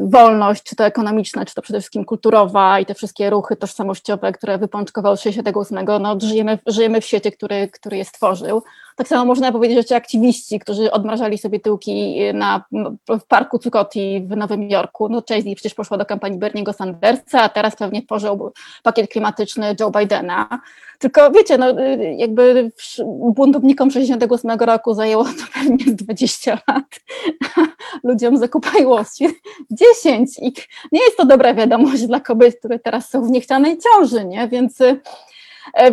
wolność, 0.00 0.62
czy 0.62 0.76
to 0.76 0.84
ekonomiczna, 0.84 1.44
czy 1.44 1.54
to 1.54 1.62
przede 1.62 1.80
wszystkim 1.80 2.04
kulturowa 2.04 2.80
i 2.80 2.86
te 2.86 2.94
wszystkie 2.94 3.30
ruchy 3.30 3.56
tożsamościowe, 3.56 4.32
które 4.32 4.58
wypączkowały 4.58 5.16
68, 5.16 5.78
no 6.00 6.16
żyjemy, 6.20 6.58
żyjemy 6.66 7.00
w 7.00 7.04
świecie, 7.04 7.32
który, 7.32 7.68
który 7.68 7.96
je 7.96 8.04
stworzył. 8.04 8.62
Tak 8.96 9.08
samo 9.08 9.24
można 9.24 9.52
powiedzieć, 9.52 9.78
że 9.78 9.84
ci 9.84 9.94
aktywiści, 9.94 10.58
którzy 10.58 10.90
odmrażali 10.90 11.38
sobie 11.38 11.60
tyłki 11.60 12.20
na, 12.34 12.64
w 13.08 13.24
parku 13.28 13.58
Zuccotti 13.62 14.26
w 14.26 14.36
Nowym 14.36 14.70
Jorku, 14.70 15.08
no 15.08 15.22
Chase 15.28 15.54
przecież 15.54 15.74
poszła 15.74 15.98
do 15.98 16.06
kampanii 16.06 16.38
Berniego 16.38 16.72
Sandersa, 16.72 17.42
a 17.42 17.48
teraz 17.48 17.76
pewnie 17.76 18.02
tworzył 18.02 18.52
pakiet 18.82 19.10
klimatyczny 19.10 19.76
Joe 19.80 19.90
Bidena. 19.90 20.60
Tylko 20.98 21.30
wiecie, 21.30 21.58
no 21.58 21.66
jakby 22.16 22.70
buntownikom 23.34 23.90
68 23.90 24.58
roku 24.68 24.94
zajęło 24.94 25.24
to 25.24 25.44
pewnie 25.54 25.94
20 25.94 26.58
lat, 26.68 27.00
ludziom 28.04 28.36
zakupają 28.36 28.96
10 29.70 30.38
i 30.38 30.52
nie 30.92 31.00
jest 31.00 31.16
to 31.16 31.26
dobra 31.26 31.54
wiadomość 31.54 32.06
dla 32.06 32.20
kobiet, 32.20 32.58
które 32.58 32.78
teraz 32.78 33.10
są 33.10 33.24
w 33.24 33.30
niechcianej 33.30 33.78
ciąży, 33.78 34.24
nie? 34.24 34.48
Więc 34.48 34.80
E, 34.80 34.96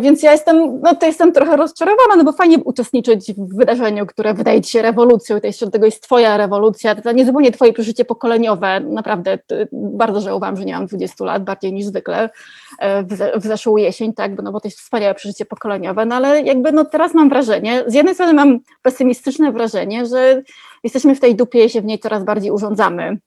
więc 0.00 0.22
ja 0.22 0.32
jestem, 0.32 0.80
no 0.82 0.94
to 0.94 1.06
jestem 1.06 1.32
trochę 1.32 1.56
rozczarowana, 1.56 2.16
no 2.16 2.24
bo 2.24 2.32
fajnie 2.32 2.58
uczestniczyć 2.64 3.32
w 3.32 3.56
wydarzeniu, 3.56 4.06
które 4.06 4.34
wydaje 4.34 4.60
ci 4.60 4.70
się 4.70 4.82
rewolucją, 4.82 5.40
to 5.40 5.46
jest, 5.46 5.62
od 5.62 5.72
tego 5.72 5.86
jest 5.86 6.02
twoja 6.02 6.36
rewolucja, 6.36 6.94
to 6.94 7.12
nie 7.12 7.26
zupełnie 7.26 7.52
twoje 7.52 7.72
przeżycie 7.72 8.04
pokoleniowe, 8.04 8.80
naprawdę 8.80 9.38
bardzo 9.72 10.20
żałowałam, 10.20 10.56
że 10.56 10.64
nie 10.64 10.74
mam 10.74 10.86
20 10.86 11.24
lat, 11.24 11.44
bardziej 11.44 11.72
niż 11.72 11.86
zwykle 11.86 12.30
e, 12.78 13.02
w, 13.02 13.42
w 13.42 13.46
zeszłą 13.46 13.76
jesień, 13.76 14.12
tak, 14.12 14.42
no 14.42 14.52
bo 14.52 14.60
to 14.60 14.68
jest 14.68 14.80
wspaniałe 14.80 15.14
przeżycie 15.14 15.44
pokoleniowe, 15.44 16.06
no 16.06 16.14
ale 16.14 16.40
jakby 16.40 16.72
no 16.72 16.84
teraz 16.84 17.14
mam 17.14 17.28
wrażenie, 17.28 17.84
z 17.86 17.94
jednej 17.94 18.14
strony 18.14 18.32
mam 18.32 18.58
pesymistyczne 18.82 19.52
wrażenie, 19.52 20.06
że 20.06 20.42
jesteśmy 20.84 21.14
w 21.14 21.20
tej 21.20 21.34
dupie 21.34 21.64
i 21.64 21.70
się 21.70 21.80
w 21.80 21.84
niej 21.84 21.98
coraz 21.98 22.24
bardziej 22.24 22.50
urządzamy, 22.50 23.18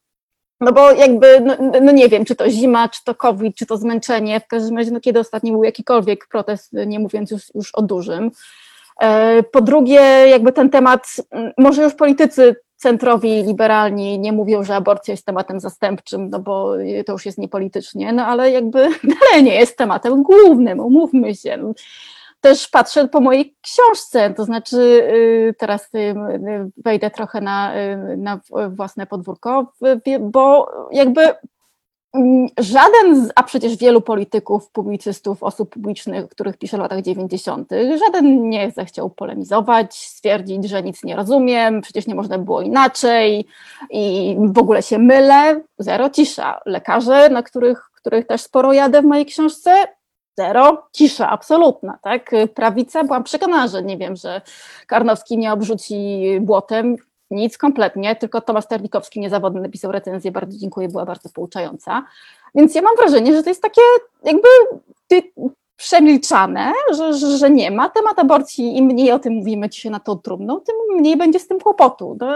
no 0.62 0.72
bo 0.72 0.92
jakby, 0.92 1.42
no, 1.42 1.56
no, 1.82 1.92
nie 1.92 2.10
wiem, 2.10 2.26
czy 2.26 2.36
to 2.36 2.50
zima, 2.50 2.90
czy 2.90 3.04
to 3.04 3.16
COVID, 3.16 3.56
czy 3.56 3.66
to 3.66 3.78
zmęczenie, 3.78 4.40
w 4.40 4.48
każdym 4.48 4.78
razie, 4.78 4.92
no 4.92 5.00
kiedy 5.00 5.20
ostatni 5.20 5.52
był 5.52 5.64
jakikolwiek 5.64 6.28
protest, 6.28 6.74
nie 6.74 7.00
mówiąc 7.00 7.32
już, 7.32 7.44
już 7.56 7.76
o 7.76 7.82
dużym. 7.82 8.32
E, 9.02 9.44
po 9.44 9.62
drugie, 9.62 10.02
jakby 10.30 10.52
ten 10.52 10.70
temat, 10.70 11.16
może 11.58 11.84
już 11.84 11.94
politycy 11.94 12.56
centrowi, 12.76 13.44
liberalni 13.44 14.20
nie 14.20 14.34
mówią, 14.34 14.64
że 14.64 14.76
aborcja 14.76 15.12
jest 15.12 15.26
tematem 15.26 15.60
zastępczym, 15.60 16.30
no 16.30 16.40
bo 16.40 16.74
to 17.06 17.12
już 17.12 17.26
jest 17.26 17.38
niepolitycznie, 17.38 18.14
no 18.14 18.26
ale 18.26 18.52
jakby 18.52 18.80
dalej 19.22 19.44
nie 19.44 19.56
jest 19.56 19.78
tematem 19.78 20.24
głównym, 20.24 20.80
umówmy 20.80 21.36
się 21.36 21.74
też 22.42 22.68
patrzę 22.68 23.08
po 23.08 23.22
mojej 23.22 23.56
książce, 23.62 24.34
to 24.34 24.46
znaczy 24.46 24.78
y, 24.78 25.56
teraz 25.58 25.90
y, 25.96 26.16
wejdę 26.78 27.12
trochę 27.12 27.42
na, 27.42 27.76
y, 27.78 28.18
na 28.18 28.40
własne 28.70 29.08
podwórko, 29.08 29.74
bo 30.20 30.72
jakby 30.92 31.34
Mm, 32.14 32.48
żaden, 32.60 33.32
a 33.36 33.44
przecież 33.44 33.78
wielu 33.78 34.02
polityków, 34.02 34.72
publicystów, 34.72 35.44
osób 35.44 35.70
publicznych, 35.70 36.30
których 36.30 36.58
pisze 36.58 36.78
w 36.78 36.80
latach 36.80 37.02
90., 37.02 37.72
żaden 38.00 38.50
nie 38.50 38.72
zechciał 38.72 39.10
polemizować, 39.10 39.96
stwierdzić, 39.96 40.70
że 40.70 40.84
nic 40.84 41.04
nie 41.04 41.16
rozumiem, 41.16 41.82
przecież 41.82 42.08
nie 42.08 42.16
można 42.16 42.38
było 42.38 42.62
inaczej 42.62 43.46
i 43.90 44.36
w 44.40 44.58
ogóle 44.58 44.82
się 44.82 44.98
mylę. 44.98 45.62
Zero 45.80 46.10
cisza. 46.10 46.62
Lekarze, 46.66 47.30
na 47.30 47.44
których, 47.44 47.90
których 47.94 48.28
też 48.28 48.42
sporo 48.42 48.74
jadę 48.74 49.02
w 49.02 49.06
mojej 49.06 49.26
książce, 49.26 49.72
zero, 50.40 50.88
cisza 50.92 51.30
absolutna, 51.30 51.98
tak? 52.02 52.32
Prawica, 52.56 53.04
byłam 53.04 53.24
przekonana, 53.24 53.68
że 53.68 53.84
nie 53.84 53.98
wiem, 53.98 54.16
że 54.16 54.42
Karnowski 54.88 55.38
nie 55.38 55.54
obrzuci 55.54 56.22
błotem, 56.42 56.96
nic 57.32 57.58
kompletnie, 57.58 58.16
tylko 58.16 58.42
Tomasz 58.42 58.68
Terlikowski 58.68 59.20
niezawodny 59.20 59.62
napisał 59.62 59.92
recenzję, 59.92 60.32
bardzo 60.32 60.58
dziękuję, 60.58 60.88
była 60.88 61.06
bardzo 61.06 61.30
pouczająca. 61.30 62.06
Więc 62.56 62.76
ja 62.76 62.82
mam 62.82 62.96
wrażenie, 62.96 63.36
że 63.36 63.44
to 63.44 63.50
jest 63.50 63.62
takie 63.62 63.82
jakby 64.24 64.48
przemilczane, 65.76 66.74
że, 66.98 67.14
że, 67.14 67.38
że 67.38 67.50
nie 67.50 67.72
ma. 67.72 67.90
Temat 67.90 68.20
aborcji, 68.20 68.78
im 68.78 68.86
mniej 68.86 69.12
o 69.12 69.20
tym 69.20 69.34
mówimy 69.34 69.70
dzisiaj 69.70 69.92
na 69.92 70.00
to 70.00 70.16
trudno, 70.16 70.60
tym 70.60 70.76
mniej 70.98 71.18
będzie 71.18 71.40
z 71.40 71.48
tym 71.48 71.60
kłopotu. 71.60 72.18
No, 72.20 72.28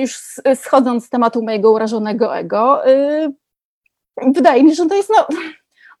już 0.00 0.20
schodząc 0.54 1.06
z 1.06 1.10
tematu 1.10 1.42
mojego 1.42 1.72
urażonego 1.72 2.36
ego, 2.36 2.88
y, 2.88 3.32
wydaje 4.34 4.64
mi 4.64 4.70
się, 4.70 4.76
że 4.76 4.86
to 4.86 4.94
jest 4.94 5.10
no, 5.16 5.26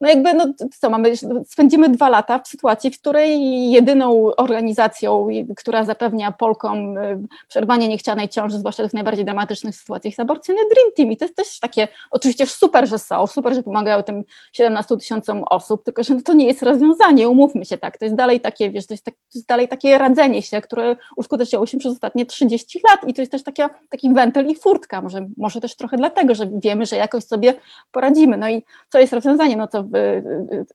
no 0.00 0.08
jakby, 0.08 0.34
no 0.34 0.46
co 0.80 0.90
mamy, 0.90 1.12
spędzimy 1.46 1.88
dwa 1.88 2.08
lata 2.08 2.38
w 2.38 2.48
sytuacji, 2.48 2.90
w 2.90 3.00
której 3.00 3.40
jedyną 3.70 4.34
organizacją, 4.36 5.28
która 5.56 5.84
zapewnia 5.84 6.32
Polkom 6.32 6.98
y, 6.98 7.18
przerwanie 7.48 7.88
niechcianej 7.88 8.28
ciąży, 8.28 8.58
zwłaszcza 8.58 8.88
w 8.88 8.92
najbardziej 8.92 9.24
dramatycznych 9.24 9.76
sytuacjach, 9.76 10.10
jest 10.10 10.20
aborcyjny 10.20 10.60
Dream 10.74 10.92
Team. 10.96 11.12
I 11.12 11.16
to 11.16 11.24
jest 11.24 11.36
też 11.36 11.60
takie, 11.60 11.88
oczywiście 12.10 12.46
super, 12.46 12.88
że 12.88 12.98
są, 12.98 13.26
super, 13.26 13.54
że 13.54 13.62
pomagają 13.62 14.02
tym 14.02 14.24
17 14.52 14.96
tysiącom 14.96 15.44
osób, 15.50 15.84
tylko 15.84 16.02
że 16.02 16.22
to 16.22 16.32
nie 16.32 16.46
jest 16.46 16.62
rozwiązanie, 16.62 17.28
umówmy 17.28 17.64
się 17.64 17.78
tak, 17.78 17.98
to 17.98 18.04
jest 18.04 18.16
dalej 18.16 18.40
takie, 18.40 18.70
wiesz, 18.70 18.86
to 18.86 18.94
jest, 18.94 19.04
tak, 19.04 19.14
to 19.14 19.38
jest 19.38 19.48
dalej 19.48 19.68
takie 19.68 19.98
radzenie 19.98 20.42
się, 20.42 20.60
które 20.60 20.96
uskuteczniało 21.16 21.66
się 21.66 21.78
przez 21.78 21.92
ostatnie 21.92 22.26
30 22.26 22.80
lat. 22.90 23.08
I 23.08 23.14
to 23.14 23.22
jest 23.22 23.32
też 23.32 23.42
taka, 23.42 23.70
taki 23.88 24.14
wentyl 24.14 24.46
i 24.46 24.54
furtka, 24.54 25.02
może, 25.02 25.26
może 25.36 25.60
też 25.60 25.76
trochę 25.76 25.96
dlatego, 25.96 26.34
że 26.34 26.50
wiemy, 26.52 26.86
że 26.86 26.96
jakoś 26.96 27.24
sobie 27.24 27.54
poradzimy, 27.92 28.36
no 28.36 28.48
i 28.48 28.62
co 28.88 28.98
jest 28.98 29.12
rozwiązanie, 29.12 29.56
no 29.56 29.66
to 29.66 29.85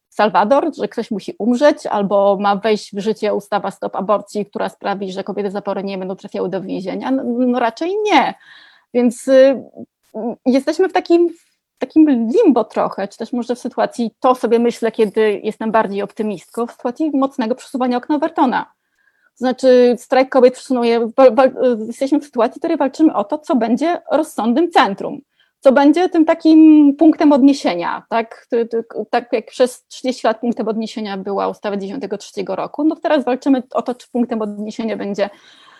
Salwador, 0.09 0.75
że 0.75 0.87
ktoś 0.87 1.11
musi 1.11 1.35
umrzeć, 1.39 1.85
albo 1.85 2.37
ma 2.39 2.55
wejść 2.55 2.95
w 2.95 2.99
życie 2.99 3.33
ustawa 3.33 3.71
stop 3.71 3.95
aborcji, 3.95 4.45
która 4.45 4.69
sprawi, 4.69 5.11
że 5.11 5.23
kobiety 5.23 5.51
za 5.51 5.61
porę 5.61 5.83
nie 5.83 5.97
będą 5.97 6.15
trafiały 6.15 6.49
do 6.49 6.61
więzienia? 6.61 7.11
No, 7.11 7.23
no 7.23 7.59
raczej 7.59 7.95
nie. 8.03 8.33
Więc 8.93 9.27
y, 9.27 9.63
jesteśmy 10.45 10.89
w 10.89 10.93
takim, 10.93 11.29
takim 11.77 12.09
limbo 12.09 12.63
trochę, 12.63 13.07
czy 13.07 13.17
też 13.17 13.33
może 13.33 13.55
w 13.55 13.59
sytuacji, 13.59 14.11
to 14.19 14.35
sobie 14.35 14.59
myślę, 14.59 14.91
kiedy 14.91 15.41
jestem 15.43 15.71
bardziej 15.71 16.01
optymistką, 16.01 16.67
w 16.67 16.71
sytuacji 16.71 17.11
mocnego 17.13 17.55
przesuwania 17.55 17.97
okna 17.97 18.15
Overtona. 18.15 18.65
To 19.31 19.37
znaczy 19.37 19.95
strajk 19.97 20.29
kobiet 20.29 20.53
przesunuje, 20.53 21.09
jesteśmy 21.87 22.19
w 22.19 22.25
sytuacji, 22.25 22.59
w 22.59 22.61
której 22.61 22.77
walczymy 22.77 23.13
o 23.13 23.23
to, 23.23 23.37
co 23.37 23.55
będzie 23.55 24.01
rozsądnym 24.11 24.71
centrum 24.71 25.21
co 25.61 25.71
będzie 25.71 26.09
tym 26.09 26.25
takim 26.25 26.93
punktem 26.95 27.31
odniesienia, 27.31 28.03
tak? 28.09 28.47
Tak 29.09 29.33
jak 29.33 29.45
przez 29.45 29.87
30 29.87 30.27
lat 30.27 30.39
punktem 30.39 30.67
odniesienia 30.67 31.17
była 31.17 31.47
ustawa 31.47 31.77
93 31.77 32.31
roku, 32.47 32.83
no 32.83 32.95
teraz 32.95 33.25
walczymy 33.25 33.63
o 33.73 33.81
to, 33.81 33.95
czy 33.95 34.07
punktem 34.11 34.41
odniesienia 34.41 34.97
będzie 34.97 35.29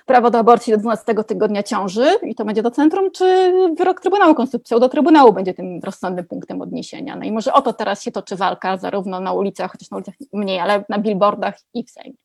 prawo 0.06 0.32
do 0.32 0.40
aborcji 0.40 0.74
do 0.74 0.78
12 0.78 1.16
tygodnia 1.24 1.64
ciąży 1.64 2.06
i 2.24 2.36
to 2.36 2.46
będzie 2.46 2.62
do 2.62 2.72
centrum, 2.72 3.12
czy 3.12 3.54
wyrok 3.78 4.02
Trybunału 4.02 4.36
Konstytucyjnego 4.36 4.88
do 4.88 4.90
Trybunału 4.90 5.34
będzie 5.34 5.54
tym 5.54 5.80
rozsądnym 5.84 6.26
punktem 6.26 6.62
odniesienia. 6.62 7.16
No 7.16 7.24
i 7.24 7.32
może 7.32 7.54
o 7.54 7.62
to 7.62 7.74
teraz 7.74 8.04
się 8.04 8.12
toczy 8.12 8.36
walka, 8.36 8.78
zarówno 8.78 9.20
na 9.20 9.34
ulicach, 9.34 9.72
chociaż 9.72 9.92
na 9.92 9.98
ulicach 9.98 10.16
mniej, 10.34 10.60
ale 10.60 10.84
na 10.90 11.00
billboardach 11.00 11.60
i 11.74 11.84
w 11.84 11.90
Sejmie. 11.90 12.18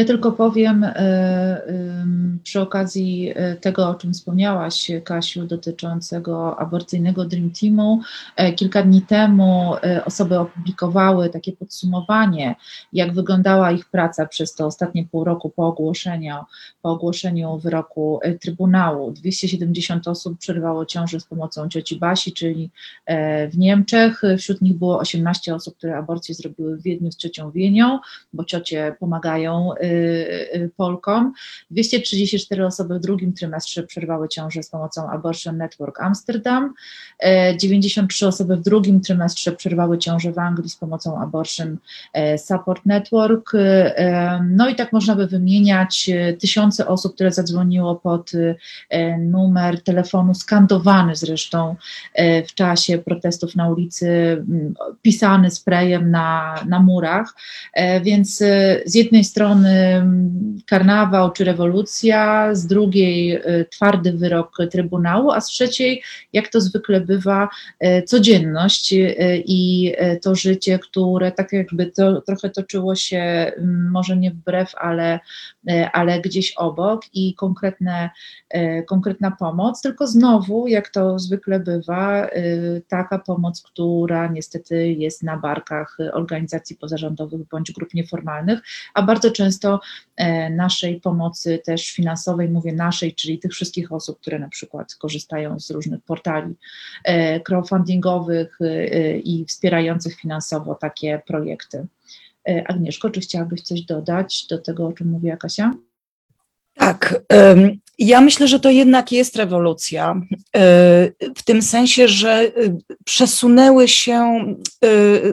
Ja 0.00 0.06
tylko 0.06 0.32
powiem 0.32 0.84
e, 0.84 1.62
przy 2.42 2.60
okazji 2.60 3.32
e, 3.34 3.56
tego, 3.56 3.88
o 3.88 3.94
czym 3.94 4.12
wspomniałaś, 4.12 4.90
Kasiu, 5.04 5.46
dotyczącego 5.46 6.58
aborcyjnego 6.58 7.24
Dream 7.24 7.50
Teamu. 7.50 8.00
E, 8.36 8.52
kilka 8.52 8.82
dni 8.82 9.02
temu 9.02 9.74
osoby 10.04 10.38
opublikowały 10.38 11.30
takie 11.30 11.52
podsumowanie, 11.52 12.54
jak 12.92 13.12
wyglądała 13.12 13.72
ich 13.72 13.88
praca 13.88 14.26
przez 14.26 14.54
to 14.54 14.66
ostatnie 14.66 15.04
pół 15.04 15.24
roku 15.24 15.50
po 15.50 15.66
ogłoszeniu, 15.66 16.34
po 16.82 16.90
ogłoszeniu 16.90 17.58
wyroku 17.58 18.20
Trybunału. 18.40 19.12
270 19.12 20.08
osób 20.08 20.38
przerwało 20.38 20.86
ciążę 20.86 21.20
z 21.20 21.24
pomocą 21.24 21.68
cioci 21.68 21.96
Basi, 21.96 22.32
czyli 22.32 22.70
w 23.50 23.58
Niemczech. 23.58 24.22
Wśród 24.38 24.62
nich 24.62 24.78
było 24.78 24.98
18 24.98 25.54
osób, 25.54 25.76
które 25.76 25.96
aborcję 25.96 26.34
zrobiły 26.34 26.76
w 26.76 26.82
Wiedniu 26.82 27.12
z 27.12 27.16
ciocią 27.16 27.50
Wienią, 27.50 27.98
bo 28.32 28.44
ciocie 28.44 28.96
pomagają 29.00 29.70
Polkom. 30.76 31.32
234 31.70 32.66
osoby 32.66 32.98
w 32.98 33.00
drugim 33.00 33.32
trymestrze 33.32 33.82
przerwały 33.82 34.28
ciążę 34.28 34.62
z 34.62 34.70
pomocą 34.70 35.10
Abortion 35.10 35.56
Network 35.56 36.00
Amsterdam. 36.00 36.74
93 37.58 38.24
e, 38.24 38.28
osoby 38.28 38.56
w 38.56 38.62
drugim 38.62 39.00
trymestrze 39.00 39.52
przerwały 39.52 39.98
ciążę 39.98 40.32
w 40.32 40.38
Anglii 40.38 40.70
z 40.70 40.76
pomocą 40.76 41.20
Abortion 41.20 41.76
e, 42.12 42.38
Support 42.38 42.86
Network. 42.86 43.52
E, 43.54 44.44
no 44.50 44.68
i 44.68 44.74
tak 44.74 44.92
można 44.92 45.16
by 45.16 45.26
wymieniać 45.26 46.10
tysiące 46.40 46.86
osób, 46.86 47.14
które 47.14 47.32
zadzwoniło 47.32 47.96
pod 47.96 48.32
numer 49.18 49.82
telefonu 49.82 50.34
skandowany 50.34 51.16
zresztą 51.16 51.76
w 52.48 52.54
czasie 52.54 52.98
protestów 52.98 53.56
na 53.56 53.68
ulicy, 53.68 54.08
pisany 55.02 55.50
sprayem 55.50 56.10
na, 56.10 56.54
na 56.68 56.80
murach. 56.80 57.34
Więc 58.02 58.36
z 58.86 58.94
jednej 58.94 59.24
strony 59.24 59.69
karnawał 60.66 61.32
czy 61.32 61.44
rewolucja, 61.44 62.54
z 62.54 62.66
drugiej 62.66 63.36
y, 63.36 63.66
twardy 63.70 64.12
wyrok 64.12 64.56
Trybunału, 64.70 65.30
a 65.30 65.40
z 65.40 65.46
trzeciej, 65.46 66.02
jak 66.32 66.48
to 66.48 66.60
zwykle 66.60 67.00
bywa, 67.00 67.48
y, 67.84 68.02
codzienność 68.02 68.92
y, 68.92 69.42
i 69.46 69.92
to 70.22 70.34
życie, 70.34 70.78
które 70.78 71.32
tak 71.32 71.52
jakby 71.52 71.86
to, 71.86 72.20
trochę 72.20 72.50
toczyło 72.50 72.94
się 72.94 73.52
może 73.90 74.16
nie 74.16 74.30
wbrew, 74.30 74.74
ale, 74.74 75.20
ale 75.92 76.20
gdzieś 76.20 76.52
obok 76.52 77.02
i 77.14 77.34
konkretne, 77.34 78.10
konkretna 78.86 79.30
pomoc, 79.30 79.82
tylko 79.82 80.06
znowu, 80.06 80.66
jak 80.66 80.88
to 80.88 81.18
zwykle 81.18 81.60
bywa, 81.60 82.28
taka 82.88 83.18
pomoc, 83.18 83.62
która 83.62 84.26
niestety 84.26 84.92
jest 84.92 85.22
na 85.22 85.36
barkach 85.36 85.96
organizacji 86.12 86.76
pozarządowych 86.76 87.40
bądź 87.48 87.72
grup 87.72 87.94
nieformalnych, 87.94 88.60
a 88.94 89.02
bardzo 89.02 89.30
często 89.30 89.59
E, 90.16 90.50
naszej 90.50 91.00
pomocy 91.00 91.60
też 91.64 91.90
finansowej, 91.90 92.48
mówię 92.48 92.72
naszej, 92.72 93.14
czyli 93.14 93.38
tych 93.38 93.52
wszystkich 93.52 93.92
osób, 93.92 94.20
które 94.20 94.38
na 94.38 94.48
przykład 94.48 94.94
korzystają 94.94 95.60
z 95.60 95.70
różnych 95.70 96.02
portali 96.02 96.54
e, 97.04 97.40
crowdfundingowych 97.40 98.58
e, 98.60 99.18
i 99.18 99.44
wspierających 99.44 100.14
finansowo 100.14 100.74
takie 100.74 101.22
projekty. 101.26 101.86
Agnieszko, 102.66 103.10
czy 103.10 103.20
chciałabyś 103.20 103.62
coś 103.62 103.82
dodać 103.82 104.46
do 104.46 104.58
tego, 104.58 104.86
o 104.86 104.92
czym 104.92 105.08
mówiła 105.08 105.36
Kasia? 105.36 105.74
Tak. 106.74 107.22
Ja 108.02 108.20
myślę, 108.20 108.48
że 108.48 108.60
to 108.60 108.70
jednak 108.70 109.12
jest 109.12 109.36
rewolucja, 109.36 110.20
w 111.36 111.42
tym 111.44 111.62
sensie, 111.62 112.08
że 112.08 112.52
przesunęły 113.04 113.88
się 113.88 114.44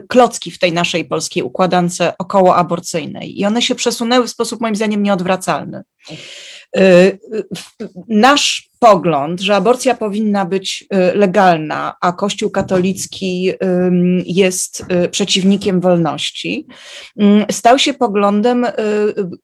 klocki 0.08 0.50
w 0.50 0.58
tej 0.58 0.72
naszej 0.72 1.04
polskiej 1.04 1.42
układance 1.42 1.98
okołoaborcyjnej 2.18 3.40
i 3.40 3.44
one 3.44 3.62
się 3.62 3.74
przesunęły 3.74 4.26
w 4.26 4.30
sposób 4.30 4.60
moim 4.60 4.76
zdaniem 4.76 5.02
nieodwracalny. 5.02 5.82
Nasz 8.08 8.70
pogląd, 8.78 9.40
że 9.40 9.56
aborcja 9.56 9.94
powinna 9.94 10.44
być 10.44 10.86
legalna, 11.14 11.94
a 12.00 12.12
Kościół 12.12 12.50
katolicki 12.50 13.52
jest 14.26 14.84
przeciwnikiem 15.10 15.80
wolności, 15.80 16.66
stał 17.50 17.78
się 17.78 17.94
poglądem 17.94 18.66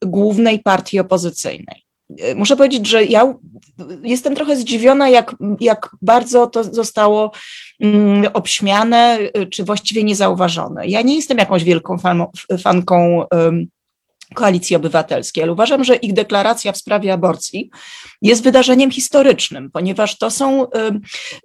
głównej 0.01 0.59
partii 0.59 0.99
opozycyjnej. 0.99 1.84
E, 2.19 2.35
muszę 2.35 2.55
powiedzieć, 2.55 2.87
że 2.87 3.05
ja 3.05 3.33
jestem 4.03 4.35
trochę 4.35 4.55
zdziwiona, 4.55 5.09
jak, 5.09 5.35
jak 5.59 5.89
bardzo 6.01 6.47
to 6.47 6.63
zostało 6.63 7.31
mm, 7.79 8.25
obśmiane, 8.33 9.19
e, 9.33 9.45
czy 9.45 9.63
właściwie 9.63 10.03
niezauważone. 10.03 10.87
Ja 10.87 11.01
nie 11.01 11.15
jestem 11.15 11.37
jakąś 11.37 11.63
wielką 11.63 11.97
fan, 11.97 12.25
fanką 12.59 13.25
um, 13.31 13.67
Koalicji 14.33 14.75
Obywatelskiej, 14.75 15.43
ale 15.43 15.51
uważam, 15.51 15.83
że 15.83 15.95
ich 15.95 16.13
deklaracja 16.13 16.71
w 16.71 16.77
sprawie 16.77 17.13
aborcji 17.13 17.69
jest 18.21 18.43
wydarzeniem 18.43 18.91
historycznym, 18.91 19.71
ponieważ 19.71 20.17
to 20.17 20.31
są, 20.31 20.63
um, 20.63 21.01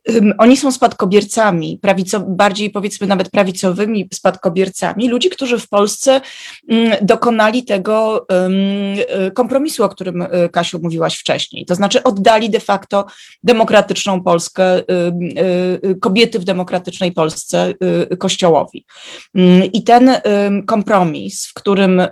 um, 0.08 0.32
oni 0.38 0.56
są 0.56 0.72
spadkobiercami, 0.72 1.78
prawico, 1.82 2.20
bardziej 2.20 2.70
powiedzmy 2.70 3.06
nawet 3.06 3.30
prawicowymi 3.30 4.08
spadkobiercami, 4.12 5.08
ludzi, 5.08 5.30
którzy 5.30 5.58
w 5.58 5.68
Polsce 5.68 6.20
um, 6.68 6.90
dokonali 7.02 7.64
tego 7.64 8.26
kompromisu, 9.34 9.84
o 9.84 9.88
którym 9.88 10.22
e, 10.22 10.48
Kasiu 10.48 10.80
mówiłaś 10.82 11.18
wcześniej, 11.18 11.66
to 11.66 11.74
znaczy 11.74 12.02
oddali 12.02 12.50
de 12.50 12.60
facto 12.60 13.06
demokratyczną 13.42 14.22
Polskę, 14.22 14.64
e, 14.64 14.82
kobiety 16.00 16.38
w 16.38 16.44
demokratycznej 16.44 17.12
Polsce 17.12 17.74
Kościołowi. 18.18 18.86
Mm, 19.34 19.72
I 19.72 19.82
ten 19.82 20.10
kompromis, 20.66 21.46
w 21.46 21.54
którym 21.54 22.02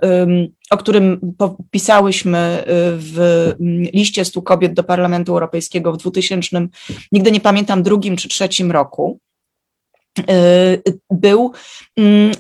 o 0.70 0.76
którym 0.76 1.34
pisałyśmy 1.70 2.60
y, 2.60 2.64
w 2.96 3.18
mm, 3.60 3.82
liście 3.82 4.24
stu 4.24 4.42
kobiet 4.42 4.74
do 4.74 4.84
Parlamentu 4.84 5.32
Europejskiego 5.32 5.92
w 5.92 5.96
2000, 5.96 6.68
nigdy 7.12 7.32
nie 7.32 7.40
pamiętam, 7.40 7.82
drugim 7.82 8.16
czy 8.16 8.28
trzecim 8.28 8.72
roku, 8.72 9.18
y, 10.18 10.98
był 11.10 11.52
mm, 11.96 12.32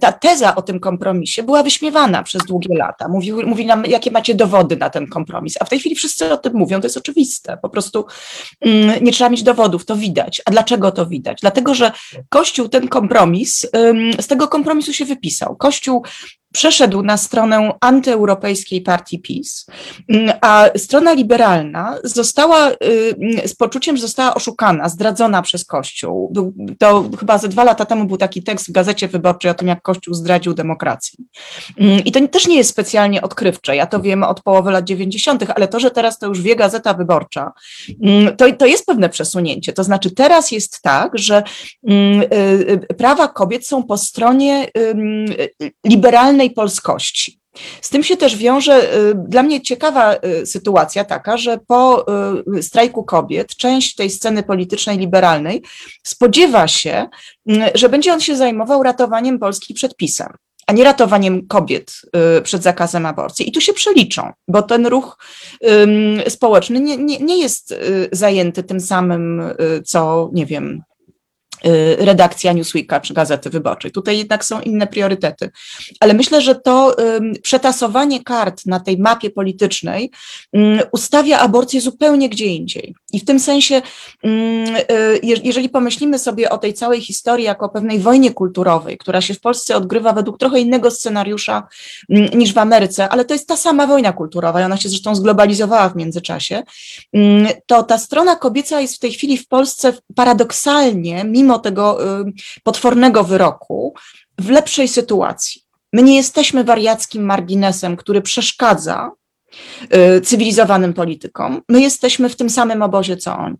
ta 0.00 0.12
teza 0.12 0.54
o 0.54 0.62
tym 0.62 0.80
kompromisie 0.80 1.42
była 1.42 1.62
wyśmiewana 1.62 2.22
przez 2.22 2.42
długie 2.48 2.76
lata. 2.76 3.08
Mówił, 3.08 3.46
mówi 3.46 3.66
nam, 3.66 3.84
jakie 3.84 4.10
macie 4.10 4.34
dowody 4.34 4.76
na 4.76 4.90
ten 4.90 5.06
kompromis. 5.06 5.54
A 5.60 5.64
w 5.64 5.68
tej 5.68 5.78
chwili 5.78 5.94
wszyscy 5.94 6.32
o 6.32 6.36
tym 6.36 6.54
mówią, 6.54 6.80
to 6.80 6.86
jest 6.86 6.96
oczywiste. 6.96 7.58
Po 7.62 7.68
prostu 7.68 8.06
mm, 8.60 9.04
nie 9.04 9.12
trzeba 9.12 9.30
mieć 9.30 9.42
dowodów, 9.42 9.84
to 9.84 9.96
widać. 9.96 10.42
A 10.44 10.50
dlaczego 10.50 10.92
to 10.92 11.06
widać? 11.06 11.38
Dlatego, 11.40 11.74
że 11.74 11.92
Kościół 12.28 12.68
ten 12.68 12.88
kompromis, 12.88 13.66
z 14.20 14.26
tego 14.26 14.48
kompromisu 14.48 14.92
się 14.92 15.04
wypisał. 15.04 15.56
Kościół 15.56 16.02
przeszedł 16.52 17.02
na 17.02 17.16
stronę 17.16 17.72
antyeuropejskiej 17.80 18.80
partii 18.80 19.18
PiS, 19.18 19.66
mm, 20.08 20.32
a 20.40 20.66
strona 20.76 21.12
liberalna 21.12 21.98
została 22.04 22.70
y, 22.70 23.48
z 23.48 23.54
poczuciem, 23.54 23.96
że 23.96 24.02
została 24.02 24.34
oszukana, 24.34 24.88
zdradzona 24.88 25.42
przez 25.42 25.64
Kościół. 25.64 26.32
To 26.78 27.10
chyba 27.20 27.38
ze 27.38 27.48
dwa 27.48 27.64
lata 27.64 27.84
temu 27.84 28.04
był 28.04 28.16
taki 28.16 28.42
tekst 28.42 28.68
w 28.68 28.72
Gazecie 28.72 29.08
Wyborczej 29.08 29.50
o 29.50 29.54
tym, 29.54 29.68
jak 29.68 29.82
Kościół 29.82 30.14
zdradził 30.14 30.54
demokrację. 30.54 31.24
Mm, 31.78 32.04
I 32.04 32.12
to 32.12 32.28
też 32.28 32.46
nie 32.46 32.56
jest 32.56 32.70
specjalnie 32.70 33.22
odkrywcze. 33.22 33.76
Ja 33.76 33.86
to 33.86 34.00
wiem 34.00 34.22
od 34.22 34.40
połowy 34.40 34.70
lat 34.70 34.84
90., 34.84 35.44
ale 35.54 35.68
to, 35.68 35.80
że 35.80 35.90
teraz 35.90 36.18
to 36.18 36.26
już 36.26 36.42
wie 36.42 36.56
Gazeta 36.56 36.94
Wyborcza, 36.94 37.52
mm, 38.02 38.36
to, 38.36 38.52
to 38.52 38.66
jest 38.66 38.86
pewne 38.86 39.08
przesunięcie. 39.08 39.72
To 39.72 39.84
znaczy 39.84 40.10
teraz 40.10 40.50
jest 40.50 40.82
tak, 40.82 41.18
że 41.18 41.42
y, 41.90 41.92
y, 42.90 42.94
prawa 42.94 43.28
kobiet 43.28 43.66
są 43.66 43.82
po 43.82 43.98
stronie 43.98 44.66
liberalnej 45.84 46.41
polskości. 46.50 47.42
Z 47.80 47.90
tym 47.90 48.02
się 48.02 48.16
też 48.16 48.36
wiąże 48.36 48.96
y, 48.96 49.14
dla 49.28 49.42
mnie 49.42 49.60
ciekawa 49.60 50.14
y, 50.14 50.46
sytuacja 50.46 51.04
taka, 51.04 51.36
że 51.36 51.58
po 51.66 52.06
y, 52.56 52.62
strajku 52.62 53.04
kobiet 53.04 53.56
część 53.56 53.94
tej 53.94 54.10
sceny 54.10 54.42
politycznej 54.42 54.98
liberalnej 54.98 55.62
spodziewa 56.02 56.68
się, 56.68 57.08
że 57.74 57.88
będzie 57.88 58.12
on 58.12 58.20
się 58.20 58.36
zajmował 58.36 58.82
ratowaniem 58.82 59.38
Polski 59.38 59.74
przed 59.74 59.96
pisem 59.96 60.28
a 60.66 60.72
nie 60.72 60.84
ratowaniem 60.84 61.46
kobiet 61.46 62.02
przed 62.42 62.62
zakazem 62.62 63.06
aborcji. 63.06 63.48
I 63.48 63.52
tu 63.52 63.60
się 63.60 63.72
przeliczą, 63.72 64.32
bo 64.48 64.62
ten 64.62 64.86
ruch 64.86 65.18
społeczny 66.28 66.80
nie, 66.80 66.96
nie, 66.96 67.18
nie 67.18 67.38
jest 67.38 67.74
zajęty 68.12 68.62
tym 68.62 68.80
samym, 68.80 69.42
co, 69.84 70.30
nie 70.32 70.46
wiem, 70.46 70.82
redakcja 71.98 72.52
Newsweeka 72.52 73.00
czy 73.00 73.14
Gazety 73.14 73.50
Wyborczej. 73.50 73.90
Tutaj 73.90 74.18
jednak 74.18 74.44
są 74.44 74.60
inne 74.60 74.86
priorytety. 74.86 75.50
Ale 76.00 76.14
myślę, 76.14 76.40
że 76.40 76.54
to 76.54 76.96
przetasowanie 77.42 78.24
kart 78.24 78.66
na 78.66 78.80
tej 78.80 78.98
mapie 78.98 79.30
politycznej 79.30 80.10
ustawia 80.92 81.38
aborcję 81.38 81.80
zupełnie 81.80 82.28
gdzie 82.28 82.46
indziej. 82.46 82.94
I 83.12 83.20
w 83.20 83.24
tym 83.24 83.40
sensie, 83.40 83.82
y, 84.24 84.30
jeżeli 85.22 85.68
pomyślimy 85.68 86.18
sobie 86.18 86.50
o 86.50 86.58
tej 86.58 86.74
całej 86.74 87.00
historii 87.00 87.46
jako 87.46 87.66
o 87.66 87.68
pewnej 87.68 87.98
wojnie 87.98 88.30
kulturowej, 88.30 88.98
która 88.98 89.20
się 89.20 89.34
w 89.34 89.40
Polsce 89.40 89.76
odgrywa 89.76 90.12
według 90.12 90.38
trochę 90.38 90.60
innego 90.60 90.90
scenariusza 90.90 91.68
niż 92.08 92.52
w 92.52 92.58
Ameryce, 92.58 93.08
ale 93.08 93.24
to 93.24 93.34
jest 93.34 93.48
ta 93.48 93.56
sama 93.56 93.86
wojna 93.86 94.12
kulturowa 94.12 94.60
i 94.60 94.64
ona 94.64 94.76
się 94.76 94.88
zresztą 94.88 95.14
zglobalizowała 95.14 95.88
w 95.88 95.96
międzyczasie, 95.96 96.62
to 97.66 97.82
ta 97.82 97.98
strona 97.98 98.36
kobieca 98.36 98.80
jest 98.80 98.96
w 98.96 98.98
tej 98.98 99.12
chwili 99.12 99.38
w 99.38 99.48
Polsce 99.48 99.92
paradoksalnie, 100.14 101.24
mimo 101.24 101.51
mimo 101.52 101.58
tego 101.58 102.18
y, 102.20 102.32
potwornego 102.62 103.24
wyroku, 103.24 103.94
w 104.38 104.50
lepszej 104.50 104.88
sytuacji. 104.88 105.62
My 105.92 106.02
nie 106.02 106.16
jesteśmy 106.16 106.64
wariackim 106.64 107.24
marginesem, 107.24 107.96
który 107.96 108.22
przeszkadza 108.22 109.10
y, 110.16 110.20
cywilizowanym 110.20 110.94
politykom. 110.94 111.62
My 111.68 111.80
jesteśmy 111.80 112.28
w 112.28 112.36
tym 112.36 112.50
samym 112.50 112.82
obozie, 112.82 113.16
co 113.16 113.36
oni. 113.38 113.56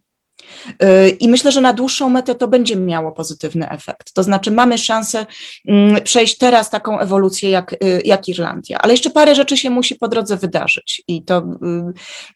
Y, 0.83 1.09
I 1.09 1.29
myślę, 1.29 1.53
że 1.53 1.61
na 1.61 1.73
dłuższą 1.73 2.09
metę 2.09 2.35
to 2.35 2.49
będzie 2.49 2.77
miało 2.77 3.13
pozytywny 3.13 3.71
efekt. 3.71 4.13
To 4.13 4.23
znaczy, 4.23 4.51
mamy 4.51 4.79
szansę 4.79 5.27
mm, 5.69 6.03
przejść 6.03 6.39
teraz 6.39 6.71
taką 6.71 6.99
ewolucję 6.99 7.51
jak, 7.51 7.73
y, 7.73 8.03
jak 8.05 8.29
Irlandia, 8.29 8.79
ale 8.79 8.93
jeszcze 8.93 9.11
parę 9.11 9.35
rzeczy 9.35 9.57
się 9.57 9.71
musi 9.71 9.95
po 9.95 10.09
drodze 10.09 10.37
wydarzyć. 10.37 11.03
I 11.09 11.23
to 11.23 11.39
y, 11.39 11.43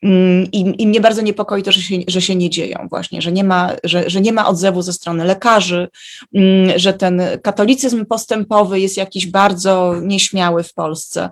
mm, 0.03 0.47
i, 0.53 0.83
i 0.83 0.87
mnie 0.87 1.01
bardzo 1.01 1.23
niepokoi 1.23 1.63
to, 1.63 1.73
że 1.73 1.83
się, 1.83 1.97
że 2.09 2.23
się 2.23 2.37
nie 2.37 2.51
dzieją, 2.51 2.87
właśnie, 2.91 3.23
że 3.23 3.33
nie, 3.33 3.45
ma, 3.45 3.73
że, 3.85 4.11
że 4.11 4.21
nie 4.21 4.33
ma 4.33 4.49
odzewu 4.49 4.83
ze 4.83 4.93
strony 4.93 5.25
lekarzy, 5.25 5.89
mm, 6.35 6.79
że 6.79 6.93
ten 6.93 7.23
katolicyzm 7.43 8.07
postępowy 8.07 8.81
jest 8.81 8.97
jakiś 8.97 9.27
bardzo 9.27 9.95
nieśmiały 10.03 10.63
w 10.63 10.75
Polsce. 10.75 11.31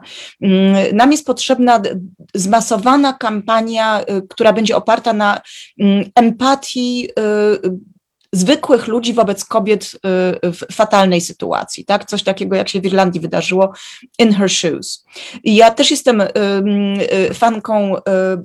Nam 0.92 1.12
jest 1.12 1.26
potrzebna 1.26 1.82
zmasowana 2.34 3.12
kampania, 3.12 4.04
która 4.28 4.52
będzie 4.52 4.76
oparta 4.76 5.12
na 5.12 5.40
empatii 6.14 6.73
Y, 6.76 7.94
zwykłych 8.32 8.86
ludzi 8.86 9.12
wobec 9.12 9.44
kobiet 9.44 9.84
y, 9.84 9.98
w 10.52 10.66
fatalnej 10.72 11.20
sytuacji, 11.20 11.84
tak? 11.84 12.04
Coś 12.04 12.22
takiego, 12.22 12.56
jak 12.56 12.68
się 12.68 12.80
w 12.80 12.86
Irlandii 12.86 13.20
wydarzyło, 13.20 13.72
in 14.18 14.32
her 14.32 14.50
shoes. 14.50 15.04
Ja 15.44 15.70
też 15.70 15.90
jestem 15.90 16.20
y, 16.20 16.28
fanką 17.34 17.94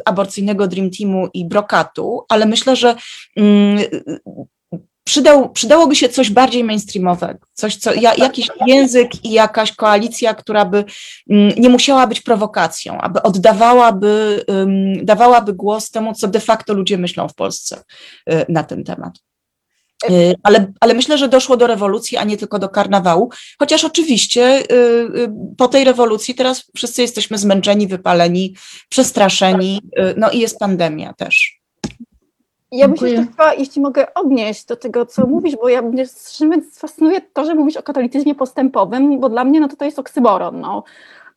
aborcyjnego 0.06 0.68
Dream 0.68 0.90
Teamu 0.90 1.28
i 1.34 1.46
brokatu, 1.46 2.26
ale 2.30 2.46
myślę, 2.46 2.76
że 2.76 2.96
przydał, 5.10 5.50
przydałoby 5.50 5.96
się 5.96 6.10
coś 6.10 6.30
bardziej 6.30 6.64
mainstreamowego, 6.64 7.40
coś, 7.54 7.76
co, 7.76 7.94
ja, 7.94 8.16
jakiś 8.16 8.48
język 8.66 9.26
i 9.26 9.32
jakaś 9.32 9.72
koalicja, 9.72 10.34
która 10.34 10.66
by 10.66 10.86
mm, 11.30 11.54
nie 11.58 11.70
musiała 11.70 12.08
być 12.08 12.22
prowokacją, 12.22 13.02
aby 13.02 13.22
oddawałaby, 13.22 14.46
dawałaby 15.04 15.54
głos 15.54 15.92
temu, 15.92 16.14
co 16.14 16.28
de 16.28 16.40
facto 16.40 16.74
ludzie 16.74 16.98
myślą 16.98 17.28
w 17.28 17.34
Polsce 17.34 17.84
y, 18.32 18.46
na 18.50 18.64
ten 18.64 18.84
temat. 18.84 19.14
Y, 20.10 20.36
ale, 20.44 20.74
ale 20.80 20.94
myślę, 20.94 21.18
że 21.18 21.30
doszło 21.30 21.58
do 21.58 21.68
rewolucji, 21.68 22.18
a 22.18 22.24
nie 22.24 22.38
tylko 22.38 22.60
do 22.60 22.70
karnawału. 22.70 23.30
Chociaż 23.60 23.84
oczywiście 23.84 24.64
y, 24.72 25.32
po 25.58 25.68
tej 25.68 25.84
rewolucji 25.84 26.36
teraz 26.36 26.64
wszyscy 26.76 27.02
jesteśmy 27.02 27.38
zmęczeni, 27.38 27.88
wypaleni, 27.88 28.56
przestraszeni, 28.90 29.82
no 30.18 30.32
i 30.32 30.40
jest 30.40 30.60
pandemia 30.60 31.14
też. 31.14 31.59
Ja 32.72 32.88
myślę, 32.88 33.10
że 33.10 33.26
chyba, 33.26 33.54
jeśli 33.54 33.82
mogę 33.82 34.14
odnieść 34.14 34.66
do 34.66 34.76
tego, 34.76 35.06
co 35.06 35.28
mówisz, 35.28 35.56
bo 35.56 35.70
ja 35.70 35.82
mnie 35.82 36.06
fascynuje 36.74 37.22
to, 37.22 37.46
że 37.46 37.56
mówisz 37.56 37.78
o 37.78 37.84
katolicyzmie 37.84 38.36
postępowym, 38.36 39.20
bo 39.20 39.30
dla 39.30 39.44
mnie 39.44 39.60
no 39.60 39.68
to, 39.68 39.76
to 39.76 39.86
jest 39.86 40.00
oksyboron. 40.00 40.60
No. 40.60 40.84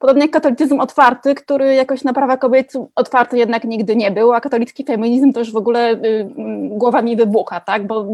Podobnie 0.02 0.22
jak 0.22 0.30
katolicyzm 0.30 0.80
otwarty, 0.80 1.34
który 1.34 1.74
jakoś 1.74 2.04
na 2.04 2.12
prawa 2.12 2.36
kobiet 2.36 2.72
otwarty 2.94 3.38
jednak 3.38 3.64
nigdy 3.64 3.96
nie 3.96 4.10
był, 4.10 4.32
a 4.32 4.40
katolicki 4.40 4.84
feminizm 4.84 5.32
to 5.32 5.40
już 5.40 5.52
w 5.52 5.56
ogóle 5.56 5.92
y, 5.92 6.28
głowa 6.68 7.02
mi 7.02 7.16
wybucha, 7.16 7.60
tak? 7.60 7.86
Bo 7.86 8.04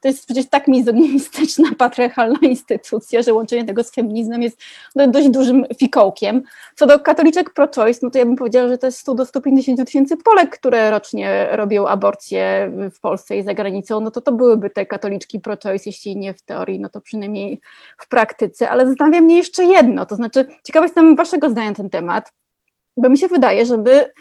to 0.00 0.08
jest 0.08 0.26
przecież 0.26 0.48
tak 0.48 0.68
mizoginistyczna, 0.68 1.68
patriarchalna 1.78 2.38
instytucja, 2.42 3.22
że 3.22 3.34
łączenie 3.34 3.64
tego 3.64 3.84
z 3.84 3.90
feminizmem 3.90 4.42
jest 4.42 4.60
dość 5.08 5.28
dużym 5.28 5.64
fikołkiem. 5.78 6.42
Co 6.76 6.86
do 6.86 6.98
katoliczek 7.00 7.50
pro-choice, 7.50 8.00
no 8.02 8.10
to 8.10 8.18
ja 8.18 8.24
bym 8.24 8.36
powiedziała, 8.36 8.68
że 8.68 8.78
to 8.78 8.86
jest 8.86 8.98
100 8.98 9.14
do 9.14 9.26
150 9.26 9.86
tysięcy 9.86 10.16
Polek, 10.16 10.50
które 10.50 10.90
rocznie 10.90 11.48
robią 11.52 11.86
aborcje 11.86 12.72
w 12.94 13.00
Polsce 13.00 13.36
i 13.36 13.42
za 13.42 13.54
granicą, 13.54 14.00
no 14.00 14.10
to 14.10 14.20
to 14.20 14.32
byłyby 14.32 14.70
te 14.70 14.86
katoliczki 14.86 15.40
pro-choice, 15.40 15.82
jeśli 15.86 16.16
nie 16.16 16.34
w 16.34 16.42
teorii, 16.42 16.80
no 16.80 16.88
to 16.88 17.00
przynajmniej 17.00 17.60
w 17.98 18.08
praktyce. 18.08 18.70
Ale 18.70 18.86
zastanawia 18.86 19.20
mnie 19.20 19.36
jeszcze 19.36 19.64
jedno, 19.64 20.06
to 20.06 20.16
znaczy 20.16 20.46
ciekawa 20.64 20.86
jestem 20.86 21.16
wasz 21.16 21.31
waszego 21.32 21.50
zdania 21.50 21.74
ten 21.74 21.90
temat, 21.90 22.32
bo 22.96 23.08
mi 23.08 23.18
się 23.18 23.28
wydaje, 23.28 23.66
żeby, 23.66 24.12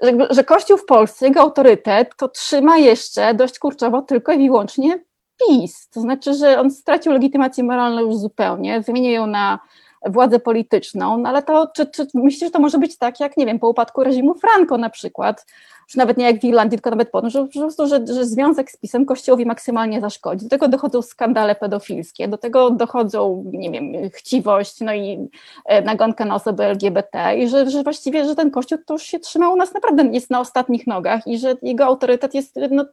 że, 0.00 0.12
że 0.30 0.44
Kościół 0.44 0.78
w 0.78 0.84
Polsce, 0.84 1.26
jego 1.26 1.40
autorytet, 1.40 2.16
to 2.16 2.28
trzyma 2.28 2.78
jeszcze 2.78 3.34
dość 3.34 3.58
kurczowo 3.58 4.02
tylko 4.02 4.32
i 4.32 4.48
wyłącznie 4.48 5.04
PiS. 5.38 5.88
To 5.88 6.00
znaczy, 6.00 6.34
że 6.34 6.60
on 6.60 6.70
stracił 6.70 7.12
legitymację 7.12 7.64
moralną 7.64 8.00
już 8.00 8.16
zupełnie, 8.16 8.82
zmienił 8.82 9.12
ją 9.12 9.26
na 9.26 9.58
władzę 10.06 10.40
polityczną, 10.40 11.18
no 11.18 11.28
ale 11.28 11.42
to, 11.42 11.70
czy, 11.76 11.86
czy 11.86 12.06
myślicie, 12.14 12.46
że 12.46 12.52
to 12.52 12.60
może 12.60 12.78
być 12.78 12.98
tak, 12.98 13.20
jak 13.20 13.36
nie 13.36 13.46
wiem, 13.46 13.58
po 13.58 13.68
upadku 13.68 14.04
reżimu 14.04 14.34
Franco 14.34 14.78
na 14.78 14.90
przykład, 14.90 15.46
czy 15.92 15.98
nawet 15.98 16.16
nie 16.16 16.24
jak 16.24 16.40
w 16.40 16.44
Irlandii, 16.44 16.78
tylko 16.78 16.90
nawet 16.90 17.10
potem, 17.10 17.30
że, 17.30 17.46
że, 17.50 17.86
że, 17.86 18.06
że 18.06 18.26
związek 18.26 18.70
z 18.70 18.76
PiSem 18.76 19.06
Kościołowi 19.06 19.46
maksymalnie 19.46 20.00
zaszkodzi. 20.00 20.44
Do 20.44 20.50
tego 20.50 20.68
dochodzą 20.68 21.02
skandale 21.02 21.54
pedofilskie, 21.54 22.28
do 22.28 22.38
tego 22.38 22.70
dochodzą, 22.70 23.44
nie 23.52 23.70
wiem, 23.70 24.10
chciwość, 24.10 24.80
no 24.80 24.94
i 24.94 25.28
e, 25.64 25.82
nagonka 25.82 26.24
na 26.24 26.34
osoby 26.34 26.64
LGBT 26.64 27.36
i 27.36 27.48
że, 27.48 27.70
że 27.70 27.82
właściwie, 27.82 28.24
że 28.24 28.34
ten 28.34 28.50
Kościół 28.50 28.78
to 28.86 28.94
już 28.94 29.02
się 29.02 29.18
trzymał 29.18 29.52
u 29.52 29.56
nas 29.56 29.74
naprawdę, 29.74 30.02
jest 30.02 30.30
na 30.30 30.40
ostatnich 30.40 30.86
nogach 30.86 31.26
i 31.26 31.38
że 31.38 31.56
jego 31.62 31.84
autorytet 31.84 32.34
jest 32.34 32.58
no, 32.70 32.84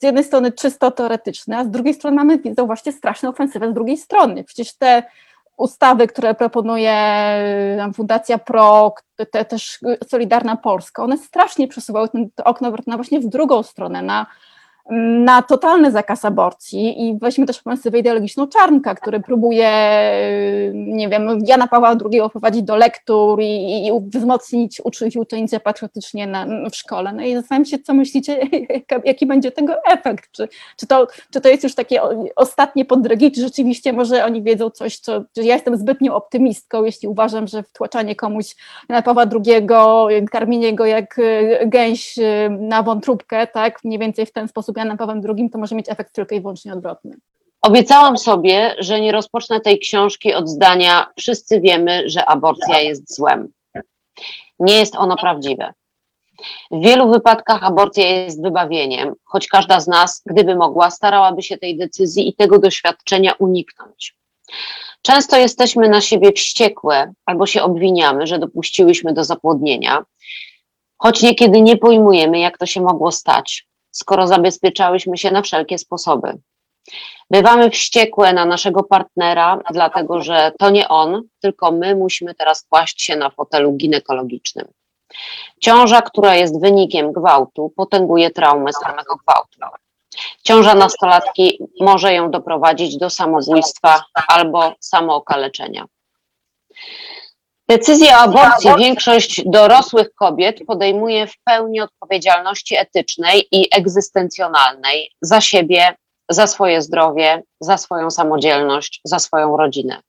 z 0.00 0.02
jednej 0.02 0.24
strony 0.24 0.52
czysto 0.52 0.90
teoretyczny, 0.90 1.56
a 1.56 1.64
z 1.64 1.70
drugiej 1.70 1.94
strony 1.94 2.16
mamy, 2.16 2.38
widzą 2.38 2.66
właśnie 2.66 2.92
straszną 2.92 3.28
ofensywę 3.28 3.70
z 3.70 3.74
drugiej 3.74 3.96
strony. 3.96 4.44
Przecież 4.44 4.76
te 4.76 5.02
ustawy, 5.56 6.06
które 6.06 6.34
proponuje 6.34 6.94
Fundacja 7.94 8.38
PRO, 8.38 8.94
te, 9.30 9.44
też 9.44 9.78
Solidarna 10.08 10.56
Polska, 10.56 11.02
one 11.02 11.18
strasznie 11.18 11.68
przesuwały 11.68 12.08
ten 12.08 12.30
okno 12.44 12.72
na 12.86 12.96
właśnie 12.96 13.20
w 13.20 13.28
drugą 13.28 13.62
stronę, 13.62 14.02
na 14.02 14.26
na 14.90 15.42
totalny 15.42 15.90
zakaz 15.90 16.24
aborcji 16.24 17.08
i 17.08 17.18
weźmy 17.18 17.46
też 17.46 17.58
ofensywę 17.58 17.98
ideologiczną 17.98 18.46
Czarnka, 18.46 18.94
który 18.94 19.20
próbuje, 19.20 19.70
nie 20.74 21.08
wiem, 21.08 21.38
Jana 21.46 21.66
Pawła 21.66 21.88
II 21.90 22.20
prowadzić 22.32 22.62
do 22.62 22.76
lektur 22.76 23.40
i, 23.40 23.86
i 23.86 23.90
wzmocnić 24.06 24.80
uczyć 24.84 25.16
uczennice 25.16 25.60
patriotycznie 25.60 26.26
na, 26.26 26.46
w 26.70 26.76
szkole. 26.76 27.12
No 27.12 27.22
i 27.22 27.34
zastanawiam 27.34 27.64
się, 27.64 27.78
co 27.78 27.94
myślicie, 27.94 28.38
jaki 29.04 29.26
będzie 29.26 29.52
tego 29.52 29.84
efekt, 29.84 30.30
czy, 30.32 30.48
czy, 30.76 30.86
to, 30.86 31.06
czy 31.30 31.40
to 31.40 31.48
jest 31.48 31.64
już 31.64 31.74
takie 31.74 32.00
ostatnie 32.36 32.84
podrygi, 32.84 33.32
czy 33.32 33.40
rzeczywiście 33.40 33.92
może 33.92 34.24
oni 34.24 34.42
wiedzą 34.42 34.70
coś, 34.70 34.98
co, 34.98 35.24
ja 35.36 35.54
jestem 35.54 35.76
zbytnio 35.76 36.16
optymistką, 36.16 36.84
jeśli 36.84 37.08
uważam, 37.08 37.46
że 37.46 37.62
wtłaczanie 37.62 38.16
komuś 38.16 38.56
Jana 38.88 39.02
Pawła 39.02 39.24
II, 39.46 39.66
karmienie 40.30 40.74
go 40.74 40.86
jak 40.86 41.16
gęś 41.66 42.14
na 42.50 42.82
wątróbkę, 42.82 43.46
tak, 43.46 43.84
mniej 43.84 43.98
więcej 43.98 44.26
w 44.26 44.32
ten 44.32 44.48
sposób 44.48 44.73
Janem 44.76 44.96
Pawłem 44.96 45.22
II, 45.28 45.50
to 45.50 45.58
może 45.58 45.74
mieć 45.74 45.88
efekt 45.88 46.14
tylko 46.14 46.34
i 46.34 46.40
wyłącznie 46.40 46.72
odwrotny. 46.72 47.16
Obiecałam 47.62 48.18
sobie, 48.18 48.74
że 48.78 49.00
nie 49.00 49.12
rozpocznę 49.12 49.60
tej 49.60 49.78
książki 49.78 50.34
od 50.34 50.48
zdania 50.48 51.06
wszyscy 51.18 51.60
wiemy, 51.60 52.02
że 52.06 52.26
aborcja 52.26 52.80
jest 52.80 53.14
złem. 53.16 53.48
Nie 54.58 54.78
jest 54.78 54.96
ono 54.96 55.16
prawdziwe. 55.16 55.72
W 56.70 56.84
wielu 56.84 57.10
wypadkach 57.10 57.64
aborcja 57.64 58.08
jest 58.08 58.42
wybawieniem, 58.42 59.14
choć 59.24 59.48
każda 59.48 59.80
z 59.80 59.86
nas, 59.86 60.22
gdyby 60.26 60.56
mogła, 60.56 60.90
starałaby 60.90 61.42
się 61.42 61.58
tej 61.58 61.76
decyzji 61.76 62.28
i 62.28 62.34
tego 62.34 62.58
doświadczenia 62.58 63.32
uniknąć. 63.32 64.16
Często 65.02 65.36
jesteśmy 65.36 65.88
na 65.88 66.00
siebie 66.00 66.32
wściekłe 66.32 67.12
albo 67.26 67.46
się 67.46 67.62
obwiniamy, 67.62 68.26
że 68.26 68.38
dopuściłyśmy 68.38 69.12
do 69.12 69.24
zapłodnienia, 69.24 70.04
choć 70.98 71.22
niekiedy 71.22 71.60
nie 71.60 71.76
pojmujemy, 71.76 72.38
jak 72.38 72.58
to 72.58 72.66
się 72.66 72.80
mogło 72.80 73.12
stać 73.12 73.66
skoro 73.94 74.26
zabezpieczałyśmy 74.26 75.18
się 75.18 75.30
na 75.30 75.42
wszelkie 75.42 75.78
sposoby. 75.78 76.38
Bywamy 77.30 77.70
wściekłe 77.70 78.32
na 78.32 78.44
naszego 78.44 78.82
partnera, 78.82 79.60
dlatego 79.70 80.22
że 80.22 80.52
to 80.58 80.70
nie 80.70 80.88
on, 80.88 81.22
tylko 81.40 81.72
my 81.72 81.96
musimy 81.96 82.34
teraz 82.34 82.66
kłaść 82.68 83.02
się 83.02 83.16
na 83.16 83.30
fotelu 83.30 83.72
ginekologicznym. 83.72 84.66
Ciąża, 85.60 86.02
która 86.02 86.34
jest 86.34 86.60
wynikiem 86.60 87.12
gwałtu, 87.12 87.72
potęguje 87.76 88.30
traumę 88.30 88.72
samego 88.72 89.16
gwałtu. 89.16 89.58
Ciąża 90.42 90.74
nastolatki 90.74 91.58
może 91.80 92.14
ją 92.14 92.30
doprowadzić 92.30 92.96
do 92.96 93.10
samobójstwa 93.10 94.04
albo 94.28 94.72
samookaleczenia. 94.80 95.84
Decyzję 97.68 98.08
o 98.08 98.18
aborcji 98.18 98.70
większość 98.78 99.42
dorosłych 99.46 100.14
kobiet 100.14 100.60
podejmuje 100.66 101.26
w 101.26 101.34
pełni 101.44 101.80
odpowiedzialności 101.80 102.76
etycznej 102.76 103.48
i 103.52 103.68
egzystencjonalnej 103.76 105.10
za 105.22 105.40
siebie, 105.40 105.94
za 106.28 106.46
swoje 106.46 106.82
zdrowie, 106.82 107.42
za 107.60 107.76
swoją 107.76 108.10
samodzielność, 108.10 109.00
za 109.04 109.18
swoją 109.18 109.56
rodzinę. 109.56 110.00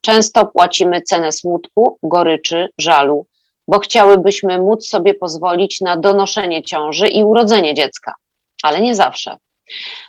Często 0.00 0.46
płacimy 0.46 1.02
cenę 1.02 1.32
smutku, 1.32 1.98
goryczy, 2.02 2.68
żalu, 2.78 3.26
bo 3.68 3.78
chciałybyśmy 3.78 4.58
móc 4.58 4.88
sobie 4.88 5.14
pozwolić 5.14 5.80
na 5.80 5.96
donoszenie 5.96 6.62
ciąży 6.62 7.08
i 7.08 7.24
urodzenie 7.24 7.74
dziecka, 7.74 8.14
ale 8.62 8.80
nie 8.80 8.94
zawsze. 8.94 9.36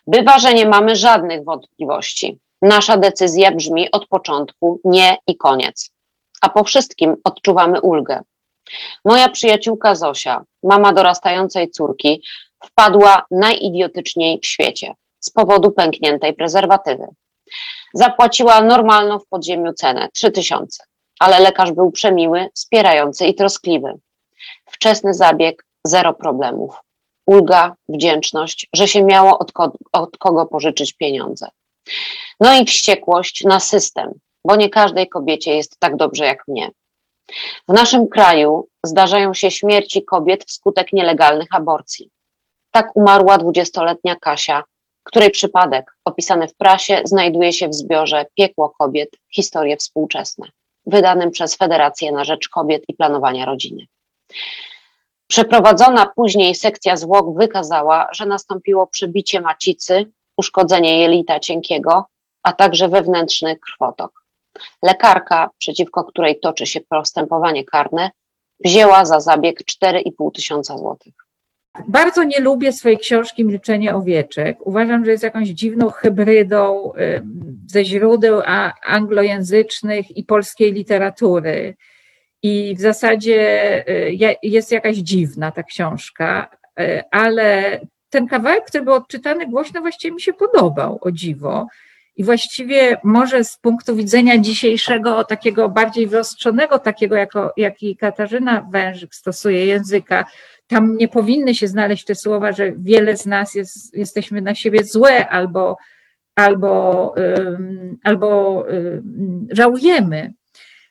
Bywa, 0.08 0.40
że 0.40 0.54
nie 0.54 0.66
mamy 0.66 0.96
żadnych 0.96 1.44
wątpliwości. 1.44 2.40
Nasza 2.62 2.98
decyzja 2.98 3.52
brzmi 3.52 3.92
od 3.92 4.08
początku 4.08 4.80
nie 4.84 5.18
i 5.28 5.38
koniec 5.38 5.95
a 6.42 6.50
po 6.50 6.64
wszystkim 6.64 7.16
odczuwamy 7.24 7.82
ulgę. 7.82 8.22
Moja 9.06 9.30
przyjaciółka 9.30 9.96
Zosia, 9.96 10.44
mama 10.64 10.94
dorastającej 10.94 11.72
córki, 11.72 12.24
wpadła 12.64 13.26
najidiotyczniej 13.32 14.40
w 14.40 14.46
świecie 14.46 14.94
z 15.20 15.30
powodu 15.30 15.72
pękniętej 15.72 16.34
prezerwatywy. 16.34 17.08
Zapłaciła 17.94 18.62
normalną 18.62 19.20
w 19.20 19.28
podziemiu 19.28 19.74
cenę 19.74 20.10
3000, 20.14 20.84
ale 21.20 21.40
lekarz 21.40 21.72
był 21.72 21.92
przemiły, 21.92 22.50
wspierający 22.54 23.26
i 23.26 23.36
troskliwy. 23.36 23.94
Wczesny 24.66 25.14
zabieg, 25.14 25.66
zero 25.84 26.14
problemów. 26.14 26.76
Ulga, 27.26 27.76
wdzięczność, 27.90 28.68
że 28.74 28.88
się 28.88 29.04
miało 29.04 29.40
od, 29.40 29.52
ko 29.52 29.72
od 29.92 30.18
kogo 30.18 30.46
pożyczyć 30.46 30.94
pieniądze. 30.94 31.48
No 32.40 32.60
i 32.60 32.66
wściekłość 32.66 33.44
na 33.44 33.60
system, 33.60 34.20
bo 34.46 34.56
nie 34.56 34.70
każdej 34.70 35.10
kobiecie 35.10 35.56
jest 35.56 35.80
tak 35.80 35.96
dobrze 35.96 36.26
jak 36.26 36.48
mnie. 36.48 36.72
W 37.68 37.74
naszym 37.74 38.08
kraju 38.08 38.68
zdarzają 38.84 39.34
się 39.34 39.52
śmierci 39.52 40.06
kobiet 40.06 40.46
wskutek 40.46 40.94
nielegalnych 40.94 41.48
aborcji. 41.52 42.10
Tak 42.72 42.96
umarła 42.96 43.38
dwudziestoletnia 43.38 44.16
Kasia, 44.16 44.64
której 45.04 45.32
przypadek 45.32 45.98
opisany 46.06 46.48
w 46.48 46.56
prasie 46.56 47.02
znajduje 47.06 47.54
się 47.54 47.68
w 47.68 47.74
zbiorze 47.74 48.26
Piekło 48.36 48.70
kobiet 48.70 49.10
historie 49.34 49.78
współczesne, 49.78 50.48
wydanym 50.86 51.32
przez 51.32 51.58
Federację 51.58 52.12
na 52.12 52.24
Rzecz 52.24 52.50
Kobiet 52.50 52.84
i 52.88 52.94
Planowania 52.94 53.46
Rodziny. 53.46 53.86
Przeprowadzona 55.28 56.06
później 56.16 56.56
sekcja 56.56 56.98
zwłok 56.98 57.38
wykazała, 57.38 58.08
że 58.12 58.26
nastąpiło 58.26 58.88
przebicie 58.88 59.42
macicy, 59.42 60.12
uszkodzenie 60.38 61.00
jelita 61.00 61.40
cienkiego, 61.40 62.06
a 62.44 62.54
także 62.54 62.90
wewnętrzny 62.90 63.56
krwotok. 63.56 64.25
Lekarka, 64.84 65.50
przeciwko 65.58 66.04
której 66.04 66.40
toczy 66.40 66.66
się 66.66 66.82
postępowanie 66.90 67.64
karne, 67.64 68.12
wzięła 68.66 69.06
za 69.06 69.20
zabieg 69.20 69.60
4,5 69.84 70.32
tysiąca 70.32 70.78
złotych. 70.78 71.14
Bardzo 71.88 72.24
nie 72.24 72.40
lubię 72.40 72.74
swojej 72.74 72.98
książki 72.98 73.46
Milczenie 73.46 73.96
owieczek. 73.96 74.58
Uważam, 74.68 75.06
że 75.06 75.12
jest 75.12 75.24
jakąś 75.24 75.48
dziwną 75.48 75.90
hybrydą 75.90 76.92
ze 77.68 77.86
źródeł 77.86 78.42
anglojęzycznych 78.86 80.18
i 80.18 80.24
polskiej 80.24 80.74
literatury. 80.74 81.76
I 82.44 82.76
w 82.76 82.82
zasadzie 82.82 83.40
y, 83.90 84.18
jest 84.44 84.72
jakaś 84.72 84.96
dziwna 84.96 85.52
ta 85.52 85.64
książka, 85.64 86.50
y, 86.80 87.04
ale 87.12 87.80
ten 88.10 88.28
kawałek, 88.28 88.66
który 88.66 88.84
był 88.84 88.94
odczytany 88.94 89.48
głośno, 89.48 89.82
właściwie 89.82 90.14
mi 90.14 90.22
się 90.22 90.34
podobał, 90.34 90.98
o 91.02 91.12
dziwo. 91.12 91.68
I 92.18 92.24
właściwie 92.24 92.98
może 93.04 93.44
z 93.44 93.58
punktu 93.58 93.96
widzenia 93.96 94.38
dzisiejszego, 94.38 95.24
takiego 95.24 95.70
bardziej 95.70 96.08
wyostrzonego, 96.08 96.80
takiego 96.80 97.16
jako, 97.16 97.54
jaki 97.58 97.98
Katarzyna 97.98 98.68
Wężyk 98.72 99.16
stosuje 99.16 99.66
języka, 99.66 100.26
tam 100.68 100.98
nie 100.98 101.08
powinny 101.08 101.56
się 101.56 101.68
znaleźć 101.68 102.06
te 102.06 102.16
słowa, 102.16 102.52
że 102.52 102.72
wiele 102.78 103.18
z 103.18 103.26
nas 103.26 103.56
jest, 103.56 103.98
jesteśmy 103.98 104.42
na 104.42 104.56
siebie 104.56 104.84
złe 104.84 105.30
albo, 105.30 105.78
albo, 106.36 107.14
um, 107.38 107.98
albo 108.04 108.52
um, 108.70 109.48
żałujemy. 109.52 110.34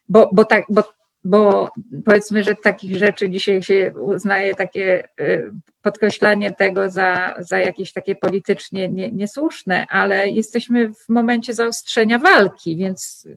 Bo, 0.08 0.30
bo, 0.32 0.44
tak, 0.44 0.64
bo 0.68 0.93
bo 1.24 1.70
powiedzmy, 2.04 2.44
że 2.44 2.54
takich 2.54 2.96
rzeczy 2.96 3.30
dzisiaj 3.30 3.62
się 3.62 3.92
uznaje 4.00 4.54
takie 4.54 5.08
y, 5.20 5.50
podkreślanie 5.82 6.52
tego 6.52 6.90
za, 6.90 7.34
za 7.38 7.58
jakieś 7.58 7.92
takie 7.92 8.14
politycznie 8.14 8.88
nie, 8.88 9.12
niesłuszne, 9.12 9.86
ale 9.86 10.28
jesteśmy 10.28 10.94
w 10.94 11.08
momencie 11.08 11.54
zaostrzenia 11.54 12.18
walki, 12.18 12.76
więc 12.76 13.28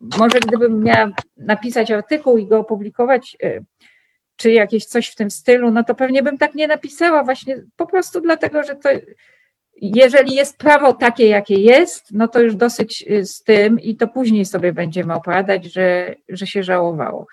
może 0.00 0.40
gdybym 0.40 0.82
miała 0.82 1.10
napisać 1.36 1.90
artykuł 1.90 2.38
i 2.38 2.46
go 2.46 2.58
opublikować, 2.58 3.36
y, 3.44 3.64
czy 4.36 4.52
jakieś 4.52 4.86
coś 4.86 5.08
w 5.08 5.14
tym 5.14 5.30
stylu, 5.30 5.70
no 5.70 5.84
to 5.84 5.94
pewnie 5.94 6.22
bym 6.22 6.38
tak 6.38 6.54
nie 6.54 6.68
napisała, 6.68 7.24
właśnie 7.24 7.62
po 7.76 7.86
prostu 7.86 8.20
dlatego, 8.20 8.62
że 8.62 8.76
to 8.76 8.88
jeżeli 9.80 10.34
jest 10.34 10.58
prawo 10.58 10.92
takie, 10.92 11.26
jakie 11.26 11.54
jest, 11.54 12.06
no 12.12 12.28
to 12.28 12.40
już 12.40 12.54
dosyć 12.54 13.04
y, 13.10 13.26
z 13.26 13.42
tym 13.42 13.80
i 13.80 13.96
to 13.96 14.08
później 14.08 14.44
sobie 14.44 14.72
będziemy 14.72 15.14
opowiadać, 15.14 15.64
że, 15.64 16.14
że 16.28 16.46
się 16.46 16.62
żałowało. 16.62 17.26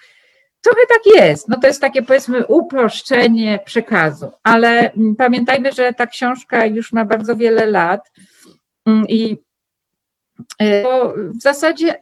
Trochę 0.62 0.82
tak 0.90 1.16
jest. 1.16 1.48
No 1.48 1.58
to 1.60 1.68
jest 1.68 1.82
takie 1.82 2.02
powiedzmy 2.02 2.46
uproszczenie 2.46 3.60
przekazu, 3.66 4.32
ale 4.44 4.92
mm, 4.92 5.16
pamiętajmy, 5.16 5.72
że 5.72 5.94
ta 5.94 6.08
książka 6.08 6.66
już 6.66 6.94
ma 6.94 7.06
bardzo 7.06 7.36
wiele 7.36 7.66
lat 7.66 8.12
mm, 8.86 9.08
i 9.08 9.38
y, 10.62 10.84
w 11.40 11.42
zasadzie 11.42 12.02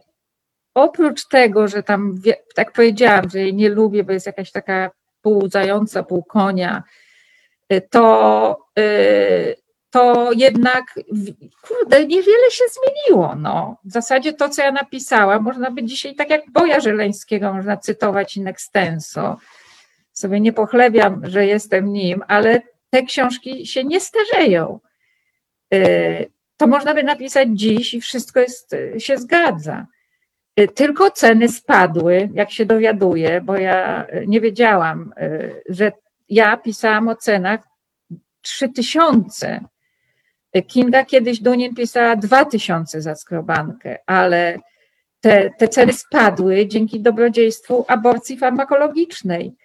oprócz 0.73 1.27
tego, 1.27 1.67
że 1.67 1.83
tam, 1.83 2.15
tak 2.55 2.71
powiedziałam, 2.71 3.29
że 3.29 3.39
jej 3.39 3.53
nie 3.53 3.69
lubię, 3.69 4.03
bo 4.03 4.11
jest 4.11 4.25
jakaś 4.25 4.51
taka 4.51 4.91
półłudząca, 5.21 6.03
pół 6.03 6.23
konia, 6.23 6.83
y, 7.73 7.81
to, 7.91 8.57
to 9.95 10.31
jednak 10.31 10.99
kurde, 11.61 12.05
niewiele 12.05 12.51
się 12.51 12.63
zmieniło. 12.69 13.35
No. 13.35 13.77
W 13.85 13.91
zasadzie 13.91 14.33
to, 14.33 14.49
co 14.49 14.61
ja 14.61 14.71
napisałam, 14.71 15.43
można 15.43 15.71
by 15.71 15.83
dzisiaj, 15.83 16.15
tak 16.15 16.29
jak 16.29 16.51
Boja 16.51 16.79
Żeleńskiego, 16.79 17.53
można 17.53 17.77
cytować 17.77 18.37
in 18.37 18.47
extenso. 18.47 19.37
Sobie 20.13 20.39
nie 20.39 20.53
pochlebiam, 20.53 21.21
że 21.23 21.45
jestem 21.45 21.93
nim, 21.93 22.23
ale 22.27 22.61
te 22.89 23.03
książki 23.03 23.67
się 23.67 23.83
nie 23.83 23.99
starzeją. 23.99 24.79
Y, 25.73 26.31
to 26.57 26.67
można 26.67 26.93
by 26.93 27.03
napisać 27.03 27.49
dziś 27.51 27.93
i 27.93 28.01
wszystko 28.01 28.39
jest, 28.39 28.75
się 28.97 29.17
zgadza. 29.17 29.85
Y, 30.59 30.67
tylko 30.67 31.11
ceny 31.11 31.49
spadły, 31.49 32.29
jak 32.33 32.51
się 32.51 32.65
dowiaduję, 32.65 33.41
bo 33.41 33.57
ja 33.57 34.05
nie 34.27 34.41
wiedziałam, 34.41 35.13
y, 35.21 35.63
że 35.69 35.91
ja 36.29 36.57
pisałam 36.57 37.07
o 37.07 37.15
cenach 37.15 37.59
3000. 38.41 39.74
Kinga 40.61 41.05
kiedyś 41.05 41.39
do 41.39 41.55
niej 41.55 41.73
pisała 41.73 42.15
2000 42.15 43.01
za 43.01 43.15
skrobankę, 43.15 43.97
ale 44.05 44.59
te, 45.21 45.49
te 45.49 45.67
ceny 45.67 45.93
spadły 45.93 46.67
dzięki 46.67 46.99
dobrodziejstwu 46.99 47.85
aborcji 47.87 48.37
farmakologicznej. 48.37 49.55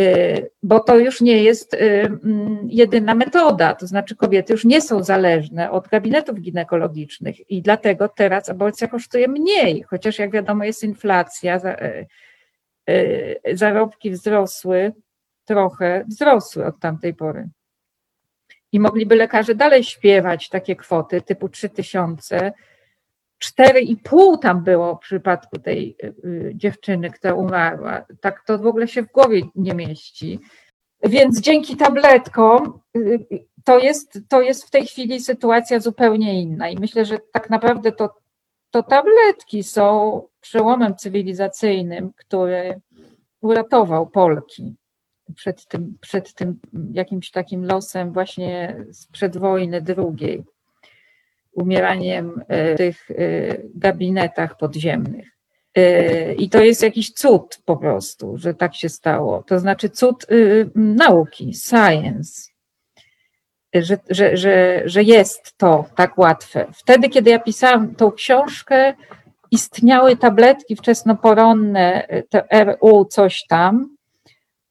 Y, 0.00 0.50
bo 0.62 0.80
to 0.80 0.98
już 0.98 1.20
nie 1.20 1.42
jest 1.42 1.74
y, 1.74 1.78
mm, 1.78 2.58
jedyna 2.70 3.14
metoda, 3.14 3.74
to 3.74 3.86
znaczy 3.86 4.16
kobiety 4.16 4.52
już 4.52 4.64
nie 4.64 4.80
są 4.80 5.04
zależne 5.04 5.70
od 5.70 5.88
gabinetów 5.88 6.40
ginekologicznych 6.40 7.50
i 7.50 7.62
dlatego 7.62 8.08
teraz 8.08 8.48
aborcja 8.48 8.88
kosztuje 8.88 9.28
mniej, 9.28 9.82
chociaż 9.82 10.18
jak 10.18 10.32
wiadomo 10.32 10.64
jest 10.64 10.84
inflacja, 10.84 11.60
y, 12.88 13.40
zarobki 13.52 14.10
wzrosły, 14.10 14.92
trochę 15.44 16.04
wzrosły 16.08 16.66
od 16.66 16.80
tamtej 16.80 17.14
pory. 17.14 17.48
I 18.72 18.80
mogliby 18.80 19.16
lekarze 19.16 19.54
dalej 19.54 19.84
śpiewać 19.84 20.48
takie 20.48 20.76
kwoty 20.76 21.22
typu 21.22 21.48
3000, 21.48 22.52
4,5 23.44 24.38
tam 24.38 24.64
było 24.64 24.96
w 24.96 24.98
przypadku 25.00 25.58
tej 25.58 25.96
y, 26.04 26.14
y, 26.24 26.52
dziewczyny, 26.54 27.10
która 27.10 27.34
umarła. 27.34 28.04
Tak 28.20 28.44
to 28.46 28.58
w 28.58 28.66
ogóle 28.66 28.88
się 28.88 29.02
w 29.02 29.12
głowie 29.12 29.42
nie 29.54 29.74
mieści. 29.74 30.40
Więc 31.02 31.40
dzięki 31.40 31.76
tabletkom 31.76 32.80
y, 32.96 33.26
to 33.64 33.78
jest, 33.78 34.18
to 34.28 34.42
jest 34.42 34.66
w 34.66 34.70
tej 34.70 34.86
chwili 34.86 35.20
sytuacja 35.20 35.80
zupełnie 35.80 36.42
inna. 36.42 36.68
I 36.68 36.78
myślę, 36.78 37.04
że 37.04 37.18
tak 37.32 37.50
naprawdę 37.50 37.92
to, 37.92 38.14
to 38.70 38.82
tabletki 38.82 39.62
są 39.62 40.22
przełomem 40.40 40.96
cywilizacyjnym, 40.96 42.12
który 42.16 42.80
uratował 43.40 44.06
Polki 44.06 44.76
przed 45.34 45.66
tym, 45.66 45.98
przed 46.00 46.34
tym 46.34 46.60
jakimś 46.92 47.30
takim 47.30 47.64
losem 47.64 48.12
właśnie 48.12 48.76
sprzed 48.92 49.36
wojny 49.36 49.82
drugiej 49.82 50.44
umieraniem 51.56 52.42
e, 52.48 52.74
w 52.74 52.76
tych 52.76 53.10
e, 53.10 53.14
gabinetach 53.74 54.56
podziemnych. 54.56 55.26
E, 55.74 56.34
I 56.34 56.48
to 56.50 56.64
jest 56.64 56.82
jakiś 56.82 57.12
cud 57.12 57.58
po 57.64 57.76
prostu, 57.76 58.36
że 58.38 58.54
tak 58.54 58.74
się 58.74 58.88
stało. 58.88 59.42
To 59.42 59.58
znaczy 59.58 59.90
cud 59.90 60.26
nauki, 60.74 61.54
science, 61.54 62.50
że, 63.74 63.98
że, 64.10 64.36
że, 64.36 64.82
że 64.84 65.02
jest 65.02 65.56
to 65.56 65.84
tak 65.96 66.18
łatwe. 66.18 66.66
Wtedy, 66.72 67.08
kiedy 67.08 67.30
ja 67.30 67.38
pisałam 67.38 67.94
tą 67.94 68.12
książkę, 68.12 68.94
istniały 69.50 70.16
tabletki 70.16 70.76
wczesnoporonne, 70.76 72.06
te 72.30 72.64
RU, 72.64 73.04
coś 73.04 73.46
tam. 73.48 73.95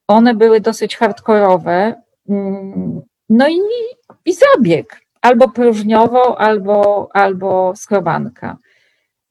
One 0.08 0.36
były 0.36 0.62
dosyć 0.62 0.98
hardkorowe. 0.98 2.02
Mm, 2.30 3.02
no 3.30 3.50
i, 3.50 3.60
i 4.26 4.34
zabieg 4.34 5.06
albo 5.22 5.50
próżniowo, 5.50 6.42
albo, 6.42 7.10
albo 7.14 7.74
skrobanka. 7.76 8.58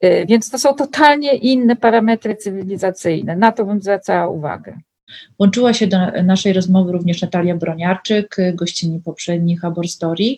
Y, 0.05 0.27
więc 0.29 0.51
to 0.51 0.59
są 0.59 0.75
totalnie 0.75 1.35
inne 1.35 1.77
parametry 1.77 2.37
cywilizacyjne. 2.37 3.37
Na 3.37 3.53
to 3.53 3.65
bym 3.65 3.83
zwracała 3.83 4.29
uwagę. 4.29 4.79
Łączyła 5.39 5.75
się 5.75 5.87
do 5.87 5.99
naszej 6.23 6.53
rozmowy 6.53 6.93
również 6.93 7.23
Natalia 7.23 7.57
Broniarczyk, 7.57 8.37
gościni 8.55 9.01
poprzednich 9.01 9.65
Abor 9.65 9.89
Story 9.89 10.37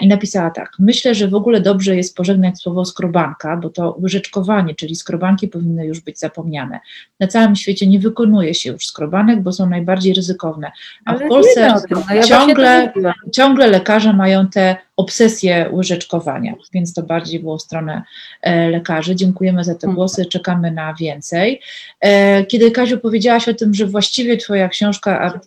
i 0.00 0.08
napisała 0.08 0.50
tak. 0.50 0.72
Myślę, 0.78 1.14
że 1.14 1.28
w 1.28 1.34
ogóle 1.34 1.60
dobrze 1.60 1.96
jest 1.96 2.16
pożegnać 2.16 2.60
słowo 2.60 2.84
skrobanka, 2.84 3.56
bo 3.56 3.70
to 3.70 3.96
łyżeczkowanie, 4.02 4.74
czyli 4.74 4.96
skrobanki 4.96 5.48
powinny 5.48 5.86
już 5.86 6.00
być 6.00 6.18
zapomniane. 6.18 6.80
Na 7.20 7.26
całym 7.26 7.56
świecie 7.56 7.86
nie 7.86 7.98
wykonuje 7.98 8.54
się 8.54 8.72
już 8.72 8.86
skrobanek, 8.86 9.42
bo 9.42 9.52
są 9.52 9.68
najbardziej 9.68 10.14
ryzykowne. 10.14 10.72
A 11.04 11.14
w 11.14 11.28
Polsce 11.28 11.74
no 11.90 12.14
ja 12.14 12.22
ciągle, 12.22 12.92
ciągle 13.32 13.66
lekarze 13.66 14.12
mają 14.12 14.48
te 14.48 14.76
obsesję 14.96 15.70
łyżeczkowania, 15.72 16.54
więc 16.72 16.94
to 16.94 17.02
bardziej 17.02 17.40
było 17.40 17.58
w 17.58 17.62
stronę 17.62 18.02
e, 18.42 18.70
lekarzy. 18.70 19.16
Dziękujemy 19.16 19.64
za 19.64 19.72
te 19.74 19.86
mhm. 19.86 19.94
głosy, 19.94 20.26
czekamy 20.26 20.70
na 20.70 20.94
więcej. 20.94 21.60
E, 22.00 22.44
kiedy 22.44 22.70
Kaziu 22.70 22.98
powiedziałaś 22.98 23.48
o 23.48 23.54
tym, 23.54 23.74
że 23.74 23.86
właściwie 23.86 24.36
Twoja 24.36 24.68
książka, 24.68 25.40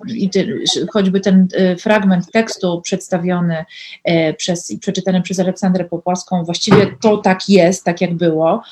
choćby 0.93 1.19
ten 1.19 1.47
e, 1.53 1.75
fragment 1.75 2.31
tekstu 2.31 2.81
przedstawiony 2.81 3.65
przez, 4.37 4.71
i 4.71 4.79
przeczytany 4.79 5.21
przez 5.21 5.39
Aleksandrę 5.39 5.85
Popłaską, 5.85 6.43
właściwie 6.43 6.87
to 7.01 7.17
tak 7.17 7.49
jest, 7.49 7.83
tak 7.83 8.01
jak 8.01 8.13
było, 8.13 8.63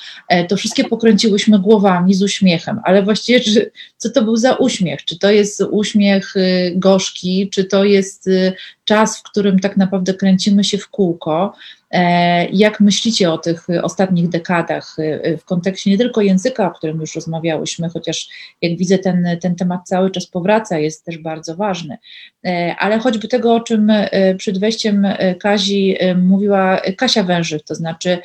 to 0.48 0.56
wszystkie 0.56 0.84
pokręciłyśmy 0.84 1.58
głowami 1.58 2.14
z 2.14 2.22
uśmiechem, 2.22 2.80
ale 2.84 3.02
właściwie 3.02 3.40
czy, 3.40 3.70
co 3.96 4.10
to 4.10 4.22
był 4.22 4.36
za 4.36 4.54
uśmiech? 4.54 5.04
Czy 5.04 5.18
to 5.18 5.30
jest 5.30 5.62
uśmiech 5.70 6.34
gorzki, 6.74 7.48
czy 7.52 7.64
to 7.64 7.84
jest 7.84 8.30
czas, 8.84 9.18
w 9.18 9.22
którym 9.22 9.58
tak 9.58 9.76
naprawdę 9.76 10.14
kręcimy 10.14 10.64
się 10.64 10.78
w 10.78 10.88
kółko. 10.88 11.54
E, 11.90 12.48
jak 12.48 12.80
myślicie 12.80 13.32
o 13.32 13.38
tych 13.38 13.66
ostatnich 13.82 14.28
dekadach 14.28 14.96
e, 14.98 15.36
w 15.36 15.44
kontekście 15.44 15.90
nie 15.90 15.98
tylko 15.98 16.20
języka, 16.20 16.66
o 16.66 16.70
którym 16.70 17.00
już 17.00 17.14
rozmawiałyśmy, 17.14 17.88
chociaż 17.88 18.28
jak 18.62 18.78
widzę, 18.78 18.98
ten, 18.98 19.28
ten 19.40 19.54
temat 19.54 19.80
cały 19.88 20.10
czas 20.10 20.26
powraca, 20.26 20.78
jest 20.78 21.04
też 21.04 21.18
bardzo 21.18 21.56
ważny, 21.56 21.98
e, 22.44 22.76
ale 22.78 22.98
choćby 22.98 23.28
tego, 23.28 23.54
o 23.54 23.60
czym 23.60 23.92
przed 24.38 24.58
wejściem 24.58 25.06
Kazi 25.40 25.96
mówiła 26.16 26.80
Kasia 26.96 27.22
Wężyk, 27.22 27.62
to 27.64 27.74
znaczy 27.74 28.18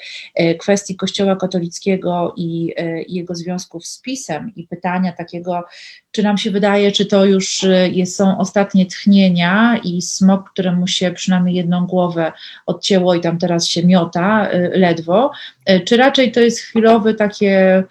kwestii 0.59 0.95
Kościoła 0.95 1.35
katolickiego 1.35 2.33
i, 2.37 2.73
i 3.07 3.15
jego 3.15 3.35
związków 3.35 3.85
z 3.85 4.01
PiSem 4.01 4.51
i 4.55 4.67
pytania 4.67 5.11
takiego, 5.11 5.63
czy 6.11 6.23
nam 6.23 6.37
się 6.37 6.51
wydaje, 6.51 6.91
czy 6.91 7.05
to 7.05 7.25
już 7.25 7.65
jest, 7.91 8.15
są 8.15 8.37
ostatnie 8.37 8.85
tchnienia 8.85 9.79
i 9.83 10.01
smok, 10.01 10.49
któremu 10.49 10.87
się 10.87 11.11
przynajmniej 11.11 11.55
jedną 11.55 11.87
głowę 11.87 12.31
odcięło 12.65 13.15
i 13.15 13.21
tam 13.21 13.37
teraz 13.37 13.52
teraz 13.53 13.67
się 13.67 13.85
miota 13.85 14.49
y, 14.53 14.71
ledwo, 14.73 15.31
y, 15.69 15.79
czy 15.79 15.97
raczej 15.97 16.31
to 16.31 16.39
jest 16.39 16.59
chwilowe 16.59 17.13
takie 17.13 17.83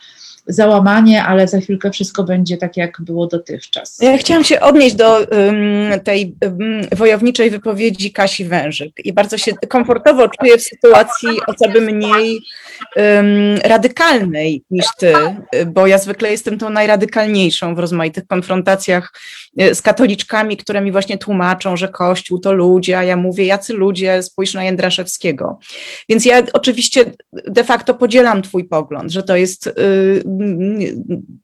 załamanie, 0.47 1.25
ale 1.25 1.49
za 1.49 1.61
chwilkę 1.61 1.91
wszystko 1.91 2.25
będzie 2.25 2.57
tak, 2.57 2.77
jak 2.77 3.01
było 3.01 3.27
dotychczas. 3.27 3.99
Ja 4.01 4.19
chciałam 4.19 4.45
się 4.45 4.61
odnieść 4.61 4.97
do 4.97 5.19
um, 5.19 6.01
tej 6.05 6.37
um, 6.43 6.59
wojowniczej 6.93 7.51
wypowiedzi 7.51 8.13
Kasi 8.13 8.45
Wężyk 8.45 8.93
i 9.05 9.13
bardzo 9.13 9.39
się 9.39 9.53
komfortowo 9.69 10.29
czuję 10.29 10.59
w 10.59 10.63
sytuacji 10.63 11.29
o 11.47 11.55
co 11.55 11.69
by 11.69 11.81
mniej 11.81 12.41
um, 12.97 13.57
radykalnej 13.65 14.65
niż 14.71 14.87
ty, 14.99 15.13
bo 15.67 15.87
ja 15.87 15.99
zwykle 15.99 16.31
jestem 16.31 16.59
tą 16.59 16.71
najradykalniejszą 16.71 17.75
w 17.75 17.79
rozmaitych 17.79 18.27
konfrontacjach 18.27 19.13
e, 19.59 19.75
z 19.75 19.83
katoliczkami, 19.83 20.57
które 20.57 20.81
mi 20.81 20.93
właśnie 20.93 21.19
tłumaczą, 21.19 21.77
że 21.77 21.89
Kościół 21.89 22.39
to 22.39 22.53
ludzie, 22.53 22.99
a 22.99 23.05
ja 23.05 23.17
mówię, 23.17 23.45
jacy 23.45 23.73
ludzie, 23.73 24.23
spójrz 24.23 24.55
na 24.55 24.65
Jędraszewskiego. 24.65 25.59
Więc 26.09 26.25
ja 26.25 26.43
oczywiście 26.53 27.05
de 27.33 27.65
facto 27.65 27.95
podzielam 27.95 28.43
twój 28.43 28.65
pogląd, 28.65 29.13
że 29.13 29.23
to 29.23 29.37
jest 29.37 29.67
y, 29.67 29.73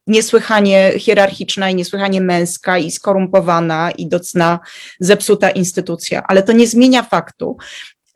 niesłychanie 0.06 0.92
hierarchiczna 0.98 1.70
i 1.70 1.74
niesłychanie 1.74 2.20
męska 2.20 2.78
i 2.78 2.90
skorumpowana 2.90 3.90
i 3.90 4.06
do 4.06 4.20
cna 4.20 4.60
zepsuta 5.00 5.50
instytucja, 5.50 6.22
ale 6.28 6.42
to 6.42 6.52
nie 6.52 6.66
zmienia 6.66 7.02
faktu, 7.02 7.56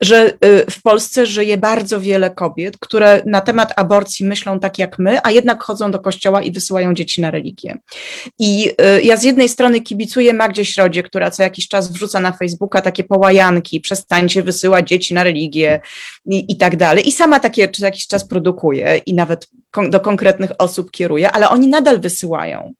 że 0.03 0.32
y, 0.44 0.70
w 0.70 0.82
Polsce 0.82 1.26
żyje 1.26 1.59
bardzo 1.59 2.00
wiele 2.00 2.30
kobiet, 2.30 2.78
które 2.80 3.22
na 3.26 3.40
temat 3.40 3.72
aborcji 3.76 4.26
myślą 4.26 4.61
tak 4.61 4.78
jak 4.78 4.98
my, 4.98 5.18
a 5.22 5.30
jednak 5.30 5.62
chodzą 5.62 5.90
do 5.90 5.98
kościoła 5.98 6.42
i 6.42 6.53
wysyłają 6.53 6.94
dzieci 6.94 7.20
na 7.20 7.30
religię. 7.30 7.78
I 8.38 8.70
y, 8.98 9.03
ja 9.03 9.16
z 9.16 9.22
jednej 9.22 9.48
strony 9.48 9.80
kibicuję 9.80 10.32
Magdzie 10.32 10.64
Środzie, 10.64 11.03
która 11.03 11.30
co 11.30 11.42
jakiś 11.42 11.68
czas 11.68 11.92
wrzuca 11.92 12.20
na 12.20 12.32
Facebooka 12.32 12.80
takie 12.80 13.05
połajanki, 13.05 13.80
przestańcie 13.80 14.42
wysyłać 14.42 14.88
dzieci 14.88 15.14
na 15.14 15.24
religię 15.24 15.80
i, 16.26 16.53
i 16.53 16.57
tak 16.57 16.76
dalej. 16.76 17.09
I 17.09 17.12
sama 17.12 17.40
takie 17.40 17.68
co 17.68 17.84
jakiś 17.84 18.07
czas 18.07 18.28
produkuje 18.28 19.00
i 19.07 19.14
nawet 19.14 19.48
do 19.88 20.00
konkretnych 20.00 20.50
osób 20.59 20.90
kieruje, 20.90 21.30
ale 21.30 21.48
oni 21.48 21.68
nadal 21.68 22.00
wysyłają. 22.00 22.72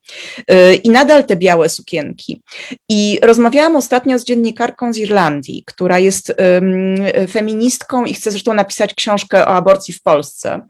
Y, 0.51 0.75
I 0.75 0.91
nadal 0.91 1.25
te 1.25 1.37
białe 1.37 1.69
sukienki. 1.69 2.43
I 2.89 3.19
rozmawiałam 3.23 3.77
ostatnio 3.77 4.19
z 4.19 4.25
dziennikarką 4.25 4.93
z 4.93 4.99
Irlandii, 4.99 5.65
która 5.67 5.99
jest 5.99 6.35
feministką 7.29 8.05
i 8.05 8.15
chce 8.15 8.31
zresztą 8.31 8.55
napisać 8.55 8.95
książkę 8.95 9.47
o 9.47 9.49
aborcji 9.49 9.95
w 9.95 10.03
Polsce. 10.03 10.61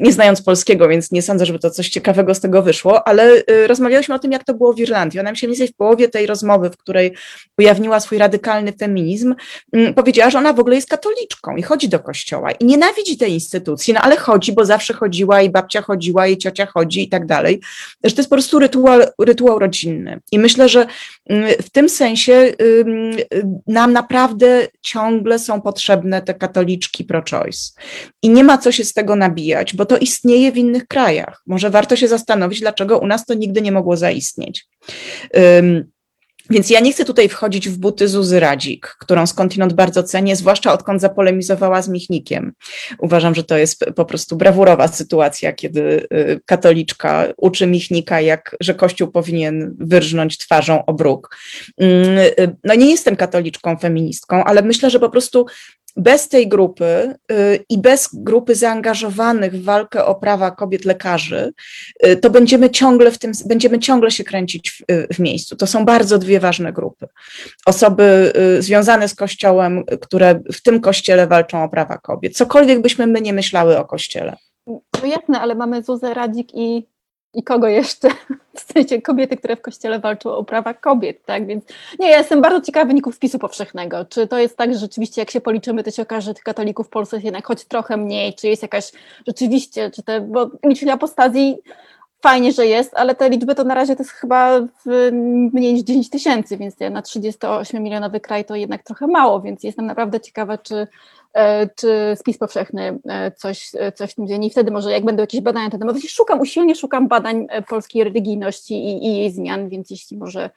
Nie 0.00 0.12
znając 0.12 0.42
polskiego, 0.42 0.88
więc 0.88 1.12
nie 1.12 1.22
sądzę, 1.22 1.46
żeby 1.46 1.58
to 1.58 1.70
coś 1.70 1.88
ciekawego 1.88 2.34
z 2.34 2.40
tego 2.40 2.62
wyszło, 2.62 3.08
ale 3.08 3.42
rozmawiałyśmy 3.66 4.14
o 4.14 4.18
tym, 4.18 4.32
jak 4.32 4.44
to 4.44 4.54
było 4.54 4.72
w 4.72 4.78
Irlandii. 4.78 5.20
Ona 5.20 5.30
mi 5.30 5.36
się 5.36 5.48
mniej 5.48 5.68
w 5.68 5.76
połowie 5.76 6.08
tej 6.08 6.26
rozmowy, 6.26 6.70
w 6.70 6.76
której 6.76 7.14
ujawniła 7.58 8.00
swój 8.00 8.18
radykalny 8.18 8.72
feminizm, 8.72 9.34
mm, 9.72 9.94
powiedziała, 9.94 10.30
że 10.30 10.38
ona 10.38 10.52
w 10.52 10.60
ogóle 10.60 10.76
jest 10.76 10.88
katoliczką 10.88 11.56
i 11.56 11.62
chodzi 11.62 11.88
do 11.88 12.00
kościoła 12.00 12.50
i 12.50 12.64
nienawidzi 12.64 13.16
tej 13.16 13.32
instytucji, 13.32 13.94
no 13.94 14.00
ale 14.00 14.16
chodzi, 14.16 14.52
bo 14.52 14.64
zawsze 14.64 14.94
chodziła 14.94 15.42
i 15.42 15.50
babcia 15.50 15.82
chodziła 15.82 16.26
i 16.26 16.38
ciocia 16.38 16.66
chodzi 16.66 17.02
i 17.02 17.08
tak 17.08 17.26
dalej, 17.26 17.60
że 18.04 18.14
to 18.14 18.20
jest 18.20 18.30
po 18.30 18.36
prostu 18.36 18.58
rytuał, 18.58 19.00
rytuał 19.18 19.58
rodzinny. 19.58 20.20
I 20.32 20.38
myślę, 20.38 20.68
że 20.68 20.86
mm, 21.26 21.50
w 21.62 21.70
tym 21.70 21.88
sensie 21.88 22.52
nam 23.66 23.92
naprawdę 23.92 24.68
ciągle 24.80 25.38
są 25.38 25.60
potrzebne 25.60 25.79
te 26.20 26.34
katoliczki 26.34 27.04
pro-choice. 27.04 27.70
I 28.22 28.28
nie 28.28 28.44
ma 28.44 28.58
co 28.58 28.72
się 28.72 28.84
z 28.84 28.92
tego 28.92 29.16
nabijać, 29.16 29.76
bo 29.76 29.86
to 29.86 29.98
istnieje 29.98 30.52
w 30.52 30.56
innych 30.56 30.86
krajach. 30.86 31.42
Może 31.46 31.70
warto 31.70 31.96
się 31.96 32.08
zastanowić, 32.08 32.60
dlaczego 32.60 32.98
u 32.98 33.06
nas 33.06 33.26
to 33.26 33.34
nigdy 33.34 33.62
nie 33.62 33.72
mogło 33.72 33.96
zaistnieć. 33.96 34.66
Więc 36.50 36.70
ja 36.70 36.80
nie 36.80 36.92
chcę 36.92 37.04
tutaj 37.04 37.28
wchodzić 37.28 37.68
w 37.68 37.78
buty 37.78 38.08
Zuzy 38.08 38.40
Radzik, 38.40 38.96
którą 38.98 39.26
skądinąd 39.26 39.72
bardzo 39.72 40.02
cenię, 40.02 40.36
zwłaszcza 40.36 40.72
odkąd 40.72 41.00
zapolemizowała 41.00 41.82
z 41.82 41.88
Michnikiem. 41.88 42.52
Uważam, 42.98 43.34
że 43.34 43.44
to 43.44 43.58
jest 43.58 43.84
po 43.96 44.04
prostu 44.04 44.36
brawurowa 44.36 44.88
sytuacja, 44.88 45.52
kiedy 45.52 45.80
y, 46.12 46.40
katoliczka 46.46 47.26
uczy 47.36 47.66
Michnika, 47.66 48.20
jak, 48.20 48.56
że 48.60 48.74
Kościół 48.74 49.08
powinien 49.08 49.76
wyrżnąć 49.78 50.38
twarzą 50.38 50.84
o 50.84 50.92
bruk. 50.92 51.36
Mm, 51.78 52.18
y, 52.18 52.56
no 52.64 52.74
nie 52.74 52.90
jestem 52.90 53.16
katoliczką, 53.16 53.76
feministką, 53.76 54.44
ale 54.44 54.62
myślę, 54.62 54.90
że 54.90 55.00
po 55.00 55.10
prostu 55.10 55.46
bez 55.96 56.28
tej 56.28 56.48
grupy 56.48 57.14
y, 57.32 57.64
i 57.68 57.78
bez 57.78 58.08
grupy 58.12 58.54
zaangażowanych 58.54 59.52
w 59.52 59.64
walkę 59.64 60.04
o 60.04 60.14
prawa 60.14 60.50
kobiet 60.50 60.84
lekarzy, 60.84 61.52
y, 62.06 62.16
to 62.16 62.30
będziemy 62.30 62.70
ciągle 62.70 63.10
w 63.10 63.18
tym, 63.18 63.32
będziemy 63.46 63.78
ciągle 63.78 64.10
się 64.10 64.24
kręcić 64.24 64.70
w, 64.70 64.92
y, 64.92 65.06
w 65.14 65.18
miejscu. 65.18 65.56
To 65.56 65.66
są 65.66 65.84
bardzo 65.84 66.18
dwie 66.18 66.40
ważne 66.40 66.72
grupy. 66.72 67.06
Osoby 67.66 68.32
związane 68.58 69.08
z 69.08 69.14
Kościołem, 69.14 69.84
które 70.00 70.40
w 70.52 70.62
tym 70.62 70.80
Kościele 70.80 71.26
walczą 71.26 71.64
o 71.64 71.68
prawa 71.68 71.98
kobiet. 71.98 72.36
Cokolwiek 72.36 72.80
byśmy 72.80 73.06
my 73.06 73.20
nie 73.20 73.32
myślały 73.32 73.78
o 73.78 73.84
Kościele. 73.84 74.36
No 74.66 75.06
jasne, 75.06 75.40
ale 75.40 75.54
mamy 75.54 75.82
Zuzę 75.82 76.14
Radzik 76.14 76.48
i 76.54 76.86
i 77.34 77.42
kogo 77.42 77.68
jeszcze? 77.68 78.08
W 78.54 78.72
sensie 78.72 79.02
kobiety, 79.02 79.36
które 79.36 79.56
w 79.56 79.62
kościele 79.62 79.98
walczą 79.98 80.30
o 80.30 80.44
prawa 80.44 80.74
kobiet, 80.74 81.24
tak? 81.24 81.46
Więc 81.46 81.64
nie, 81.98 82.10
ja 82.10 82.18
jestem 82.18 82.42
bardzo 82.42 82.60
ciekawa 82.60 82.86
wyników 82.86 83.14
spisu 83.14 83.38
powszechnego. 83.38 84.04
Czy 84.04 84.26
to 84.26 84.38
jest 84.38 84.56
tak, 84.56 84.72
że 84.72 84.78
rzeczywiście 84.78 85.22
jak 85.22 85.30
się 85.30 85.40
policzymy, 85.40 85.84
to 85.84 85.90
się 85.90 86.02
okaże, 86.02 86.24
że 86.24 86.34
tych 86.34 86.42
katolików 86.42 86.86
w 86.86 86.90
Polsce 86.90 87.16
jest 87.16 87.24
jednak 87.24 87.46
choć 87.46 87.64
trochę 87.64 87.96
mniej, 87.96 88.34
czy 88.34 88.48
jest 88.48 88.62
jakaś 88.62 88.92
rzeczywiście, 89.26 89.90
czy 89.90 90.02
te, 90.02 90.20
bo 90.20 90.50
liczba 90.64 90.92
apostazji 90.92 91.58
fajnie, 92.22 92.52
że 92.52 92.66
jest, 92.66 92.94
ale 92.94 93.14
te 93.14 93.30
liczby 93.30 93.54
to 93.54 93.64
na 93.64 93.74
razie 93.74 93.96
to 93.96 94.02
jest 94.02 94.12
chyba 94.12 94.60
mniej 95.52 95.74
niż 95.74 95.82
10 95.82 96.10
tysięcy, 96.10 96.56
więc 96.56 96.74
na 96.90 97.00
38-milionowy 97.00 98.20
kraj 98.20 98.44
to 98.44 98.56
jednak 98.56 98.82
trochę 98.82 99.06
mało, 99.06 99.40
więc 99.40 99.64
jestem 99.64 99.86
naprawdę 99.86 100.20
ciekawa, 100.20 100.58
czy 100.58 100.86
E, 101.32 101.68
czy 101.68 102.16
spis 102.16 102.38
powszechny 102.38 102.98
e, 103.08 103.30
coś, 103.30 103.70
e, 103.74 103.92
coś 103.92 104.10
w 104.10 104.14
tym 104.14 104.28
dzień 104.28 104.44
i 104.44 104.50
wtedy 104.50 104.70
może 104.70 104.92
jak 104.92 105.04
będą 105.04 105.20
jakieś 105.22 105.40
badania 105.40 105.66
na 105.66 105.70
ten 105.70 105.80
temat, 105.80 105.96
szukam, 106.08 106.40
usilnie 106.40 106.74
szukam 106.74 107.08
badań 107.08 107.46
polskiej 107.68 108.04
religijności 108.04 108.74
i, 108.74 109.06
i 109.06 109.16
jej 109.16 109.30
zmian, 109.30 109.68
więc 109.68 109.90
jeśli 109.90 110.16
może 110.16 110.50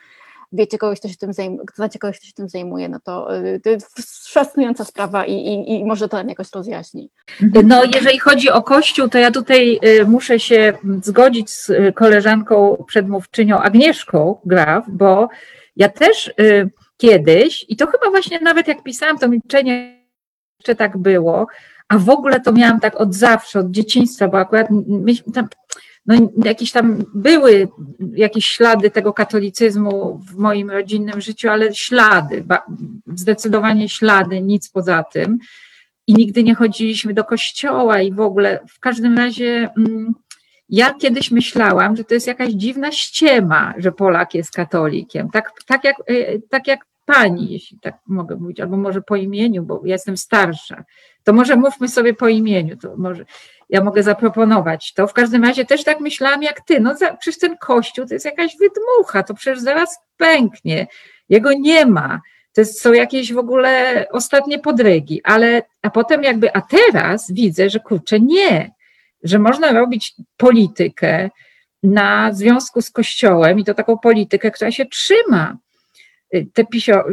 wiecie 0.53 0.77
kogoś, 0.77 0.99
kto 0.99 1.07
się 1.07 1.17
tym 1.17 1.33
zajmuje, 1.33 1.63
znacie 1.75 1.99
kogoś, 1.99 2.17
kto 2.17 2.27
się 2.27 2.33
tym 2.33 2.49
zajmuje, 2.49 2.89
no 2.89 2.99
to, 3.03 3.27
to 3.63 3.69
jest 3.69 3.87
fascynująca 4.29 4.85
sprawa 4.85 5.25
i, 5.25 5.33
i, 5.33 5.71
i 5.71 5.85
może 5.85 6.09
to 6.09 6.23
jakoś 6.27 6.47
rozjaśni. 6.55 7.09
No 7.63 7.83
jeżeli 7.95 8.19
chodzi 8.19 8.49
o 8.49 8.63
Kościół, 8.63 9.09
to 9.09 9.17
ja 9.17 9.31
tutaj 9.31 9.79
muszę 10.07 10.39
się 10.39 10.73
zgodzić 11.03 11.49
z 11.49 11.71
koleżanką 11.95 12.83
przedmówczynią 12.87 13.59
Agnieszką 13.59 14.35
Graf, 14.45 14.85
bo 14.87 15.29
ja 15.75 15.89
też 15.89 16.33
kiedyś, 16.97 17.65
i 17.69 17.75
to 17.75 17.87
chyba 17.87 18.09
właśnie 18.09 18.39
nawet 18.39 18.67
jak 18.67 18.83
pisałam 18.83 19.17
to 19.17 19.27
milczenie 19.27 20.03
jeszcze 20.59 20.75
tak 20.75 20.97
było, 20.97 21.47
a 21.87 21.97
w 21.97 22.09
ogóle 22.09 22.39
to 22.39 22.51
miałam 22.51 22.79
tak 22.79 23.01
od 23.01 23.15
zawsze, 23.15 23.59
od 23.59 23.71
dzieciństwa, 23.71 24.27
bo 24.27 24.37
akurat 24.37 24.67
tam, 25.33 25.47
no, 26.05 26.15
jakieś 26.45 26.71
tam 26.71 27.03
były 27.13 27.67
jakieś 28.15 28.47
ślady 28.47 28.91
tego 28.91 29.13
katolicyzmu 29.13 30.21
w 30.29 30.35
moim 30.35 30.71
rodzinnym 30.71 31.21
życiu, 31.21 31.49
ale 31.49 31.75
ślady, 31.75 32.45
zdecydowanie 33.07 33.89
ślady, 33.89 34.41
nic 34.41 34.69
poza 34.69 35.03
tym. 35.03 35.37
I 36.07 36.13
nigdy 36.13 36.43
nie 36.43 36.55
chodziliśmy 36.55 37.13
do 37.13 37.23
kościoła 37.23 38.01
i 38.01 38.13
w 38.13 38.19
ogóle 38.19 38.59
w 38.69 38.79
każdym 38.79 39.17
razie. 39.17 39.69
Mm, 39.77 40.13
ja 40.69 40.93
kiedyś 40.93 41.31
myślałam, 41.31 41.95
że 41.95 42.03
to 42.03 42.13
jest 42.13 42.27
jakaś 42.27 42.49
dziwna 42.53 42.91
ściema, 42.91 43.73
że 43.77 43.91
Polak 43.91 44.33
jest 44.33 44.51
katolikiem. 44.51 45.29
Tak, 45.29 45.51
tak, 45.65 45.83
jak, 45.83 45.95
e, 46.07 46.39
tak 46.49 46.67
jak 46.67 46.85
pani, 47.05 47.51
jeśli 47.51 47.79
tak 47.79 47.97
mogę 48.07 48.35
mówić, 48.35 48.59
albo 48.59 48.77
może 48.77 49.01
po 49.01 49.15
imieniu, 49.15 49.63
bo 49.63 49.81
ja 49.85 49.93
jestem 49.93 50.17
starsza, 50.17 50.83
to 51.23 51.33
może 51.33 51.55
mówmy 51.55 51.87
sobie 51.87 52.13
po 52.13 52.27
imieniu, 52.27 52.77
to 52.77 52.97
może 52.97 53.25
ja 53.69 53.83
mogę 53.83 54.03
zaproponować 54.03 54.93
to. 54.93 55.07
W 55.07 55.13
każdym 55.13 55.43
razie 55.43 55.65
też 55.65 55.83
tak 55.83 55.99
myślałam 55.99 56.43
jak 56.43 56.61
ty, 56.61 56.79
no 56.79 56.95
za, 56.95 57.17
przecież 57.17 57.39
ten 57.39 57.57
kościół 57.57 58.05
to 58.05 58.13
jest 58.13 58.25
jakaś 58.25 58.57
wydmucha, 58.57 59.23
to 59.23 59.33
przecież 59.33 59.59
zaraz 59.59 59.97
pęknie, 60.17 60.87
jego 61.29 61.53
nie 61.53 61.85
ma, 61.85 62.21
to 62.53 62.61
jest, 62.61 62.81
są 62.81 62.93
jakieś 62.93 63.33
w 63.33 63.37
ogóle 63.37 64.05
ostatnie 64.11 64.59
podrygi, 64.59 65.21
ale 65.23 65.61
a 65.81 65.89
potem 65.89 66.23
jakby, 66.23 66.55
a 66.55 66.61
teraz 66.61 67.31
widzę, 67.31 67.69
że 67.69 67.79
kurczę 67.79 68.19
nie, 68.19 68.71
że 69.23 69.39
można 69.39 69.71
robić 69.71 70.13
politykę 70.37 71.29
na 71.83 72.33
związku 72.33 72.81
z 72.81 72.91
Kościołem 72.91 73.59
i 73.59 73.63
to 73.63 73.73
taką 73.73 73.97
politykę, 73.97 74.51
która 74.51 74.71
się 74.71 74.85
trzyma. 74.85 75.57
Te 76.53 76.65
pisio, 76.65 77.03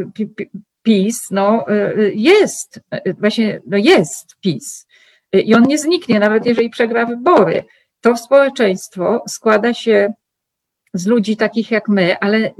PiS, 0.81 1.31
no 1.31 1.65
jest, 2.13 2.79
właśnie 3.17 3.61
no 3.67 3.77
jest 3.77 4.35
PiS 4.41 4.87
i 5.33 5.55
on 5.55 5.63
nie 5.63 5.77
zniknie, 5.77 6.19
nawet 6.19 6.45
jeżeli 6.45 6.69
przegra 6.69 7.05
wybory. 7.05 7.63
To 8.01 8.17
społeczeństwo 8.17 9.23
składa 9.27 9.73
się 9.73 10.13
z 10.93 11.07
ludzi 11.07 11.37
takich 11.37 11.71
jak 11.71 11.87
my, 11.87 12.19
ale, 12.19 12.51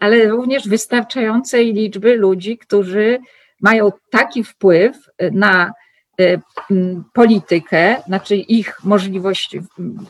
ale 0.00 0.28
również 0.28 0.68
wystarczającej 0.68 1.72
liczby 1.72 2.16
ludzi, 2.16 2.58
którzy 2.58 3.18
mają 3.60 3.90
taki 4.10 4.44
wpływ 4.44 4.96
na 5.32 5.72
Y, 5.72 5.72
politykę, 7.12 7.96
znaczy 8.06 8.36
ich 8.36 8.84
możliwość 8.84 9.56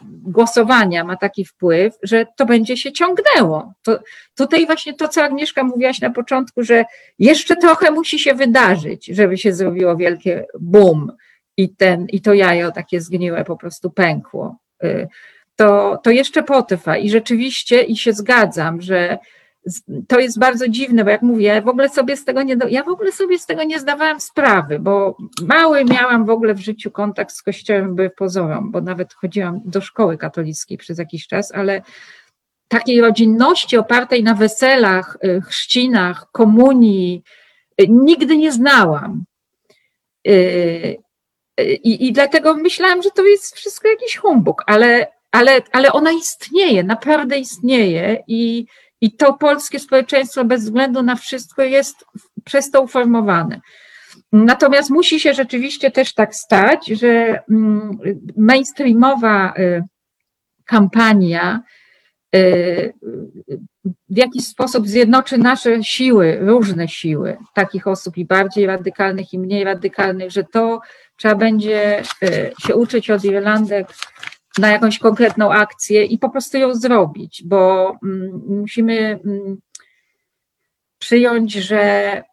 głosowania 0.09 1.05
ma 1.05 1.17
taki 1.17 1.45
wpływ, 1.45 1.95
że 2.03 2.27
to 2.37 2.47
będzie 2.47 2.77
się 2.77 2.93
ciągnęło. 2.93 3.73
To, 3.83 3.99
tutaj 4.37 4.67
właśnie 4.67 4.95
to, 4.95 5.09
co 5.09 5.23
Agnieszka 5.23 5.65
mówiłaś 5.65 6.01
na 6.01 6.11
początku, 6.11 6.63
że 6.63 6.85
jeszcze 7.19 7.57
trochę 7.57 7.91
musi 7.91 8.19
się 8.19 8.35
wydarzyć, 8.35 9.07
żeby 9.07 9.39
się 9.39 9.53
zrobiło 9.53 9.97
wielkie 9.97 10.47
boom 10.61 11.13
i, 11.57 11.77
ten, 11.77 12.07
i 12.07 12.21
to 12.21 12.35
jajo 12.35 12.73
takie 12.73 13.01
zgniłe 13.01 13.45
po 13.45 13.57
prostu 13.57 13.91
pękło. 13.91 14.57
Y, 14.85 15.09
to, 15.57 16.01
to 16.03 16.11
jeszcze 16.11 16.43
potrwa 16.43 16.97
i 16.97 17.11
rzeczywiście 17.11 17.83
i 17.83 17.97
się 17.97 18.13
zgadzam, 18.13 18.81
że 18.81 19.19
to 20.09 20.21
jest 20.21 20.39
bardzo 20.39 20.69
dziwne, 20.69 21.05
bo 21.05 21.11
jak 21.11 21.23
mówię, 21.23 21.47
ja 21.47 21.63
w 21.63 21.69
ogóle 21.69 21.89
sobie 21.89 22.17
z 22.17 22.25
tego 22.25 22.43
nie, 22.43 22.57
ja 22.69 22.85
w 22.85 22.89
ogóle 22.89 23.13
sobie 23.13 23.39
z 23.39 23.47
tego 23.47 23.65
nie 23.65 23.81
zdawałam 23.81 24.21
sprawy, 24.21 24.79
bo 24.79 25.17
mały 25.43 25.85
miałam 25.85 26.25
w 26.25 26.31
ogóle 26.31 26.55
w 26.55 26.61
życiu 26.61 26.91
kontakt 26.91 27.33
z 27.33 27.43
kościołem 27.43 27.95
by 27.95 28.11
pozorom, 28.11 28.71
bo 28.71 28.81
nawet 28.81 29.15
chodziłam 29.15 29.61
do 29.65 29.81
szkoły 29.81 30.19
katolickiej 30.19 30.79
przez 30.79 30.99
jakiś 30.99 31.27
czas, 31.27 31.53
ale 31.53 31.83
takiej 32.69 33.01
rodzinności 33.01 33.77
opartej 33.77 34.23
na 34.23 34.35
weselach, 34.35 35.19
y, 35.25 35.41
chrzcinach, 35.41 36.27
komunii 36.33 37.23
y, 37.81 37.87
nigdy 37.89 38.37
nie 38.37 38.53
znałam. 38.53 39.25
Y, 40.29 40.97
I, 41.61 42.07
I 42.07 42.13
dlatego 42.13 42.55
myślałam, 42.55 43.03
że 43.03 43.11
to 43.11 43.25
jest 43.25 43.57
wszystko 43.57 43.89
jakiś 43.89 44.17
humbug, 44.17 44.63
ale, 44.67 45.07
ale, 45.33 45.61
ale 45.73 45.93
ona 45.93 46.13
istnieje, 46.13 46.85
naprawdę 46.85 47.39
istnieje 47.39 48.25
i, 48.27 48.67
i 49.01 49.17
to 49.17 49.35
polskie 49.35 49.79
społeczeństwo 49.79 50.45
bez 50.45 50.65
względu 50.65 51.03
na 51.03 51.17
wszystko 51.17 51.63
jest 51.63 52.05
przez 52.45 52.71
to 52.71 52.83
uformowane. 52.83 53.61
Natomiast 54.33 54.91
musi 54.91 55.21
się 55.21 55.35
rzeczywiście 55.35 55.91
też 55.91 56.15
tak 56.15 56.35
stać, 56.35 56.87
że 56.87 57.43
mm, 57.51 57.99
mainstreamowa 58.37 59.55
y, 59.59 59.83
kampania 60.65 61.63
y, 62.37 62.93
w 63.85 64.17
jakiś 64.17 64.47
sposób 64.47 64.89
zjednoczy 64.89 65.39
nasze 65.39 65.85
siły, 65.85 66.39
różne 66.41 66.89
siły, 66.89 67.37
takich 67.55 67.87
osób 67.87 68.17
i 68.17 68.25
bardziej 68.25 68.67
radykalnych, 68.67 69.33
i 69.33 69.39
mniej 69.39 69.65
radykalnych, 69.65 70.31
że 70.31 70.45
to 70.45 70.81
trzeba 71.17 71.35
będzie 71.35 72.03
y, 72.23 72.53
się 72.67 72.77
uczyć 72.77 73.11
od 73.11 73.25
Irlandek 73.25 73.87
na 74.59 74.71
jakąś 74.71 74.99
konkretną 74.99 75.53
akcję 75.53 76.05
i 76.05 76.19
po 76.19 76.31
prostu 76.31 76.59
ją 76.59 76.75
zrobić, 76.75 77.43
bo 77.45 77.93
mm, 78.03 78.43
musimy. 78.49 79.21
Mm, 79.25 79.57
przyjąć, 81.01 81.53
że 81.53 81.83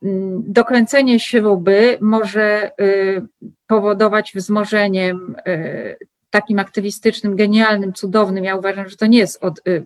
mm, 0.04 0.44
dokręcenie 0.48 1.20
śruby 1.20 1.98
może 2.02 2.72
y, 2.82 3.22
powodować 3.68 4.32
wzmożeniem 4.36 5.36
y, 5.48 5.98
takim 6.30 6.60
aktywistycznym, 6.60 7.36
genialnym, 7.36 7.94
cudownym. 7.94 8.44
Ja 8.44 8.56
uważam, 8.56 8.90
że 8.90 8.98
to 8.98 9.06
nie 9.06 9.20
jest 9.20 9.44
od, 9.44 9.68
y, 9.68 9.86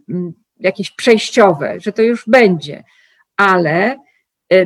jakieś 0.59 0.91
przejściowe, 0.91 1.75
że 1.79 1.91
to 1.91 2.01
już 2.01 2.23
będzie, 2.27 2.83
ale 3.37 3.97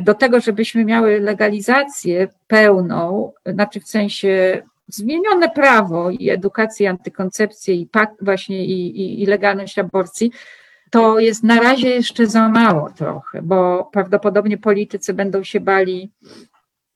do 0.02 0.14
tego, 0.14 0.40
żebyśmy 0.40 0.84
miały 0.84 1.20
legalizację 1.20 2.28
pełną, 2.46 3.32
znaczy 3.46 3.80
w 3.80 3.88
sensie 3.88 4.62
zmienione 4.88 5.50
prawo 5.50 6.10
i 6.10 6.30
edukację, 6.30 6.90
antykoncepcję 6.90 7.74
i 7.74 7.88
właśnie 8.20 8.64
i, 8.64 9.00
i, 9.00 9.22
i 9.22 9.26
legalność 9.26 9.78
aborcji, 9.78 10.32
to 10.90 11.18
jest 11.18 11.44
na 11.44 11.60
razie 11.60 11.88
jeszcze 11.88 12.26
za 12.26 12.48
mało 12.48 12.90
trochę, 12.90 13.42
bo 13.42 13.88
prawdopodobnie 13.92 14.58
politycy 14.58 15.14
będą 15.14 15.44
się 15.44 15.60
bali 15.60 16.12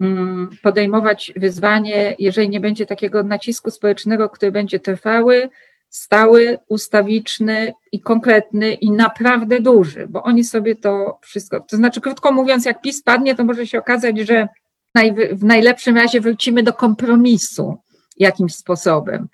mm, 0.01 0.51
podejmować 0.63 1.33
wyzwanie, 1.37 2.15
jeżeli 2.19 2.49
nie 2.49 2.61
będzie 2.61 2.87
takiego 2.87 3.23
nacisku 3.23 3.71
społecznego, 3.71 4.29
który 4.29 4.53
będzie 4.53 4.81
trwały, 4.81 5.49
stały, 5.89 6.59
ustawiczny 6.69 7.73
i 7.93 8.01
konkretny 8.01 8.73
i 8.75 8.91
naprawdę 8.91 9.61
duży, 9.61 10.07
bo 10.09 10.23
oni 10.23 10.45
sobie 10.45 10.77
to 10.77 11.19
wszystko, 11.23 11.61
to 11.61 11.77
znaczy 11.77 12.01
krótko 12.01 12.33
mówiąc, 12.33 12.65
jak 12.65 12.81
PiS 12.81 13.03
padnie, 13.03 13.35
to 13.35 13.45
może 13.45 13.67
się 13.67 13.79
okazać, 13.79 14.19
że 14.19 14.49
w 15.33 15.45
najlepszym 15.45 15.97
razie 15.97 16.21
wrócimy 16.21 16.63
do 16.63 16.73
kompromisu 16.73 17.77
jakimś 18.17 18.55
sposobem. 18.55 19.29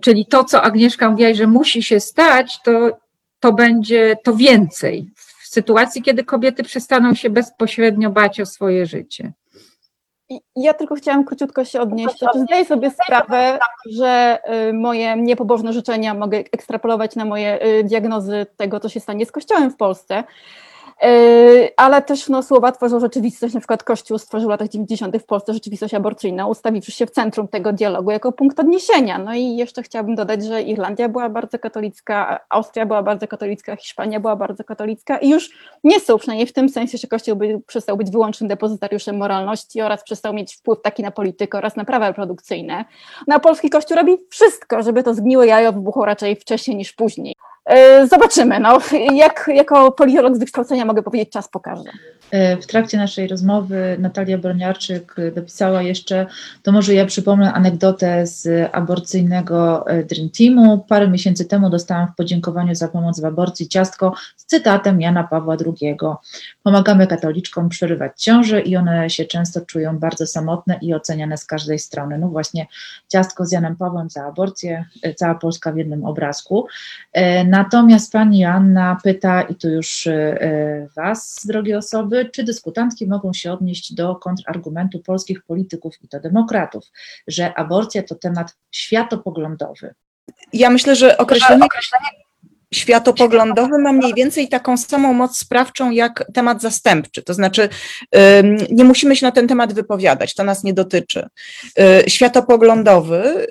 Czyli 0.00 0.26
to, 0.26 0.44
co 0.44 0.62
Agnieszka 0.62 1.10
mówiła, 1.10 1.34
że 1.34 1.46
musi 1.46 1.82
się 1.82 2.00
stać, 2.00 2.62
to 2.62 2.98
to 3.40 3.52
będzie 3.52 4.16
to 4.24 4.36
więcej 4.36 5.10
w 5.16 5.48
sytuacji, 5.48 6.02
kiedy 6.02 6.24
kobiety 6.24 6.62
przestaną 6.62 7.14
się 7.14 7.30
bezpośrednio 7.30 8.10
bać 8.10 8.40
o 8.40 8.46
swoje 8.46 8.86
życie. 8.86 9.32
Ja 10.56 10.74
tylko 10.74 10.94
chciałam 10.94 11.24
króciutko 11.24 11.64
się 11.64 11.80
odnieść. 11.80 12.18
Znaczy, 12.18 12.40
zdaję 12.40 12.64
sobie 12.64 12.90
sprawę, 12.90 13.58
że 13.90 14.38
y, 14.68 14.72
moje 14.72 15.16
niepobożne 15.16 15.72
życzenia 15.72 16.14
mogę 16.14 16.38
ekstrapolować 16.38 17.16
na 17.16 17.24
moje 17.24 17.66
y, 17.66 17.84
diagnozy 17.84 18.46
tego, 18.56 18.80
co 18.80 18.88
się 18.88 19.00
stanie 19.00 19.26
z 19.26 19.32
Kościołem 19.32 19.70
w 19.70 19.76
Polsce. 19.76 20.24
Yy, 21.02 21.70
ale 21.76 22.02
też 22.02 22.28
no, 22.28 22.42
słowa 22.42 22.72
tworzą 22.72 23.00
rzeczywistość, 23.00 23.54
na 23.54 23.60
przykład 23.60 23.82
Kościół 23.82 24.18
stworzył 24.18 24.48
w 24.48 24.50
latach 24.50 24.68
90. 24.68 25.16
w 25.16 25.24
Polsce 25.24 25.54
rzeczywistość 25.54 25.94
aborcyjną, 25.94 26.48
ustawiwszy 26.48 26.92
się 26.92 27.06
w 27.06 27.10
centrum 27.10 27.48
tego 27.48 27.72
dialogu 27.72 28.10
jako 28.10 28.32
punkt 28.32 28.60
odniesienia. 28.60 29.18
No 29.18 29.34
i 29.34 29.56
jeszcze 29.56 29.82
chciałabym 29.82 30.14
dodać, 30.14 30.44
że 30.44 30.62
Irlandia 30.62 31.08
była 31.08 31.28
bardzo 31.28 31.58
katolicka, 31.58 32.40
Austria 32.48 32.86
była 32.86 33.02
bardzo 33.02 33.28
katolicka, 33.28 33.76
Hiszpania 33.76 34.20
była 34.20 34.36
bardzo 34.36 34.64
katolicka 34.64 35.18
i 35.18 35.30
już 35.30 35.50
nie 35.84 36.00
są, 36.00 36.18
przynajmniej 36.18 36.46
w 36.46 36.52
tym 36.52 36.68
sensie, 36.68 36.98
że 36.98 37.08
Kościół 37.08 37.36
by, 37.36 37.60
przestał 37.66 37.96
być 37.96 38.10
wyłącznym 38.10 38.48
depozytariuszem 38.48 39.16
moralności 39.16 39.82
oraz 39.82 40.04
przestał 40.04 40.34
mieć 40.34 40.54
wpływ 40.54 40.82
taki 40.82 41.02
na 41.02 41.10
politykę 41.10 41.58
oraz 41.58 41.76
na 41.76 41.84
prawa 41.84 42.08
reprodukcyjne. 42.08 42.84
No 43.26 43.34
a 43.34 43.38
polski 43.38 43.70
Kościół 43.70 43.96
robi 43.96 44.16
wszystko, 44.30 44.82
żeby 44.82 45.02
to 45.02 45.14
zgniłe 45.14 45.46
jajo 45.46 45.72
wybuchło 45.72 46.04
raczej 46.04 46.36
wcześniej 46.36 46.76
niż 46.76 46.92
później. 46.92 47.34
E, 47.68 48.06
zobaczymy. 48.06 48.60
No, 48.60 48.78
jak, 49.14 49.50
jako 49.54 49.92
politolog 49.92 50.36
z 50.36 50.38
wykształcenia 50.38 50.84
mogę 50.84 51.02
powiedzieć, 51.02 51.32
czas 51.32 51.48
pokaże. 51.48 51.90
E, 52.30 52.56
w 52.56 52.66
trakcie 52.66 52.98
naszej 52.98 53.28
rozmowy 53.28 53.96
Natalia 53.98 54.38
Broniarczyk 54.38 55.16
dopisała 55.34 55.82
jeszcze, 55.82 56.26
to 56.62 56.72
może 56.72 56.94
ja 56.94 57.06
przypomnę 57.06 57.52
anegdotę 57.52 58.26
z 58.26 58.68
aborcyjnego 58.72 59.86
e, 59.86 60.04
Dream 60.04 60.30
Teamu. 60.30 60.78
Parę 60.88 61.08
miesięcy 61.08 61.44
temu 61.44 61.70
dostałam 61.70 62.08
w 62.08 62.16
podziękowaniu 62.16 62.74
za 62.74 62.88
pomoc 62.88 63.20
w 63.20 63.24
aborcji 63.24 63.68
ciastko 63.68 64.14
z 64.36 64.44
cytatem 64.44 65.00
Jana 65.00 65.24
Pawła 65.24 65.56
II. 65.66 65.96
Pomagamy 66.62 67.06
katoliczkom 67.06 67.68
przerywać 67.68 68.22
ciąże 68.22 68.60
i 68.60 68.76
one 68.76 69.10
się 69.10 69.24
często 69.24 69.60
czują 69.60 69.98
bardzo 69.98 70.26
samotne 70.26 70.78
i 70.82 70.94
oceniane 70.94 71.36
z 71.36 71.44
każdej 71.44 71.78
strony. 71.78 72.18
No 72.18 72.28
właśnie 72.28 72.66
ciastko 73.08 73.46
z 73.46 73.52
Janem 73.52 73.76
Pawłem 73.76 74.10
za 74.10 74.24
aborcję, 74.24 74.84
cała 75.16 75.34
Polska 75.34 75.72
w 75.72 75.76
jednym 75.76 76.04
obrazku. 76.04 76.66
Natomiast 77.46 78.12
pani 78.12 78.38
Joanna 78.38 78.98
pyta, 79.04 79.42
i 79.42 79.54
tu 79.54 79.68
już 79.68 80.06
e, 80.06 80.88
Was, 80.96 81.46
drogie 81.46 81.78
osoby, 81.78 82.17
czy 82.24 82.44
dyskutantki 82.44 83.06
mogą 83.06 83.32
się 83.32 83.52
odnieść 83.52 83.94
do 83.94 84.16
kontrargumentu 84.16 85.00
polskich 85.00 85.42
polityków 85.42 85.94
i 86.02 86.08
to 86.08 86.20
demokratów, 86.20 86.84
że 87.26 87.54
aborcja 87.54 88.02
to 88.02 88.14
temat 88.14 88.56
światopoglądowy. 88.70 89.94
Ja 90.52 90.70
myślę, 90.70 90.96
że 90.96 91.18
określenie, 91.18 91.64
określenie 91.64 92.17
światopoglądowy 92.74 93.78
ma 93.78 93.92
mniej 93.92 94.14
więcej 94.14 94.48
taką 94.48 94.76
samą 94.76 95.12
moc 95.12 95.38
sprawczą 95.38 95.90
jak 95.90 96.24
temat 96.34 96.62
zastępczy. 96.62 97.22
To 97.22 97.34
znaczy, 97.34 97.68
nie 98.70 98.84
musimy 98.84 99.16
się 99.16 99.26
na 99.26 99.32
ten 99.32 99.48
temat 99.48 99.72
wypowiadać, 99.72 100.34
to 100.34 100.44
nas 100.44 100.64
nie 100.64 100.72
dotyczy. 100.72 101.26
Y, 101.78 102.10
światopoglądowy, 102.10 103.46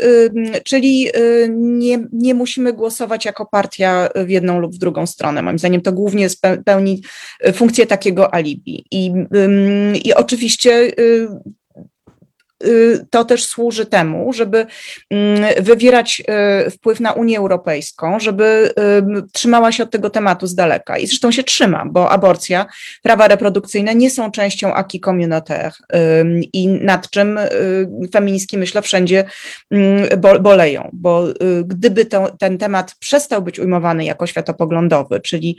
czyli 0.66 1.10
y, 1.18 1.48
nie, 1.52 2.00
nie 2.14 2.34
musimy 2.34 2.74
głosować 2.74 3.26
jako 3.26 3.46
partia 3.46 4.10
w 4.16 4.30
jedną 4.30 4.60
lub 4.60 4.76
w 4.76 4.78
drugą 4.78 5.08
stronę. 5.08 5.42
Moim 5.42 5.60
zdaniem 5.60 5.82
to 5.82 5.94
głównie 5.94 6.28
pełni 6.66 7.02
y, 7.48 7.54
funkcję 7.54 7.86
takiego 7.86 8.34
alibi. 8.34 8.86
I, 8.92 9.12
i 10.04 10.14
oczywiście 10.14 10.92
to 13.10 13.26
też 13.26 13.46
służy 13.46 13.86
temu, 13.86 14.34
żeby 14.34 14.66
mm, 15.10 15.64
wywierać 15.64 16.24
y, 16.66 16.72
wpływ 16.72 17.00
na 17.00 17.12
Unię 17.12 17.38
Europejską, 17.38 18.20
żeby 18.20 18.74
trzymała 19.34 19.72
się 19.72 19.84
od 19.84 19.92
tego 19.92 20.10
tematu 20.10 20.48
z 20.48 20.56
daleka. 20.56 20.98
I 20.98 21.08
zresztą 21.08 21.32
się 21.32 21.44
trzyma, 21.44 21.86
bo 21.86 22.10
aborcja, 22.10 22.66
prawa 23.04 23.28
reprodukcyjne 23.28 23.96
nie 23.96 24.10
są 24.10 24.32
częścią 24.32 24.74
acquis 24.74 25.02
communautaire 25.02 25.74
i 26.54 26.68
nad 26.68 27.10
czym 27.10 27.38
y, 27.38 27.50
feministki, 28.14 28.58
myślę, 28.58 28.82
wszędzie 28.82 29.26
boleją, 30.40 30.90
bo 30.94 31.24
gdyby 31.66 32.06
to, 32.06 32.32
ten 32.40 32.58
temat 32.58 32.96
przestał 33.00 33.42
być 33.42 33.60
ujmowany 33.60 34.06
jako 34.06 34.28
światopoglądowy, 34.28 35.20
czyli 35.20 35.58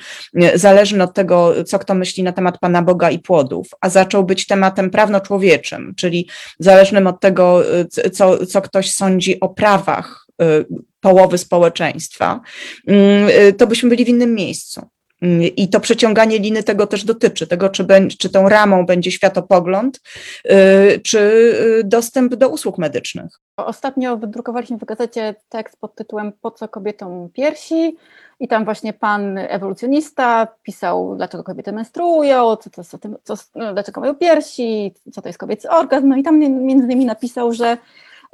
zależny 0.54 1.02
od 1.04 1.14
tego, 1.14 1.64
co 1.64 1.78
kto 1.78 1.94
myśli 1.94 2.22
na 2.22 2.32
temat 2.32 2.58
Pana 2.58 2.82
Boga 2.82 3.10
i 3.10 3.18
płodów, 3.18 3.68
a 3.80 3.88
zaczął 3.88 4.24
być 4.24 4.46
tematem 4.46 4.90
prawno-człowieczym, 4.90 5.94
czyli 5.96 6.28
zależny 6.58 6.87
niezależnym 6.88 7.06
od 7.06 7.20
tego, 7.20 7.62
y, 8.06 8.10
co, 8.10 8.46
co 8.46 8.62
ktoś 8.62 8.92
sądzi 8.92 9.40
o 9.40 9.48
prawach 9.48 10.26
y, 10.42 10.66
połowy 11.00 11.38
społeczeństwa, 11.38 12.40
mm, 12.86 13.28
y, 13.28 13.52
to 13.52 13.66
byśmy 13.66 13.88
byli 13.88 14.04
w 14.04 14.08
innym 14.08 14.34
miejscu. 14.34 14.88
Mm, 15.22 15.42
I 15.42 15.68
to 15.68 15.80
przeciąganie 15.80 16.38
liny 16.38 16.62
tego 16.62 16.86
też 16.86 17.04
dotyczy, 17.04 17.46
tego, 17.46 17.68
czy, 17.68 17.84
be, 17.84 18.08
czy 18.08 18.30
tą 18.30 18.48
ramą 18.48 18.86
będzie 18.86 19.10
światopogląd, 19.10 20.00
czy 21.02 21.52
dostęp 21.84 22.34
do 22.34 22.48
usług 22.48 22.78
medycznych. 22.78 23.40
Ostatnio 23.56 24.16
wydrukowaliśmy 24.16 24.78
w 24.78 24.84
gazecie 24.84 25.34
tekst 25.48 25.76
pod 25.80 25.94
tytułem 25.94 26.32
Po 26.40 26.50
co 26.50 26.68
kobietom 26.68 27.28
piersi? 27.32 27.96
I 28.40 28.48
tam 28.48 28.64
właśnie 28.64 28.92
pan 28.92 29.38
ewolucjonista 29.38 30.48
pisał, 30.62 31.14
dlaczego 31.16 31.44
kobiety 31.44 31.72
menstruują, 31.72 32.56
co 32.56 32.84
co, 33.24 33.34
no, 33.54 33.72
dlaczego 33.72 34.00
mają 34.00 34.14
piersi, 34.14 34.94
co 35.12 35.22
to 35.22 35.28
jest 35.28 35.38
kobiecy 35.38 35.70
orgazm. 35.70 36.08
No 36.08 36.16
i 36.16 36.22
tam 36.22 36.38
między 36.38 36.84
innymi 36.84 37.04
napisał, 37.04 37.52
że 37.52 37.76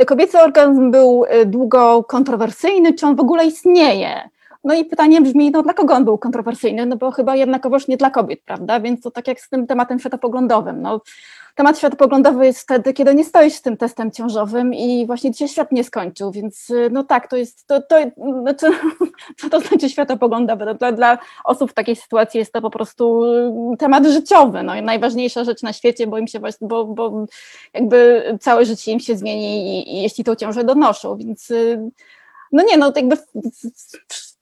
kobiecy 0.06 0.40
orgazm 0.40 0.90
był 0.90 1.24
y, 1.24 1.46
długo 1.46 2.04
kontrowersyjny, 2.04 2.94
czy 2.94 3.06
on 3.06 3.16
w 3.16 3.20
ogóle 3.20 3.46
istnieje. 3.46 4.30
No 4.64 4.74
i 4.74 4.84
pytanie 4.84 5.20
brzmi, 5.20 5.50
no 5.50 5.62
dla 5.62 5.74
kogo 5.74 5.94
on 5.94 6.04
był 6.04 6.18
kontrowersyjny? 6.18 6.86
No 6.86 6.96
bo 6.96 7.10
chyba 7.10 7.36
jednakowoż 7.36 7.88
nie 7.88 7.96
dla 7.96 8.10
kobiet, 8.10 8.40
prawda? 8.44 8.80
Więc 8.80 9.00
to 9.00 9.10
tak 9.10 9.28
jak 9.28 9.40
z 9.40 9.48
tym 9.48 9.66
tematem 9.66 9.98
światopoglądowym. 9.98 10.82
No, 10.82 11.00
temat 11.54 11.78
światopoglądowy 11.78 12.46
jest 12.46 12.60
wtedy, 12.60 12.92
kiedy 12.92 13.14
nie 13.14 13.24
stoisz 13.24 13.60
tym 13.60 13.76
testem 13.76 14.10
ciążowym 14.10 14.74
i 14.74 15.06
właśnie 15.06 15.30
dzisiaj 15.30 15.48
świat 15.48 15.72
nie 15.72 15.84
skończył, 15.84 16.30
więc 16.30 16.72
no 16.90 17.04
tak, 17.04 17.28
to 17.28 17.36
jest, 17.36 17.66
to, 17.66 17.82
to 17.82 17.96
znaczy, 18.40 18.66
co 19.40 19.50
to 19.50 19.60
znaczy 19.60 19.90
światopoglądowy? 19.90 20.64
No, 20.64 20.74
dla, 20.74 20.92
dla 20.92 21.18
osób 21.44 21.70
w 21.70 21.74
takiej 21.74 21.96
sytuacji 21.96 22.38
jest 22.38 22.52
to 22.52 22.60
po 22.60 22.70
prostu 22.70 23.22
temat 23.78 24.06
życiowy, 24.06 24.62
no 24.62 24.82
najważniejsza 24.82 25.44
rzecz 25.44 25.62
na 25.62 25.72
świecie, 25.72 26.06
bo 26.06 26.18
im 26.18 26.26
się 26.26 26.40
właśnie, 26.40 26.68
bo, 26.68 26.84
bo 26.84 27.26
jakby 27.74 28.22
całe 28.40 28.64
życie 28.64 28.92
im 28.92 29.00
się 29.00 29.16
zmieni 29.16 29.80
i, 29.80 29.96
i 29.96 30.02
jeśli 30.02 30.24
tą 30.24 30.34
ciążę 30.34 30.64
donoszą, 30.64 31.16
więc 31.16 31.52
no 32.52 32.62
nie, 32.62 32.76
no 32.76 32.92
jakby 32.96 33.16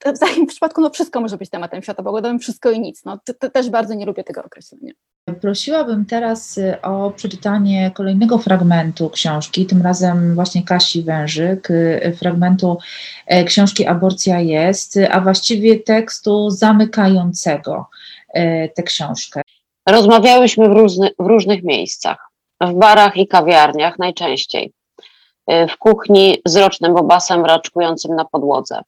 w, 0.04 0.46
przypadku 0.48 0.80
no 0.80 0.90
wszystko 0.90 1.20
może 1.20 1.36
być 1.36 1.50
tematem 1.50 1.82
światopoglądowym, 1.82 2.38
wszystko 2.38 2.70
i 2.70 2.80
nic. 2.80 3.04
No, 3.04 3.18
też 3.52 3.70
bardzo 3.70 3.94
nie 3.94 4.06
lubię 4.06 4.24
tego 4.24 4.44
określenia. 4.44 4.92
Prosiłabym 5.40 6.06
teraz 6.06 6.58
y, 6.58 6.80
o 6.82 7.10
przeczytanie 7.10 7.90
kolejnego 7.94 8.38
fragmentu 8.38 9.10
książki, 9.10 9.66
tym 9.66 9.82
razem 9.82 10.34
właśnie 10.34 10.62
Kasi 10.62 11.02
Wężyk, 11.02 11.70
y, 11.70 12.16
fragmentu 12.18 12.78
e, 13.26 13.44
książki 13.44 13.86
Aborcja 13.86 14.40
jest, 14.40 14.98
a 15.10 15.20
właściwie 15.20 15.80
tekstu 15.80 16.50
zamykającego 16.50 17.86
e, 18.34 18.68
tę 18.68 18.82
książkę. 18.82 19.42
Rozmawiałyśmy 19.88 20.68
w, 20.68 20.72
różny, 20.72 21.10
w 21.18 21.26
różnych 21.26 21.62
miejscach, 21.62 22.28
w 22.60 22.72
barach 22.72 23.16
i 23.16 23.28
kawiarniach 23.28 23.98
najczęściej 23.98 24.72
Y, 25.50 25.68
w 25.68 25.76
kuchni 25.76 26.42
z 26.46 26.56
rocznym 26.56 26.94
bobasem 26.94 27.44
raczkującym 27.44 28.16
na 28.16 28.24
podłodze, 28.24 28.80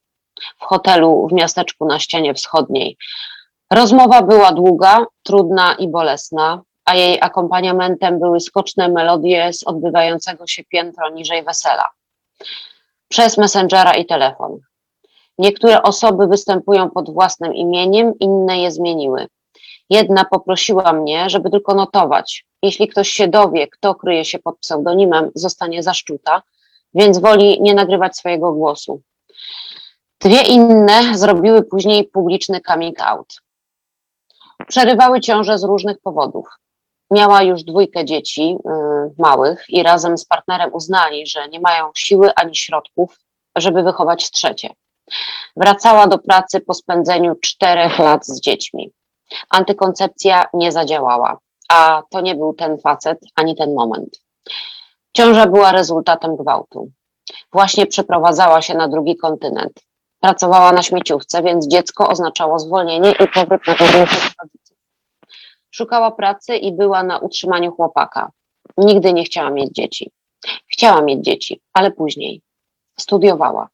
w 0.60 0.64
hotelu 0.64 1.28
w 1.30 1.32
miasteczku 1.32 1.86
na 1.86 1.98
ścianie 1.98 2.34
wschodniej, 2.34 2.96
Rozmowa 3.74 4.22
była 4.22 4.52
długa, 4.52 5.06
trudna 5.22 5.74
i 5.74 5.88
bolesna, 5.88 6.62
a 6.84 6.94
jej 6.94 7.18
akompaniamentem 7.20 8.18
były 8.20 8.40
skoczne 8.40 8.88
melodie 8.88 9.52
z 9.52 9.66
odbywającego 9.66 10.46
się 10.46 10.64
piętro 10.64 11.10
niżej 11.10 11.42
wesela. 11.42 11.88
Przez 13.08 13.38
Messengera 13.38 13.94
i 13.94 14.06
telefon. 14.06 14.58
Niektóre 15.38 15.82
osoby 15.82 16.26
występują 16.26 16.90
pod 16.90 17.10
własnym 17.10 17.54
imieniem, 17.54 18.12
inne 18.20 18.58
je 18.58 18.70
zmieniły. 18.70 19.26
Jedna 19.90 20.24
poprosiła 20.24 20.92
mnie, 20.92 21.30
żeby 21.30 21.50
tylko 21.50 21.74
notować. 21.74 22.46
Jeśli 22.62 22.88
ktoś 22.88 23.08
się 23.08 23.28
dowie, 23.28 23.68
kto 23.68 23.94
kryje 23.94 24.24
się 24.24 24.38
pod 24.38 24.58
pseudonimem, 24.58 25.30
zostanie 25.34 25.82
zaszczuta, 25.82 26.42
więc 26.94 27.18
woli 27.18 27.62
nie 27.62 27.74
nagrywać 27.74 28.16
swojego 28.16 28.52
głosu. 28.52 29.02
Dwie 30.24 30.42
inne 30.42 31.18
zrobiły 31.18 31.62
później 31.62 32.04
publiczny 32.04 32.60
coming 32.60 33.00
out. 33.00 33.34
Przerywały 34.68 35.20
ciąże 35.20 35.58
z 35.58 35.64
różnych 35.64 36.00
powodów. 36.00 36.48
Miała 37.10 37.42
już 37.42 37.62
dwójkę 37.62 38.04
dzieci 38.04 38.42
yy, 38.64 39.14
małych 39.18 39.64
i 39.68 39.82
razem 39.82 40.18
z 40.18 40.24
partnerem 40.24 40.70
uznali, 40.74 41.26
że 41.26 41.48
nie 41.48 41.60
mają 41.60 41.90
siły 41.94 42.34
ani 42.34 42.56
środków, 42.56 43.18
żeby 43.56 43.82
wychować 43.82 44.30
trzecie. 44.30 44.70
Wracała 45.56 46.06
do 46.06 46.18
pracy 46.18 46.60
po 46.60 46.74
spędzeniu 46.74 47.34
czterech 47.34 47.98
lat 47.98 48.26
z 48.26 48.40
dziećmi. 48.40 48.92
Antykoncepcja 49.50 50.44
nie 50.54 50.72
zadziałała, 50.72 51.38
a 51.68 52.02
to 52.10 52.20
nie 52.20 52.34
był 52.34 52.54
ten 52.54 52.78
facet 52.78 53.18
ani 53.36 53.56
ten 53.56 53.74
moment. 53.74 54.20
Ciąża 55.12 55.46
była 55.46 55.72
rezultatem 55.72 56.36
gwałtu. 56.36 56.90
Właśnie 57.52 57.86
przeprowadzała 57.86 58.62
się 58.62 58.74
na 58.74 58.88
drugi 58.88 59.16
kontynent. 59.16 59.83
Pracowała 60.24 60.72
na 60.72 60.82
śmieciówce, 60.82 61.42
więc 61.42 61.68
dziecko 61.68 62.08
oznaczało 62.08 62.58
zwolnienie 62.58 63.10
i 63.10 63.28
powrót 63.28 63.66
na 63.66 63.74
rodziców. 63.74 64.32
Szukała 65.70 66.10
pracy 66.10 66.56
i 66.56 66.72
była 66.72 67.02
na 67.02 67.18
utrzymaniu 67.18 67.72
chłopaka. 67.72 68.30
Nigdy 68.76 69.12
nie 69.12 69.24
chciała 69.24 69.50
mieć 69.50 69.70
dzieci. 69.70 70.10
Chciała 70.72 71.02
mieć 71.02 71.24
dzieci, 71.24 71.60
ale 71.72 71.90
później. 71.90 72.42
Studiowała. 73.00 73.68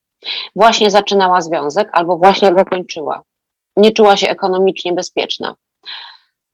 Właśnie 0.57 0.91
zaczynała 0.91 1.41
związek 1.41 1.89
albo 1.93 2.17
właśnie 2.17 2.53
go 2.53 2.65
kończyła. 2.65 3.23
Nie 3.77 3.93
czuła 3.93 4.17
się 4.17 4.29
ekonomicznie 4.29 4.93
bezpieczna. 4.93 5.55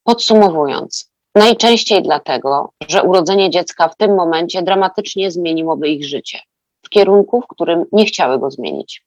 Podsumowując, 0.04 1.10
najczęściej 1.34 2.02
dlatego, 2.02 2.70
że 2.88 3.02
urodzenie 3.02 3.50
dziecka 3.50 3.88
w 3.88 3.96
tym 3.96 4.14
momencie 4.14 4.62
dramatycznie 4.62 5.30
zmieniłoby 5.30 5.88
ich 5.88 6.06
życie 6.06 6.40
w 6.82 6.88
kierunku, 6.88 7.40
w 7.40 7.46
którym 7.46 7.84
nie 7.92 8.04
chciały 8.04 8.38
go 8.38 8.50
zmienić. 8.50 9.06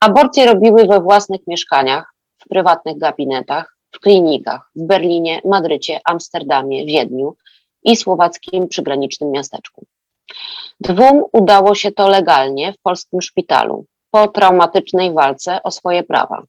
Aborcje 0.00 0.46
robiły 0.46 0.86
we 0.86 1.00
własnych 1.00 1.40
mieszkaniach, 1.46 2.14
w 2.38 2.48
prywatnych 2.48 2.98
gabinetach, 2.98 3.76
w 3.90 4.00
klinikach 4.00 4.70
w 4.76 4.86
Berlinie, 4.86 5.40
Madrycie, 5.44 6.00
Amsterdamie, 6.04 6.86
Wiedniu 6.86 7.36
i 7.82 7.96
słowackim 7.96 8.68
przygranicznym 8.68 9.30
miasteczku. 9.30 9.86
Dwóm 10.80 11.24
udało 11.32 11.74
się 11.74 11.92
to 11.92 12.08
legalnie 12.08 12.72
w 12.72 12.78
polskim 12.82 13.22
szpitalu 13.22 13.84
po 14.10 14.28
traumatycznej 14.28 15.12
walce 15.12 15.62
o 15.62 15.70
swoje 15.70 16.02
prawa. 16.02 16.42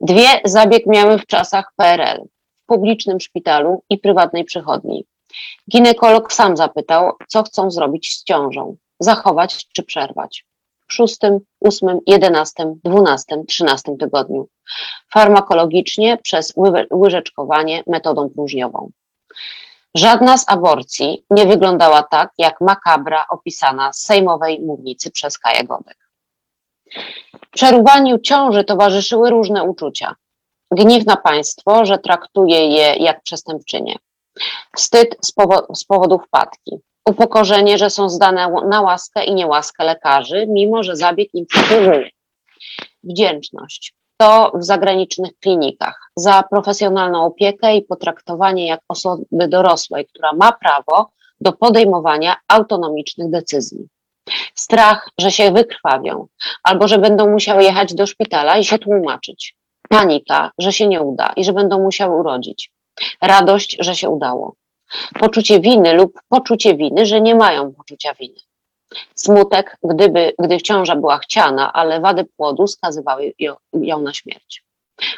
Dwie 0.00 0.40
zabieg 0.44 0.86
miały 0.86 1.18
w 1.18 1.26
czasach 1.26 1.72
PRL 1.76 2.22
w 2.62 2.66
publicznym 2.66 3.20
szpitalu 3.20 3.82
i 3.90 3.98
prywatnej 3.98 4.44
przychodni. 4.44 5.04
Ginekolog 5.70 6.32
sam 6.32 6.56
zapytał, 6.56 7.12
co 7.28 7.42
chcą 7.42 7.70
zrobić 7.70 8.12
z 8.12 8.24
ciążą 8.24 8.76
zachować 9.00 9.66
czy 9.72 9.82
przerwać. 9.82 10.44
Szóstym, 10.88 11.40
ósmym, 11.60 11.98
jedenastym, 12.06 12.80
dwunastym, 12.84 13.46
trzynastym 13.46 13.98
tygodniu. 13.98 14.48
Farmakologicznie 15.12 16.18
przez 16.22 16.54
łyżeczkowanie 16.90 17.82
metodą 17.86 18.30
próżniową. 18.30 18.90
Żadna 19.94 20.38
z 20.38 20.44
aborcji 20.48 21.24
nie 21.30 21.46
wyglądała 21.46 22.02
tak, 22.02 22.30
jak 22.38 22.60
makabra 22.60 23.26
opisana 23.30 23.92
z 23.92 24.02
sejmowej 24.02 24.60
mównicy 24.60 25.10
przez 25.10 25.38
Kaję 25.38 25.64
Godek. 25.64 25.96
Przerwaniu 27.50 28.18
ciąży 28.18 28.64
towarzyszyły 28.64 29.30
różne 29.30 29.64
uczucia. 29.64 30.14
Gniew 30.70 31.06
na 31.06 31.16
państwo, 31.16 31.84
że 31.84 31.98
traktuje 31.98 32.68
je 32.68 32.94
jak 32.94 33.22
przestępczynie. 33.22 33.96
Wstyd 34.76 35.16
z, 35.22 35.32
powo 35.32 35.66
z 35.74 35.84
powodu 35.84 36.18
wpadki. 36.18 36.80
Upokorzenie, 37.06 37.78
że 37.78 37.90
są 37.90 38.08
zdane 38.08 38.48
na 38.68 38.80
łaskę 38.80 39.24
i 39.24 39.34
niełaskę 39.34 39.84
lekarzy, 39.84 40.46
mimo 40.48 40.82
że 40.82 40.96
zabieg 40.96 41.34
im 41.34 41.46
przysługuje. 41.46 42.10
Wdzięczność 43.04 43.94
to 44.16 44.52
w 44.54 44.64
zagranicznych 44.64 45.30
klinikach 45.38 46.10
za 46.16 46.42
profesjonalną 46.42 47.24
opiekę 47.24 47.76
i 47.76 47.82
potraktowanie 47.82 48.66
jak 48.66 48.80
osoby 48.88 49.48
dorosłej, 49.48 50.06
która 50.06 50.32
ma 50.32 50.52
prawo 50.52 51.10
do 51.40 51.52
podejmowania 51.52 52.36
autonomicznych 52.48 53.30
decyzji. 53.30 53.88
Strach, 54.54 55.10
że 55.18 55.30
się 55.30 55.52
wykrwawią, 55.52 56.26
albo 56.62 56.88
że 56.88 56.98
będą 56.98 57.30
musiały 57.30 57.62
jechać 57.62 57.94
do 57.94 58.06
szpitala 58.06 58.58
i 58.58 58.64
się 58.64 58.78
tłumaczyć. 58.78 59.56
Panika, 59.88 60.50
że 60.58 60.72
się 60.72 60.86
nie 60.86 61.02
uda 61.02 61.32
i 61.36 61.44
że 61.44 61.52
będą 61.52 61.82
musiały 61.82 62.20
urodzić. 62.20 62.72
Radość, 63.22 63.76
że 63.80 63.96
się 63.96 64.08
udało. 64.08 64.54
Poczucie 65.20 65.60
winy 65.60 65.94
lub 65.94 66.20
poczucie 66.28 66.74
winy, 66.74 67.06
że 67.06 67.20
nie 67.20 67.34
mają 67.34 67.72
poczucia 67.72 68.14
winy. 68.14 68.40
Smutek, 69.14 69.76
gdyby, 69.82 70.32
gdy 70.38 70.60
ciąża 70.60 70.96
była 70.96 71.18
chciana, 71.18 71.72
ale 71.72 72.00
wady 72.00 72.24
płodu 72.24 72.66
skazywały 72.66 73.34
ją 73.72 74.00
na 74.00 74.14
śmierć. 74.14 74.64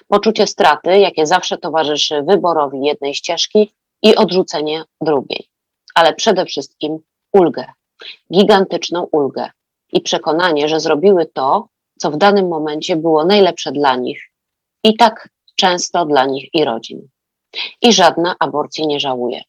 Poczucie 0.09 0.47
straty, 0.47 0.99
jakie 0.99 1.27
zawsze 1.27 1.59
towarzyszy 1.59 2.23
wyborowi 2.23 2.83
jednej 2.83 3.14
ścieżki 3.14 3.75
i 4.03 4.16
odrzucenie 4.16 4.85
drugiej. 5.01 5.49
Ale 5.95 6.14
przede 6.14 6.45
wszystkim 6.45 6.99
ulgę, 7.33 7.64
gigantyczną 8.33 9.09
ulgę 9.12 9.51
i 9.93 10.01
przekonanie, 10.01 10.69
że 10.69 10.81
zrobiły 10.81 11.27
to, 11.27 11.69
co 11.99 12.11
w 12.11 12.16
danym 12.16 12.49
momencie 12.49 12.97
było 12.97 13.25
najlepsze 13.25 13.73
dla 13.73 13.97
nich 13.97 14.33
i 14.85 14.97
tak 14.97 15.29
często 15.57 16.07
dla 16.07 16.27
nich 16.27 16.55
i 16.55 16.64
rodzin. 16.64 17.09
I 17.83 17.93
żadna 17.93 18.37
aborcji 18.39 18.87
nie 18.87 19.01
żałuje. 19.01 19.43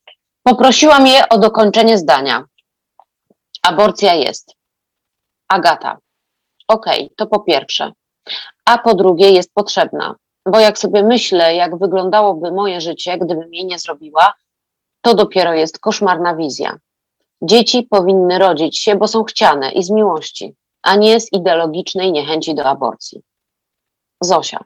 Poprosiłam 0.49 1.07
je 1.07 1.29
o 1.29 1.37
dokończenie 1.37 1.97
zdania. 1.97 2.45
Aborcja 3.63 4.13
jest. 4.13 4.55
Agata. 5.47 5.97
Okej, 6.67 7.03
okay, 7.03 7.15
to 7.15 7.27
po 7.27 7.39
pierwsze. 7.39 7.91
A 8.65 8.77
po 8.77 8.95
drugie 8.95 9.31
jest 9.31 9.53
potrzebna, 9.53 10.15
bo 10.45 10.59
jak 10.59 10.79
sobie 10.79 11.03
myślę, 11.03 11.55
jak 11.55 11.77
wyglądałoby 11.77 12.51
moje 12.51 12.81
życie, 12.81 13.17
gdybym 13.17 13.53
jej 13.53 13.65
nie 13.65 13.79
zrobiła, 13.79 14.33
to 15.01 15.13
dopiero 15.13 15.53
jest 15.53 15.79
koszmarna 15.79 16.35
wizja. 16.35 16.77
Dzieci 17.41 17.87
powinny 17.89 18.39
rodzić 18.39 18.79
się, 18.79 18.95
bo 18.95 19.07
są 19.07 19.23
chciane 19.23 19.71
i 19.71 19.83
z 19.83 19.89
miłości, 19.89 20.55
a 20.81 20.95
nie 20.95 21.19
z 21.19 21.33
ideologicznej 21.33 22.11
niechęci 22.11 22.55
do 22.55 22.65
aborcji. 22.65 23.21
Zosia. 24.21 24.63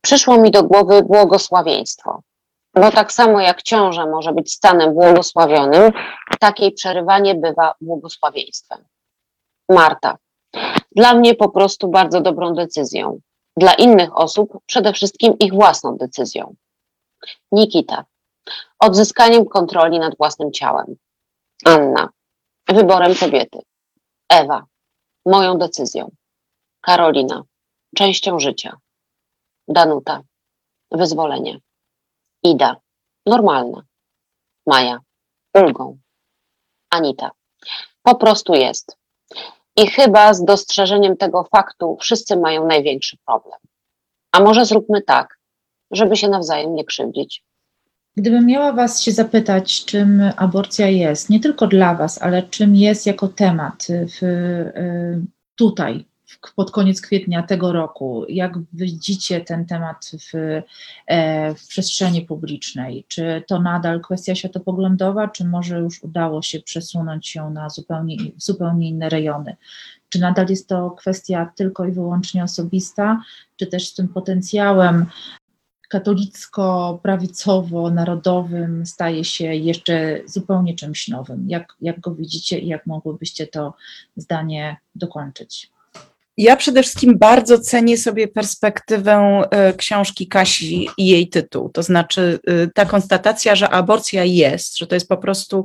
Przyszło 0.00 0.38
mi 0.38 0.50
do 0.50 0.62
głowy 0.62 1.02
błogosławieństwo. 1.02 2.22
Bo 2.74 2.90
tak 2.90 3.12
samo 3.12 3.40
jak 3.40 3.62
ciąża 3.62 4.06
może 4.06 4.32
być 4.32 4.52
stanem 4.52 4.94
błogosławionym, 4.94 5.92
takie 6.40 6.70
przerywanie 6.70 7.34
bywa 7.34 7.74
błogosławieństwem. 7.80 8.84
Marta. 9.68 10.16
Dla 10.96 11.14
mnie 11.14 11.34
po 11.34 11.48
prostu 11.48 11.88
bardzo 11.88 12.20
dobrą 12.20 12.54
decyzją. 12.54 13.20
Dla 13.56 13.74
innych 13.74 14.16
osób 14.16 14.58
przede 14.66 14.92
wszystkim 14.92 15.38
ich 15.38 15.52
własną 15.52 15.96
decyzją. 15.96 16.54
Nikita. 17.52 18.04
Odzyskaniem 18.78 19.44
kontroli 19.44 19.98
nad 19.98 20.16
własnym 20.16 20.52
ciałem. 20.52 20.96
Anna. 21.64 22.08
Wyborem 22.68 23.14
kobiety. 23.14 23.58
Ewa. 24.28 24.64
Moją 25.26 25.58
decyzją. 25.58 26.10
Karolina. 26.80 27.42
Częścią 27.96 28.40
życia. 28.40 28.76
Danuta. 29.68 30.22
Wyzwolenie. 30.90 31.58
Ida. 32.42 32.76
Normalna. 33.26 33.82
Maja. 34.66 34.98
Ulgą. 35.54 35.98
Anita. 36.90 37.30
Po 38.02 38.14
prostu 38.14 38.54
jest. 38.54 38.96
I 39.76 39.86
chyba 39.86 40.34
z 40.34 40.44
dostrzeżeniem 40.44 41.16
tego 41.16 41.44
faktu 41.44 41.96
wszyscy 42.00 42.36
mają 42.36 42.66
największy 42.66 43.16
problem. 43.26 43.58
A 44.32 44.40
może 44.40 44.64
zróbmy 44.64 45.02
tak, 45.02 45.38
żeby 45.90 46.16
się 46.16 46.28
nawzajem 46.28 46.74
nie 46.74 46.84
krzywdzić. 46.84 47.44
Gdybym 48.16 48.46
miała 48.46 48.72
Was 48.72 49.02
się 49.02 49.12
zapytać, 49.12 49.84
czym 49.84 50.22
aborcja 50.36 50.88
jest, 50.88 51.30
nie 51.30 51.40
tylko 51.40 51.66
dla 51.66 51.94
Was, 51.94 52.22
ale 52.22 52.42
czym 52.42 52.76
jest 52.76 53.06
jako 53.06 53.28
temat 53.28 53.86
w, 53.88 54.22
y, 54.22 55.26
tutaj, 55.54 56.04
pod 56.56 56.70
koniec 56.70 57.00
kwietnia 57.00 57.42
tego 57.42 57.72
roku. 57.72 58.24
Jak 58.28 58.52
widzicie 58.72 59.40
ten 59.40 59.66
temat 59.66 60.10
w, 60.32 60.62
e, 61.06 61.54
w 61.54 61.66
przestrzeni 61.66 62.22
publicznej? 62.22 63.04
Czy 63.08 63.42
to 63.46 63.60
nadal 63.60 64.00
kwestia 64.00 64.34
światopoglądowa, 64.34 65.28
czy 65.28 65.44
może 65.44 65.78
już 65.78 66.02
udało 66.02 66.42
się 66.42 66.60
przesunąć 66.60 67.28
się 67.28 67.50
na 67.50 67.68
zupełnie, 67.68 68.16
zupełnie 68.36 68.88
inne 68.88 69.08
rejony? 69.08 69.56
czy 70.10 70.18
nadal 70.18 70.46
jest 70.48 70.68
to 70.68 70.90
kwestia 70.90 71.52
tylko 71.56 71.86
i 71.86 71.92
wyłącznie 71.92 72.44
osobista, 72.44 73.22
czy 73.56 73.66
też 73.66 73.88
z 73.88 73.94
tym 73.94 74.08
potencjałem 74.08 75.06
katolicko-prawicowo-narodowym 75.90 78.86
staje 78.86 79.24
się 79.24 79.44
jeszcze 79.44 80.20
zupełnie 80.26 80.74
czymś 80.74 81.08
nowym. 81.08 81.50
Jak, 81.50 81.76
jak 81.80 82.00
go 82.00 82.14
widzicie 82.14 82.58
i 82.58 82.66
jak 82.66 82.86
mogłybyście 82.86 83.46
to 83.46 83.74
zdanie 84.16 84.76
dokończyć? 84.94 85.70
Ja 86.40 86.56
przede 86.56 86.82
wszystkim 86.82 87.18
bardzo 87.18 87.58
cenię 87.58 87.98
sobie 87.98 88.28
perspektywę 88.28 89.42
e, 89.50 89.72
książki 89.72 90.28
Kasi 90.28 90.88
i 90.96 91.06
jej 91.06 91.28
tytuł. 91.28 91.68
To 91.68 91.82
znaczy 91.82 92.38
e, 92.46 92.66
ta 92.74 92.84
konstatacja, 92.84 93.56
że 93.56 93.68
aborcja 93.68 94.24
jest, 94.24 94.78
że 94.78 94.86
to 94.86 94.94
jest 94.94 95.08
po 95.08 95.16
prostu 95.16 95.64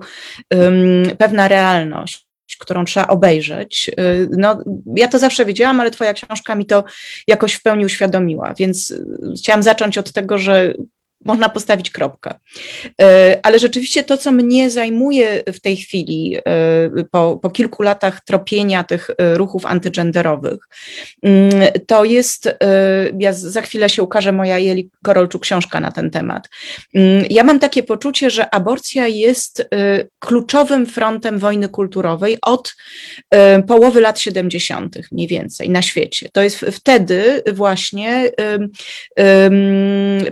pewna 1.17 1.47
realność 1.47 2.25
którą 2.59 2.85
trzeba 2.85 3.07
obejrzeć. 3.07 3.91
E, 3.97 4.03
no, 4.37 4.63
ja 4.95 5.07
to 5.07 5.19
zawsze 5.19 5.45
wiedziałam, 5.45 5.79
ale 5.79 5.91
Twoja 5.91 6.13
książka 6.13 6.55
mi 6.55 6.65
to 6.65 6.83
jakoś 7.27 7.53
w 7.53 7.61
pełni 7.61 7.85
uświadomiła, 7.85 8.53
więc 8.53 8.93
chciałam 9.37 9.63
zacząć 9.63 9.97
od 9.97 10.11
tego, 10.11 10.37
że 10.37 10.73
można 11.25 11.49
postawić 11.49 11.89
kropkę. 11.89 12.33
E, 13.01 13.39
ale 13.43 13.59
rzeczywiście 13.59 14.03
to, 14.03 14.17
co 14.17 14.31
mnie 14.31 14.69
zajmuje 14.69 15.43
w 15.53 15.59
tej 15.59 15.77
chwili, 15.77 16.37
e, 16.37 16.41
po, 17.11 17.39
po 17.41 17.49
kilku 17.49 17.83
latach 17.83 18.21
tropienia 18.25 18.83
tych 18.83 19.09
e, 19.09 19.37
ruchów 19.37 19.65
antygenderowych, 19.65 20.59
mm, 21.23 21.51
to 21.87 22.05
jest, 22.05 22.55
ja 23.19 23.33
za 23.33 23.61
chwilę 23.61 23.89
się 23.89 24.03
ukaże 24.03 24.31
moja 24.31 24.59
Jeli 24.59 24.89
Korolczuk 25.03 25.41
książka 25.41 25.79
na 25.79 25.91
ten 25.91 26.11
temat. 26.11 26.49
Mm, 26.95 27.25
ja 27.29 27.43
mam 27.43 27.59
takie 27.59 27.83
poczucie, 27.83 28.29
że 28.29 28.53
aborcja 28.53 29.07
jest 29.07 29.69
kluczowym 30.19 30.85
frontem 30.85 31.39
wojny 31.39 31.69
kulturowej 31.69 32.37
od 32.41 32.75
połowy 33.67 34.01
lat 34.01 34.19
70. 34.19 34.97
mniej 35.11 35.27
więcej 35.27 35.69
na 35.69 35.81
świecie. 35.81 36.29
To 36.33 36.41
jest 36.41 36.59
wtedy 36.59 37.43
właśnie 37.53 38.31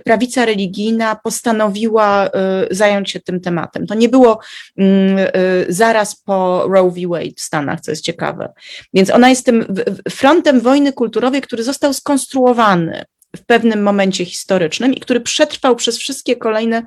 prawica 0.03 0.45
religijna, 0.45 0.72
religijna 0.73 1.15
postanowiła 1.23 2.27
y, 2.27 2.29
zająć 2.71 3.11
się 3.11 3.19
tym 3.19 3.41
tematem. 3.41 3.87
To 3.87 3.93
nie 3.95 4.09
było 4.09 4.39
mm, 4.77 5.17
y, 5.17 5.65
zaraz 5.69 6.15
po 6.15 6.67
Roe 6.67 6.91
v. 6.91 7.07
Wade 7.07 7.35
w 7.37 7.41
Stanach, 7.41 7.81
co 7.81 7.91
jest 7.91 8.03
ciekawe. 8.03 8.49
Więc 8.93 9.09
ona 9.09 9.29
jest 9.29 9.45
tym 9.45 9.65
frontem 10.09 10.61
wojny 10.61 10.93
kulturowej, 10.93 11.41
który 11.41 11.63
został 11.63 11.93
skonstruowany 11.93 13.03
w 13.35 13.45
pewnym 13.45 13.83
momencie 13.83 14.25
historycznym 14.25 14.93
i 14.93 14.99
który 14.99 15.19
przetrwał 15.21 15.75
przez 15.75 15.97
wszystkie 15.97 16.35
kolejne 16.35 16.83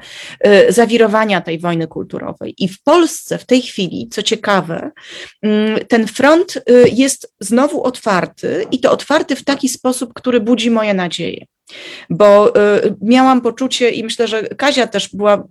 y, 0.47 0.73
zawirowania 0.73 1.41
tej 1.41 1.59
wojny 1.59 1.87
kulturowej. 1.87 2.55
I 2.59 2.69
w 2.69 2.83
Polsce 2.83 3.39
w 3.39 3.47
tej 3.47 3.63
chwili, 3.63 4.09
co 4.13 4.23
ciekawe, 4.23 4.91
mm, 5.43 5.79
ten 5.89 6.07
front 6.07 6.63
jest 6.93 7.35
znowu 7.41 7.83
otwarty 7.83 8.67
i 8.71 8.81
to 8.81 8.91
otwarty 8.93 9.37
w 9.37 9.45
taki 9.45 9.69
sposób, 9.69 10.13
który 10.15 10.41
budzi 10.41 10.71
moje 10.71 10.95
nadzieje 10.95 11.47
bo 12.11 12.57
y, 12.57 12.95
miałam 13.03 13.41
poczucie 13.41 13.91
i 13.91 14.05
myślę, 14.05 14.29
że 14.29 14.43
Kazia 14.43 14.87
też 14.87 15.09
była 15.09 15.45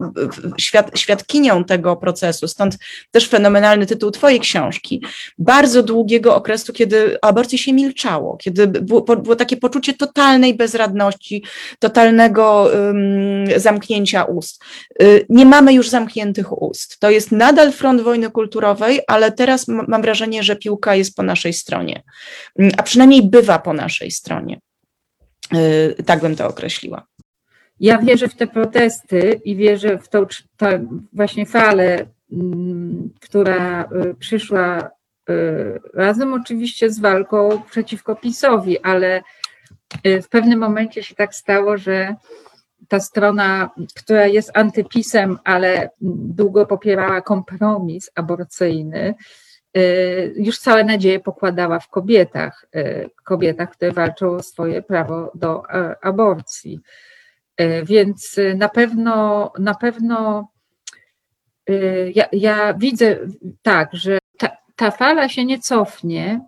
świad, 0.57 0.99
świadkinią 0.99 1.63
tego 1.63 1.95
procesu, 1.95 2.47
stąd 2.47 2.77
też 3.11 3.29
fenomenalny 3.29 3.85
tytuł 3.85 4.11
Twojej 4.11 4.39
książki, 4.39 5.01
bardzo 5.37 5.83
długiego 5.83 6.35
okresu, 6.35 6.73
kiedy 6.73 7.17
o 7.21 7.27
aborcji 7.27 7.57
się 7.57 7.73
milczało, 7.73 8.37
kiedy 8.37 8.67
było, 8.67 9.01
było 9.01 9.35
takie 9.35 9.57
poczucie 9.57 9.93
totalnej 9.93 10.53
bezradności, 10.53 11.43
totalnego 11.79 12.69
um, 12.73 13.59
zamknięcia 13.59 14.23
ust. 14.23 14.63
Y, 15.01 15.25
nie 15.29 15.45
mamy 15.45 15.73
już 15.73 15.89
zamkniętych 15.89 16.61
ust. 16.61 16.99
To 16.99 17.09
jest 17.09 17.31
nadal 17.31 17.71
front 17.71 18.01
wojny 18.01 18.31
kulturowej, 18.31 19.01
ale 19.07 19.31
teraz 19.31 19.67
mam 19.67 20.01
wrażenie, 20.01 20.43
że 20.43 20.55
piłka 20.55 20.95
jest 20.95 21.15
po 21.15 21.23
naszej 21.23 21.53
stronie, 21.53 22.03
a 22.77 22.83
przynajmniej 22.83 23.29
bywa 23.29 23.59
po 23.59 23.73
naszej 23.73 24.11
stronie. 24.11 24.59
Y, 25.53 26.03
tak 26.05 26.21
bym 26.21 26.35
to 26.35 26.47
określiła. 26.47 27.05
Ja 27.79 27.97
wierzę 27.97 28.27
w 28.27 28.35
te 28.35 28.47
protesty 28.47 29.41
i 29.45 29.55
wierzę 29.55 29.97
w 29.97 30.09
tą, 30.09 30.25
tą 30.57 30.87
właśnie 31.13 31.45
falę, 31.45 32.05
mm, 32.31 33.09
która 33.21 33.83
y, 33.83 34.15
przyszła 34.15 34.91
y, 35.29 35.79
razem 35.93 36.33
oczywiście 36.33 36.89
z 36.89 36.99
walką 36.99 37.61
przeciwko 37.71 38.15
PiSowi, 38.15 38.79
ale 38.79 39.21
w 40.03 40.27
pewnym 40.29 40.59
momencie 40.59 41.03
się 41.03 41.15
tak 41.15 41.35
stało, 41.35 41.77
że 41.77 42.15
ta 42.87 42.99
strona, 42.99 43.69
która 43.95 44.27
jest 44.27 44.57
antypisem, 44.57 45.37
ale 45.43 45.89
długo 46.01 46.65
popierała 46.65 47.21
kompromis 47.21 48.11
aborcyjny, 48.15 49.15
już 50.35 50.59
całe 50.59 50.83
nadzieje 50.83 51.19
pokładała 51.19 51.79
w 51.79 51.89
kobietach, 51.89 52.65
y, 52.75 53.09
kobietach, 53.23 53.71
które 53.71 53.91
walczą 53.91 54.29
o 54.29 54.43
swoje 54.43 54.81
prawo 54.81 55.31
do 55.35 55.69
e, 55.69 55.95
aborcji. 56.01 56.79
Y, 57.61 57.83
więc 57.85 58.39
na 58.55 58.69
pewno, 58.69 59.51
na 59.59 59.75
pewno 59.75 60.47
ja, 62.15 62.25
ja 62.31 62.73
widzę 62.73 63.17
tak, 63.61 63.89
że 63.93 64.19
ta, 64.37 64.57
ta 64.75 64.91
fala 64.91 65.29
się 65.29 65.45
nie 65.45 65.59
cofnie, 65.59 66.39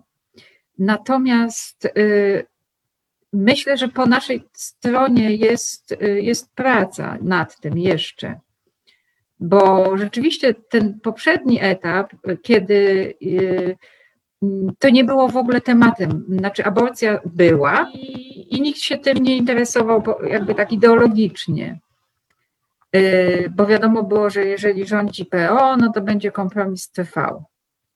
natomiast 0.78 1.92
myślę, 3.32 3.76
że 3.76 3.88
po 3.88 4.06
naszej 4.06 4.44
stronie 4.52 5.34
jest, 5.34 5.96
jest 6.00 6.54
praca 6.54 7.18
nad 7.20 7.60
tym 7.60 7.78
jeszcze 7.78 8.40
bo 9.40 9.96
rzeczywiście 9.98 10.54
ten 10.54 11.00
poprzedni 11.00 11.58
etap, 11.62 12.12
kiedy 12.42 12.74
y, 13.22 13.76
to 14.78 14.90
nie 14.90 15.04
było 15.04 15.28
w 15.28 15.36
ogóle 15.36 15.60
tematem, 15.60 16.24
znaczy 16.28 16.64
aborcja 16.64 17.20
była 17.24 17.90
i, 17.94 18.56
i 18.56 18.60
nikt 18.60 18.78
się 18.80 18.98
tym 18.98 19.18
nie 19.18 19.36
interesował 19.36 20.02
jakby 20.30 20.54
tak 20.54 20.72
ideologicznie. 20.72 21.78
Y, 22.96 23.52
bo 23.56 23.66
wiadomo 23.66 24.02
było, 24.02 24.30
że 24.30 24.44
jeżeli 24.44 24.86
rządzi 24.86 25.26
PO, 25.26 25.76
no 25.76 25.92
to 25.92 26.00
będzie 26.00 26.32
kompromis 26.32 26.90
TV. 26.90 27.42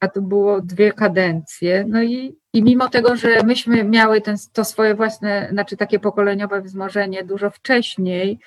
A 0.01 0.09
to 0.09 0.23
było 0.23 0.61
dwie 0.61 0.93
kadencje. 0.93 1.85
No 1.89 2.03
i, 2.03 2.37
i 2.53 2.63
mimo 2.63 2.89
tego, 2.89 3.17
że 3.17 3.43
myśmy 3.43 3.85
miały 3.85 4.21
ten, 4.21 4.37
to 4.53 4.65
swoje 4.65 4.95
własne, 4.95 5.49
znaczy 5.53 5.77
takie 5.77 5.99
pokoleniowe 5.99 6.63
wzmożenie 6.63 7.25
dużo 7.25 7.51
wcześniej, 7.51 8.39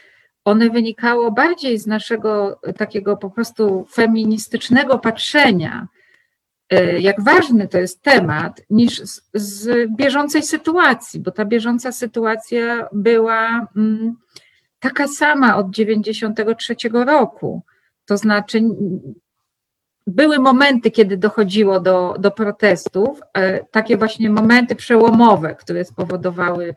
one 0.45 0.69
wynikało 0.69 1.31
bardziej 1.31 1.79
z 1.79 1.87
naszego 1.87 2.59
takiego 2.77 3.17
po 3.17 3.29
prostu 3.29 3.85
feministycznego 3.91 4.99
patrzenia, 4.99 5.87
e, 6.69 6.99
jak 6.99 7.21
ważny 7.23 7.67
to 7.67 7.77
jest 7.77 8.01
temat, 8.01 8.61
niż 8.69 9.01
z, 9.01 9.21
z 9.33 9.89
bieżącej 9.95 10.43
sytuacji, 10.43 11.19
bo 11.19 11.31
ta 11.31 11.45
bieżąca 11.45 11.91
sytuacja 11.91 12.87
była 12.91 13.67
mm, 13.75 14.15
taka 14.79 15.07
sama 15.07 15.57
od 15.57 15.69
93 15.69 16.75
roku. 16.93 17.61
To 18.05 18.17
znaczy, 18.17 18.61
były 20.07 20.39
momenty, 20.39 20.91
kiedy 20.91 21.17
dochodziło 21.17 21.79
do, 21.79 22.15
do 22.19 22.31
protestów, 22.31 23.19
e, 23.33 23.63
takie 23.63 23.97
właśnie 23.97 24.29
momenty 24.29 24.75
przełomowe, 24.75 25.55
które 25.55 25.85
spowodowały 25.85 26.75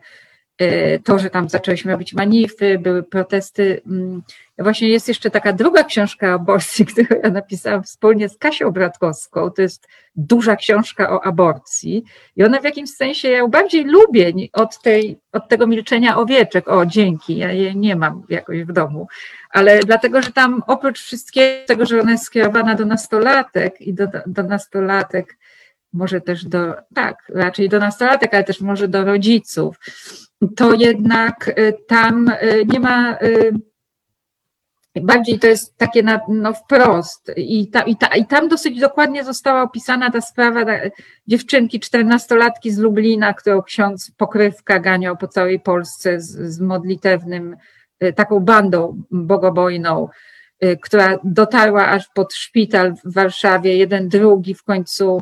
to, 1.03 1.19
że 1.19 1.29
tam 1.29 1.49
zaczęliśmy 1.49 1.91
robić 1.91 2.13
manify, 2.13 2.79
były 2.79 3.03
protesty. 3.03 3.81
Mm, 3.87 4.23
właśnie 4.57 4.89
jest 4.89 5.07
jeszcze 5.07 5.31
taka 5.31 5.53
druga 5.53 5.83
książka 5.83 6.31
o 6.31 6.33
aborcji, 6.33 6.85
którą 6.91 7.07
ja 7.23 7.29
napisałam 7.29 7.83
wspólnie 7.83 8.29
z 8.29 8.37
Kasią 8.37 8.71
Bratkowską. 8.71 9.49
To 9.49 9.61
jest 9.61 9.87
duża 10.15 10.55
książka 10.55 11.11
o 11.11 11.23
aborcji 11.23 12.03
i 12.35 12.43
ona 12.43 12.59
w 12.59 12.63
jakimś 12.63 12.89
sensie 12.89 13.29
ja 13.29 13.37
ją 13.37 13.47
bardziej 13.47 13.85
lubię 13.85 14.33
od, 14.53 14.81
tej, 14.81 15.19
od 15.31 15.49
tego 15.49 15.67
milczenia 15.67 16.17
owieczek. 16.17 16.67
O, 16.67 16.85
dzięki, 16.85 17.37
ja 17.37 17.51
jej 17.51 17.75
nie 17.75 17.95
mam 17.95 18.23
jakoś 18.29 18.63
w 18.63 18.71
domu, 18.71 19.07
ale 19.49 19.79
dlatego, 19.79 20.21
że 20.21 20.31
tam 20.31 20.63
oprócz 20.67 21.01
wszystkiego 21.01 21.67
tego, 21.67 21.85
że 21.85 22.01
ona 22.01 22.11
jest 22.11 22.23
skierowana 22.23 22.75
do 22.75 22.85
nastolatek 22.85 23.81
i 23.81 23.93
do, 23.93 24.07
do 24.25 24.43
nastolatek, 24.43 25.37
może 25.93 26.21
też 26.21 26.45
do, 26.45 26.73
tak, 26.95 27.17
raczej 27.29 27.69
do 27.69 27.79
nastolatek, 27.79 28.33
ale 28.33 28.43
też 28.43 28.61
może 28.61 28.87
do 28.87 29.05
rodziców, 29.05 29.79
to 30.55 30.73
jednak 30.73 31.47
y, 31.47 31.73
tam 31.87 32.27
y, 32.27 32.65
nie 32.65 32.79
ma. 32.79 33.17
Y, 33.21 33.53
bardziej 35.01 35.39
to 35.39 35.47
jest 35.47 35.77
takie 35.77 36.03
na, 36.03 36.19
no 36.27 36.53
wprost. 36.53 37.31
I, 37.37 37.67
ta, 37.67 37.81
i, 37.81 37.95
ta, 37.95 38.07
I 38.07 38.25
tam 38.25 38.47
dosyć 38.47 38.79
dokładnie 38.79 39.23
została 39.23 39.61
opisana 39.63 40.11
ta 40.11 40.21
sprawa 40.21 40.65
ta, 40.65 40.79
dziewczynki, 41.27 41.79
czternastolatki 41.79 42.71
z 42.71 42.77
Lublina, 42.77 43.33
którą 43.33 43.61
ksiądz 43.61 44.11
pokrywka 44.17 44.79
ganiał 44.79 45.17
po 45.17 45.27
całej 45.27 45.59
Polsce 45.59 46.21
z, 46.21 46.55
z 46.55 46.59
modlitewnym, 46.59 47.55
taką 48.15 48.39
bandą 48.39 49.03
bogobojną, 49.11 50.07
która 50.81 51.19
dotarła 51.23 51.87
aż 51.87 52.07
pod 52.07 52.33
szpital 52.33 52.95
w 53.05 53.13
Warszawie. 53.13 53.77
Jeden, 53.77 54.09
drugi 54.09 54.53
w 54.53 54.63
końcu 54.63 55.21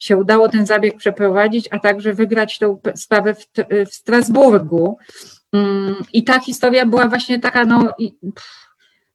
się 0.00 0.16
udało 0.16 0.48
ten 0.48 0.66
zabieg 0.66 0.96
przeprowadzić, 0.96 1.68
a 1.70 1.78
także 1.78 2.14
wygrać 2.14 2.58
tę 2.58 2.78
sprawę 2.94 3.34
w, 3.34 3.46
w 3.90 3.94
Strasburgu. 3.94 4.98
Mm, 5.52 5.94
I 6.12 6.24
ta 6.24 6.40
historia 6.40 6.86
była 6.86 7.08
właśnie 7.08 7.40
taka, 7.40 7.64
no, 7.64 7.94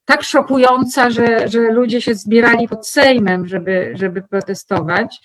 tak 0.06 0.24
szokująca, 0.24 1.10
że, 1.10 1.48
że 1.48 1.60
ludzie 1.60 2.02
się 2.02 2.16
zbierali 2.16 2.68
pod 2.68 2.88
Sejmem, 2.88 3.48
żeby, 3.48 3.92
żeby 3.96 4.22
protestować. 4.22 5.22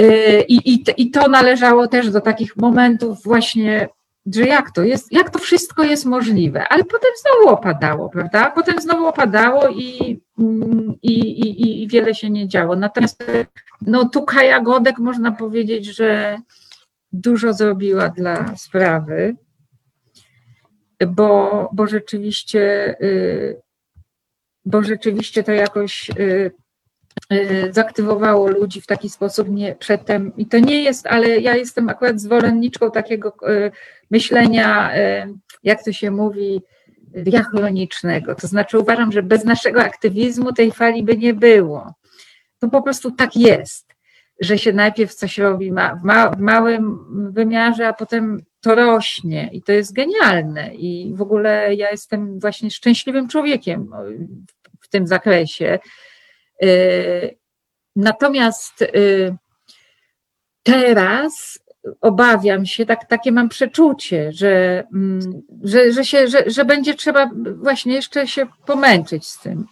Y, 0.00 0.44
I, 0.48 0.72
i, 0.74 0.84
I 0.96 1.10
to 1.10 1.28
należało 1.28 1.88
też 1.88 2.10
do 2.10 2.20
takich 2.20 2.56
momentów 2.56 3.22
właśnie, 3.24 3.88
że 4.34 4.46
jak 4.46 4.70
to 4.70 4.84
jest, 4.84 5.12
jak 5.12 5.30
to 5.30 5.38
wszystko 5.38 5.84
jest 5.84 6.04
możliwe, 6.04 6.68
ale 6.68 6.84
potem 6.84 7.10
znowu 7.20 7.54
opadało, 7.54 8.08
prawda? 8.08 8.50
Potem 8.50 8.80
znowu 8.80 9.06
opadało 9.06 9.68
i, 9.68 10.20
mm, 10.38 10.94
i, 11.02 11.18
i, 11.40 11.82
i 11.82 11.88
wiele 11.88 12.14
się 12.14 12.30
nie 12.30 12.48
działo. 12.48 12.76
Natomiast 12.76 13.24
no 13.80 14.08
tu 14.08 14.22
Kaja 14.24 14.60
Godek 14.60 14.98
można 14.98 15.32
powiedzieć, 15.32 15.84
że 15.84 16.38
dużo 17.12 17.52
zrobiła 17.52 18.08
dla 18.08 18.56
sprawy, 18.56 19.36
bo, 21.06 21.68
bo 21.72 21.86
rzeczywiście 21.86 22.94
y, 23.02 23.66
bo 24.66 24.82
rzeczywiście 24.82 25.44
to 25.44 25.52
jakoś 25.52 26.10
y, 26.10 26.50
y, 27.32 27.68
zaktywowało 27.72 28.48
ludzi 28.48 28.80
w 28.80 28.86
taki 28.86 29.10
sposób 29.10 29.48
nie 29.48 29.74
przedtem. 29.74 30.36
I 30.36 30.46
to 30.46 30.58
nie 30.58 30.82
jest, 30.82 31.06
ale 31.06 31.28
ja 31.28 31.56
jestem 31.56 31.88
akurat 31.88 32.20
zwolenniczką 32.20 32.90
takiego 32.90 33.36
myślenia, 34.10 34.92
jak 35.62 35.84
to 35.84 35.92
się 35.92 36.10
mówi, 36.10 36.62
diachronicznego. 37.22 38.34
To 38.34 38.46
znaczy 38.46 38.78
uważam, 38.78 39.12
że 39.12 39.22
bez 39.22 39.44
naszego 39.44 39.82
aktywizmu 39.82 40.52
tej 40.52 40.72
fali 40.72 41.02
by 41.02 41.16
nie 41.16 41.34
było. 41.34 41.94
To 42.58 42.68
po 42.68 42.82
prostu 42.82 43.10
tak 43.10 43.36
jest, 43.36 43.94
że 44.40 44.58
się 44.58 44.72
najpierw 44.72 45.14
coś 45.14 45.38
robi 45.38 45.72
ma, 45.72 46.00
ma, 46.04 46.30
w 46.30 46.40
małym 46.40 46.98
wymiarze, 47.32 47.88
a 47.88 47.92
potem 47.92 48.42
to 48.60 48.74
rośnie 48.74 49.50
i 49.52 49.62
to 49.62 49.72
jest 49.72 49.92
genialne. 49.92 50.74
I 50.74 51.12
w 51.14 51.22
ogóle 51.22 51.74
ja 51.74 51.90
jestem 51.90 52.40
właśnie 52.40 52.70
szczęśliwym 52.70 53.28
człowiekiem 53.28 53.90
w 54.80 54.88
tym 54.88 55.06
zakresie. 55.06 55.78
Y, 56.64 57.36
natomiast 57.96 58.82
y, 58.82 59.36
teraz 60.62 61.58
obawiam 62.00 62.66
się, 62.66 62.86
tak, 62.86 63.04
takie 63.04 63.32
mam 63.32 63.48
przeczucie, 63.48 64.32
że, 64.32 64.84
mm, 64.94 65.42
że, 65.62 65.92
że, 65.92 66.04
się, 66.04 66.28
że, 66.28 66.42
że 66.46 66.64
będzie 66.64 66.94
trzeba 66.94 67.30
właśnie 67.62 67.94
jeszcze 67.94 68.26
się 68.26 68.46
pomęczyć 68.66 69.26
z 69.26 69.40
tym. 69.40 69.66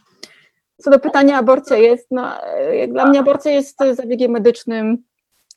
Co 0.76 0.90
do 0.90 0.98
pytania, 0.98 1.38
aborcja 1.38 1.76
jest, 1.76 2.06
no, 2.10 2.32
jak 2.72 2.92
dla 2.92 3.06
mnie 3.06 3.20
aborcja 3.20 3.52
jest 3.52 3.78
zabiegiem 3.96 4.30
medycznym, 4.30 5.04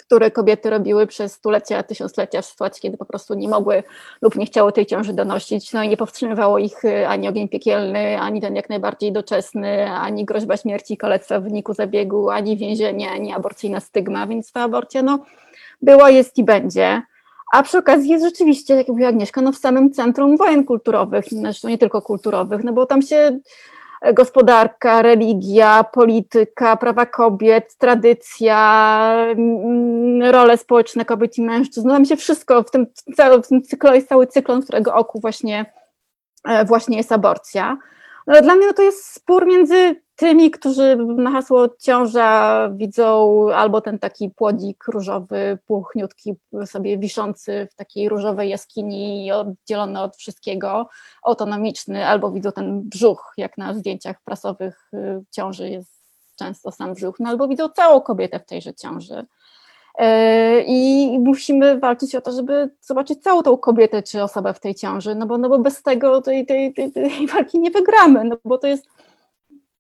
które 0.08 0.32
kobiety 0.32 0.70
robiły 0.70 1.08
przez 1.08 1.34
stulecia, 1.34 1.84
tysiąclecia 1.84 2.42
w 2.42 2.46
sytuacji, 2.46 2.82
kiedy 2.82 2.98
po 2.98 3.06
prostu 3.06 3.34
nie 3.34 3.50
mogły 3.50 3.84
lub 4.22 4.36
nie 4.36 4.46
chciały 4.46 4.72
tej 4.74 4.86
ciąży 4.86 5.14
donosić, 5.14 5.74
no 5.74 5.84
i 5.84 5.90
nie 5.90 5.98
powstrzymywało 5.98 6.58
ich 6.58 6.86
y, 6.86 7.08
ani 7.08 7.28
ogień 7.28 7.50
piekielny, 7.50 8.20
ani 8.20 8.42
ten 8.42 8.56
jak 8.56 8.70
najbardziej 8.70 9.12
doczesny, 9.12 9.92
ani 9.92 10.26
groźba 10.26 10.58
śmierci 10.58 10.94
i 10.94 10.98
kalectwa 10.98 11.40
w 11.40 11.44
wyniku 11.44 11.74
zabiegu, 11.74 12.30
ani 12.30 12.58
więzienie, 12.58 13.12
ani 13.12 13.34
aborcyjna 13.34 13.80
stygma, 13.80 14.28
więc 14.28 14.52
ta 14.52 14.62
aborcja 14.62 15.04
no, 15.04 15.20
była, 15.82 16.10
jest 16.10 16.38
i 16.38 16.44
będzie. 16.44 17.02
A 17.54 17.64
przy 17.64 17.78
okazji 17.78 18.10
jest 18.10 18.26
rzeczywiście, 18.26 18.76
jak 18.76 18.88
mówiła 18.88 19.10
Agnieszka, 19.10 19.42
no 19.42 19.52
w 19.52 19.58
samym 19.58 19.92
centrum 19.92 20.38
wojen 20.38 20.66
kulturowych, 20.66 21.26
zresztą 21.32 21.68
nie 21.68 21.78
tylko 21.78 22.02
kulturowych, 22.02 22.64
no 22.64 22.74
bo 22.74 22.86
tam 22.86 23.02
się 23.02 23.40
gospodarka, 24.14 25.02
religia, 25.02 25.84
polityka, 25.84 26.78
prawa 26.78 27.06
kobiet, 27.06 27.76
tradycja, 27.78 29.36
role 30.32 30.58
społeczne 30.58 31.06
kobiet 31.06 31.38
i 31.38 31.42
mężczyzn. 31.42 31.88
No 31.88 31.94
tam 31.94 32.06
się 32.06 32.16
wszystko 32.16 32.64
w 32.64 32.72
tym, 32.72 32.88
w 33.44 33.48
tym 33.48 33.64
cyklu 33.64 33.94
jest 33.94 34.10
cały 34.10 34.28
cyklon, 34.28 34.62
którego 34.62 34.96
oku 34.96 35.20
właśnie, 35.20 35.74
e, 36.46 36.66
właśnie 36.66 36.98
jest 36.98 37.12
aborcja. 37.12 37.78
No, 38.28 38.42
dla 38.42 38.56
mnie 38.56 38.68
no 38.68 38.74
to 38.74 38.82
jest 38.82 39.14
spór 39.14 39.46
między 39.46 40.02
tymi, 40.18 40.52
którzy 40.52 40.96
na 40.96 41.32
hasło 41.32 41.68
ciąża 41.80 42.70
widzą 42.70 43.46
albo 43.54 43.82
ten 43.82 44.00
taki 44.00 44.30
płodzik 44.30 44.84
różowy, 44.88 45.58
puchniutki, 45.66 46.36
sobie 46.66 46.98
wiszący 46.98 47.68
w 47.72 47.76
takiej 47.76 48.10
różowej 48.10 48.50
jaskini, 48.50 49.32
oddzielony 49.32 50.02
od 50.02 50.16
wszystkiego, 50.16 50.90
autonomiczny, 51.24 52.08
albo 52.08 52.32
widzą 52.32 52.52
ten 52.52 52.82
brzuch, 52.82 53.34
jak 53.38 53.58
na 53.58 53.74
zdjęciach 53.74 54.22
prasowych 54.24 54.90
y, 54.94 55.24
ciąży 55.32 55.70
jest 55.70 55.98
często 56.36 56.72
sam 56.72 56.94
brzuch, 56.94 57.20
no 57.20 57.30
albo 57.30 57.48
widzą 57.48 57.70
całą 57.70 58.02
kobietę 58.02 58.40
w 58.40 58.46
tejże 58.46 58.74
ciąży. 58.74 59.26
E, 59.98 60.62
I 60.62 61.20
musimy 61.20 61.80
walczyć 61.80 62.16
o 62.16 62.22
to, 62.22 62.32
żeby 62.32 62.70
zobaczyć 62.82 63.24
całą 63.24 63.44
tą 63.44 63.58
kobietę 63.58 64.04
czy 64.04 64.24
osobę 64.24 64.54
w 64.54 64.60
tej 64.60 64.76
ciąży, 64.76 65.16
no 65.16 65.26
bo, 65.26 65.38
no 65.38 65.50
bo 65.50 65.60
bez 65.60 65.84
tego 65.84 66.22
tej, 66.22 66.46
tej, 66.46 66.74
tej, 66.74 66.92
tej 66.92 67.28
walki 67.28 67.60
nie 67.60 67.72
wygramy, 67.72 68.24
no 68.24 68.38
bo 68.46 68.58
to 68.58 68.68
jest 68.68 68.88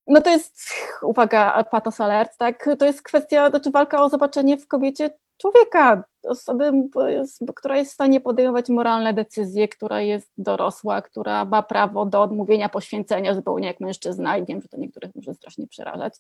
no 0.07 0.21
to 0.21 0.29
jest, 0.29 0.59
uwaga, 1.01 1.63
patos 1.63 2.01
alert, 2.01 2.37
tak, 2.37 2.69
to 2.79 2.85
jest 2.85 3.01
kwestia, 3.01 3.49
znaczy 3.49 3.71
walka 3.71 4.03
o 4.03 4.09
zobaczenie 4.09 4.57
w 4.57 4.67
kobiecie 4.67 5.09
człowieka, 5.37 6.03
osoby, 6.23 6.71
która 7.55 7.77
jest 7.77 7.91
w 7.91 7.93
stanie 7.93 8.21
podejmować 8.21 8.69
moralne 8.69 9.13
decyzje, 9.13 9.67
która 9.67 10.01
jest 10.01 10.31
dorosła, 10.37 11.01
która 11.01 11.45
ma 11.45 11.63
prawo 11.63 12.05
do 12.05 12.21
odmówienia 12.21 12.69
poświęcenia 12.69 13.35
zupełnie 13.35 13.67
jak 13.67 13.79
mężczyzna 13.79 14.37
i 14.37 14.45
wiem, 14.45 14.61
że 14.61 14.67
to 14.67 14.77
niektórych 14.77 15.15
może 15.15 15.33
strasznie 15.33 15.67
przerażać, 15.67 16.13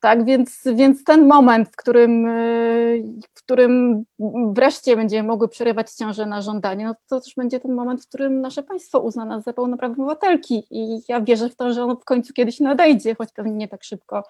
tak, 0.00 0.24
więc, 0.24 0.62
więc 0.74 1.04
ten 1.04 1.28
moment, 1.28 1.68
w 1.68 1.76
którym, 1.76 2.28
y, 2.28 3.02
w 3.36 3.42
którym 3.42 4.04
wreszcie 4.52 4.96
będziemy 4.96 5.28
mogły 5.28 5.48
przerywać 5.48 5.92
ciążę 5.92 6.26
na 6.26 6.42
żądanie, 6.42 6.84
no 6.84 6.94
to 7.08 7.20
też 7.20 7.34
będzie 7.36 7.60
ten 7.60 7.74
moment, 7.74 8.04
w 8.04 8.08
którym 8.08 8.40
nasze 8.40 8.62
państwo 8.62 9.00
uzna 9.00 9.24
nas 9.24 9.44
za 9.44 9.52
pełnoprawne 9.52 10.04
obywatelki 10.04 10.66
i 10.70 11.02
ja 11.08 11.20
wierzę 11.20 11.48
w 11.48 11.56
to, 11.56 11.72
że 11.72 11.84
ono 11.84 11.96
w 11.96 12.04
końcu 12.04 12.32
kiedyś 12.32 12.60
nadejdzie, 12.60 13.14
choć 13.14 13.28
pewnie 13.32 13.52
nie 13.52 13.68
tak 13.68 13.84
szybko, 13.84 14.22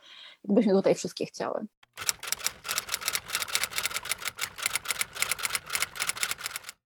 jakbyśmy 0.44 0.72
tutaj 0.72 0.94
wszystkie 0.94 1.26
chciały. 1.26 1.66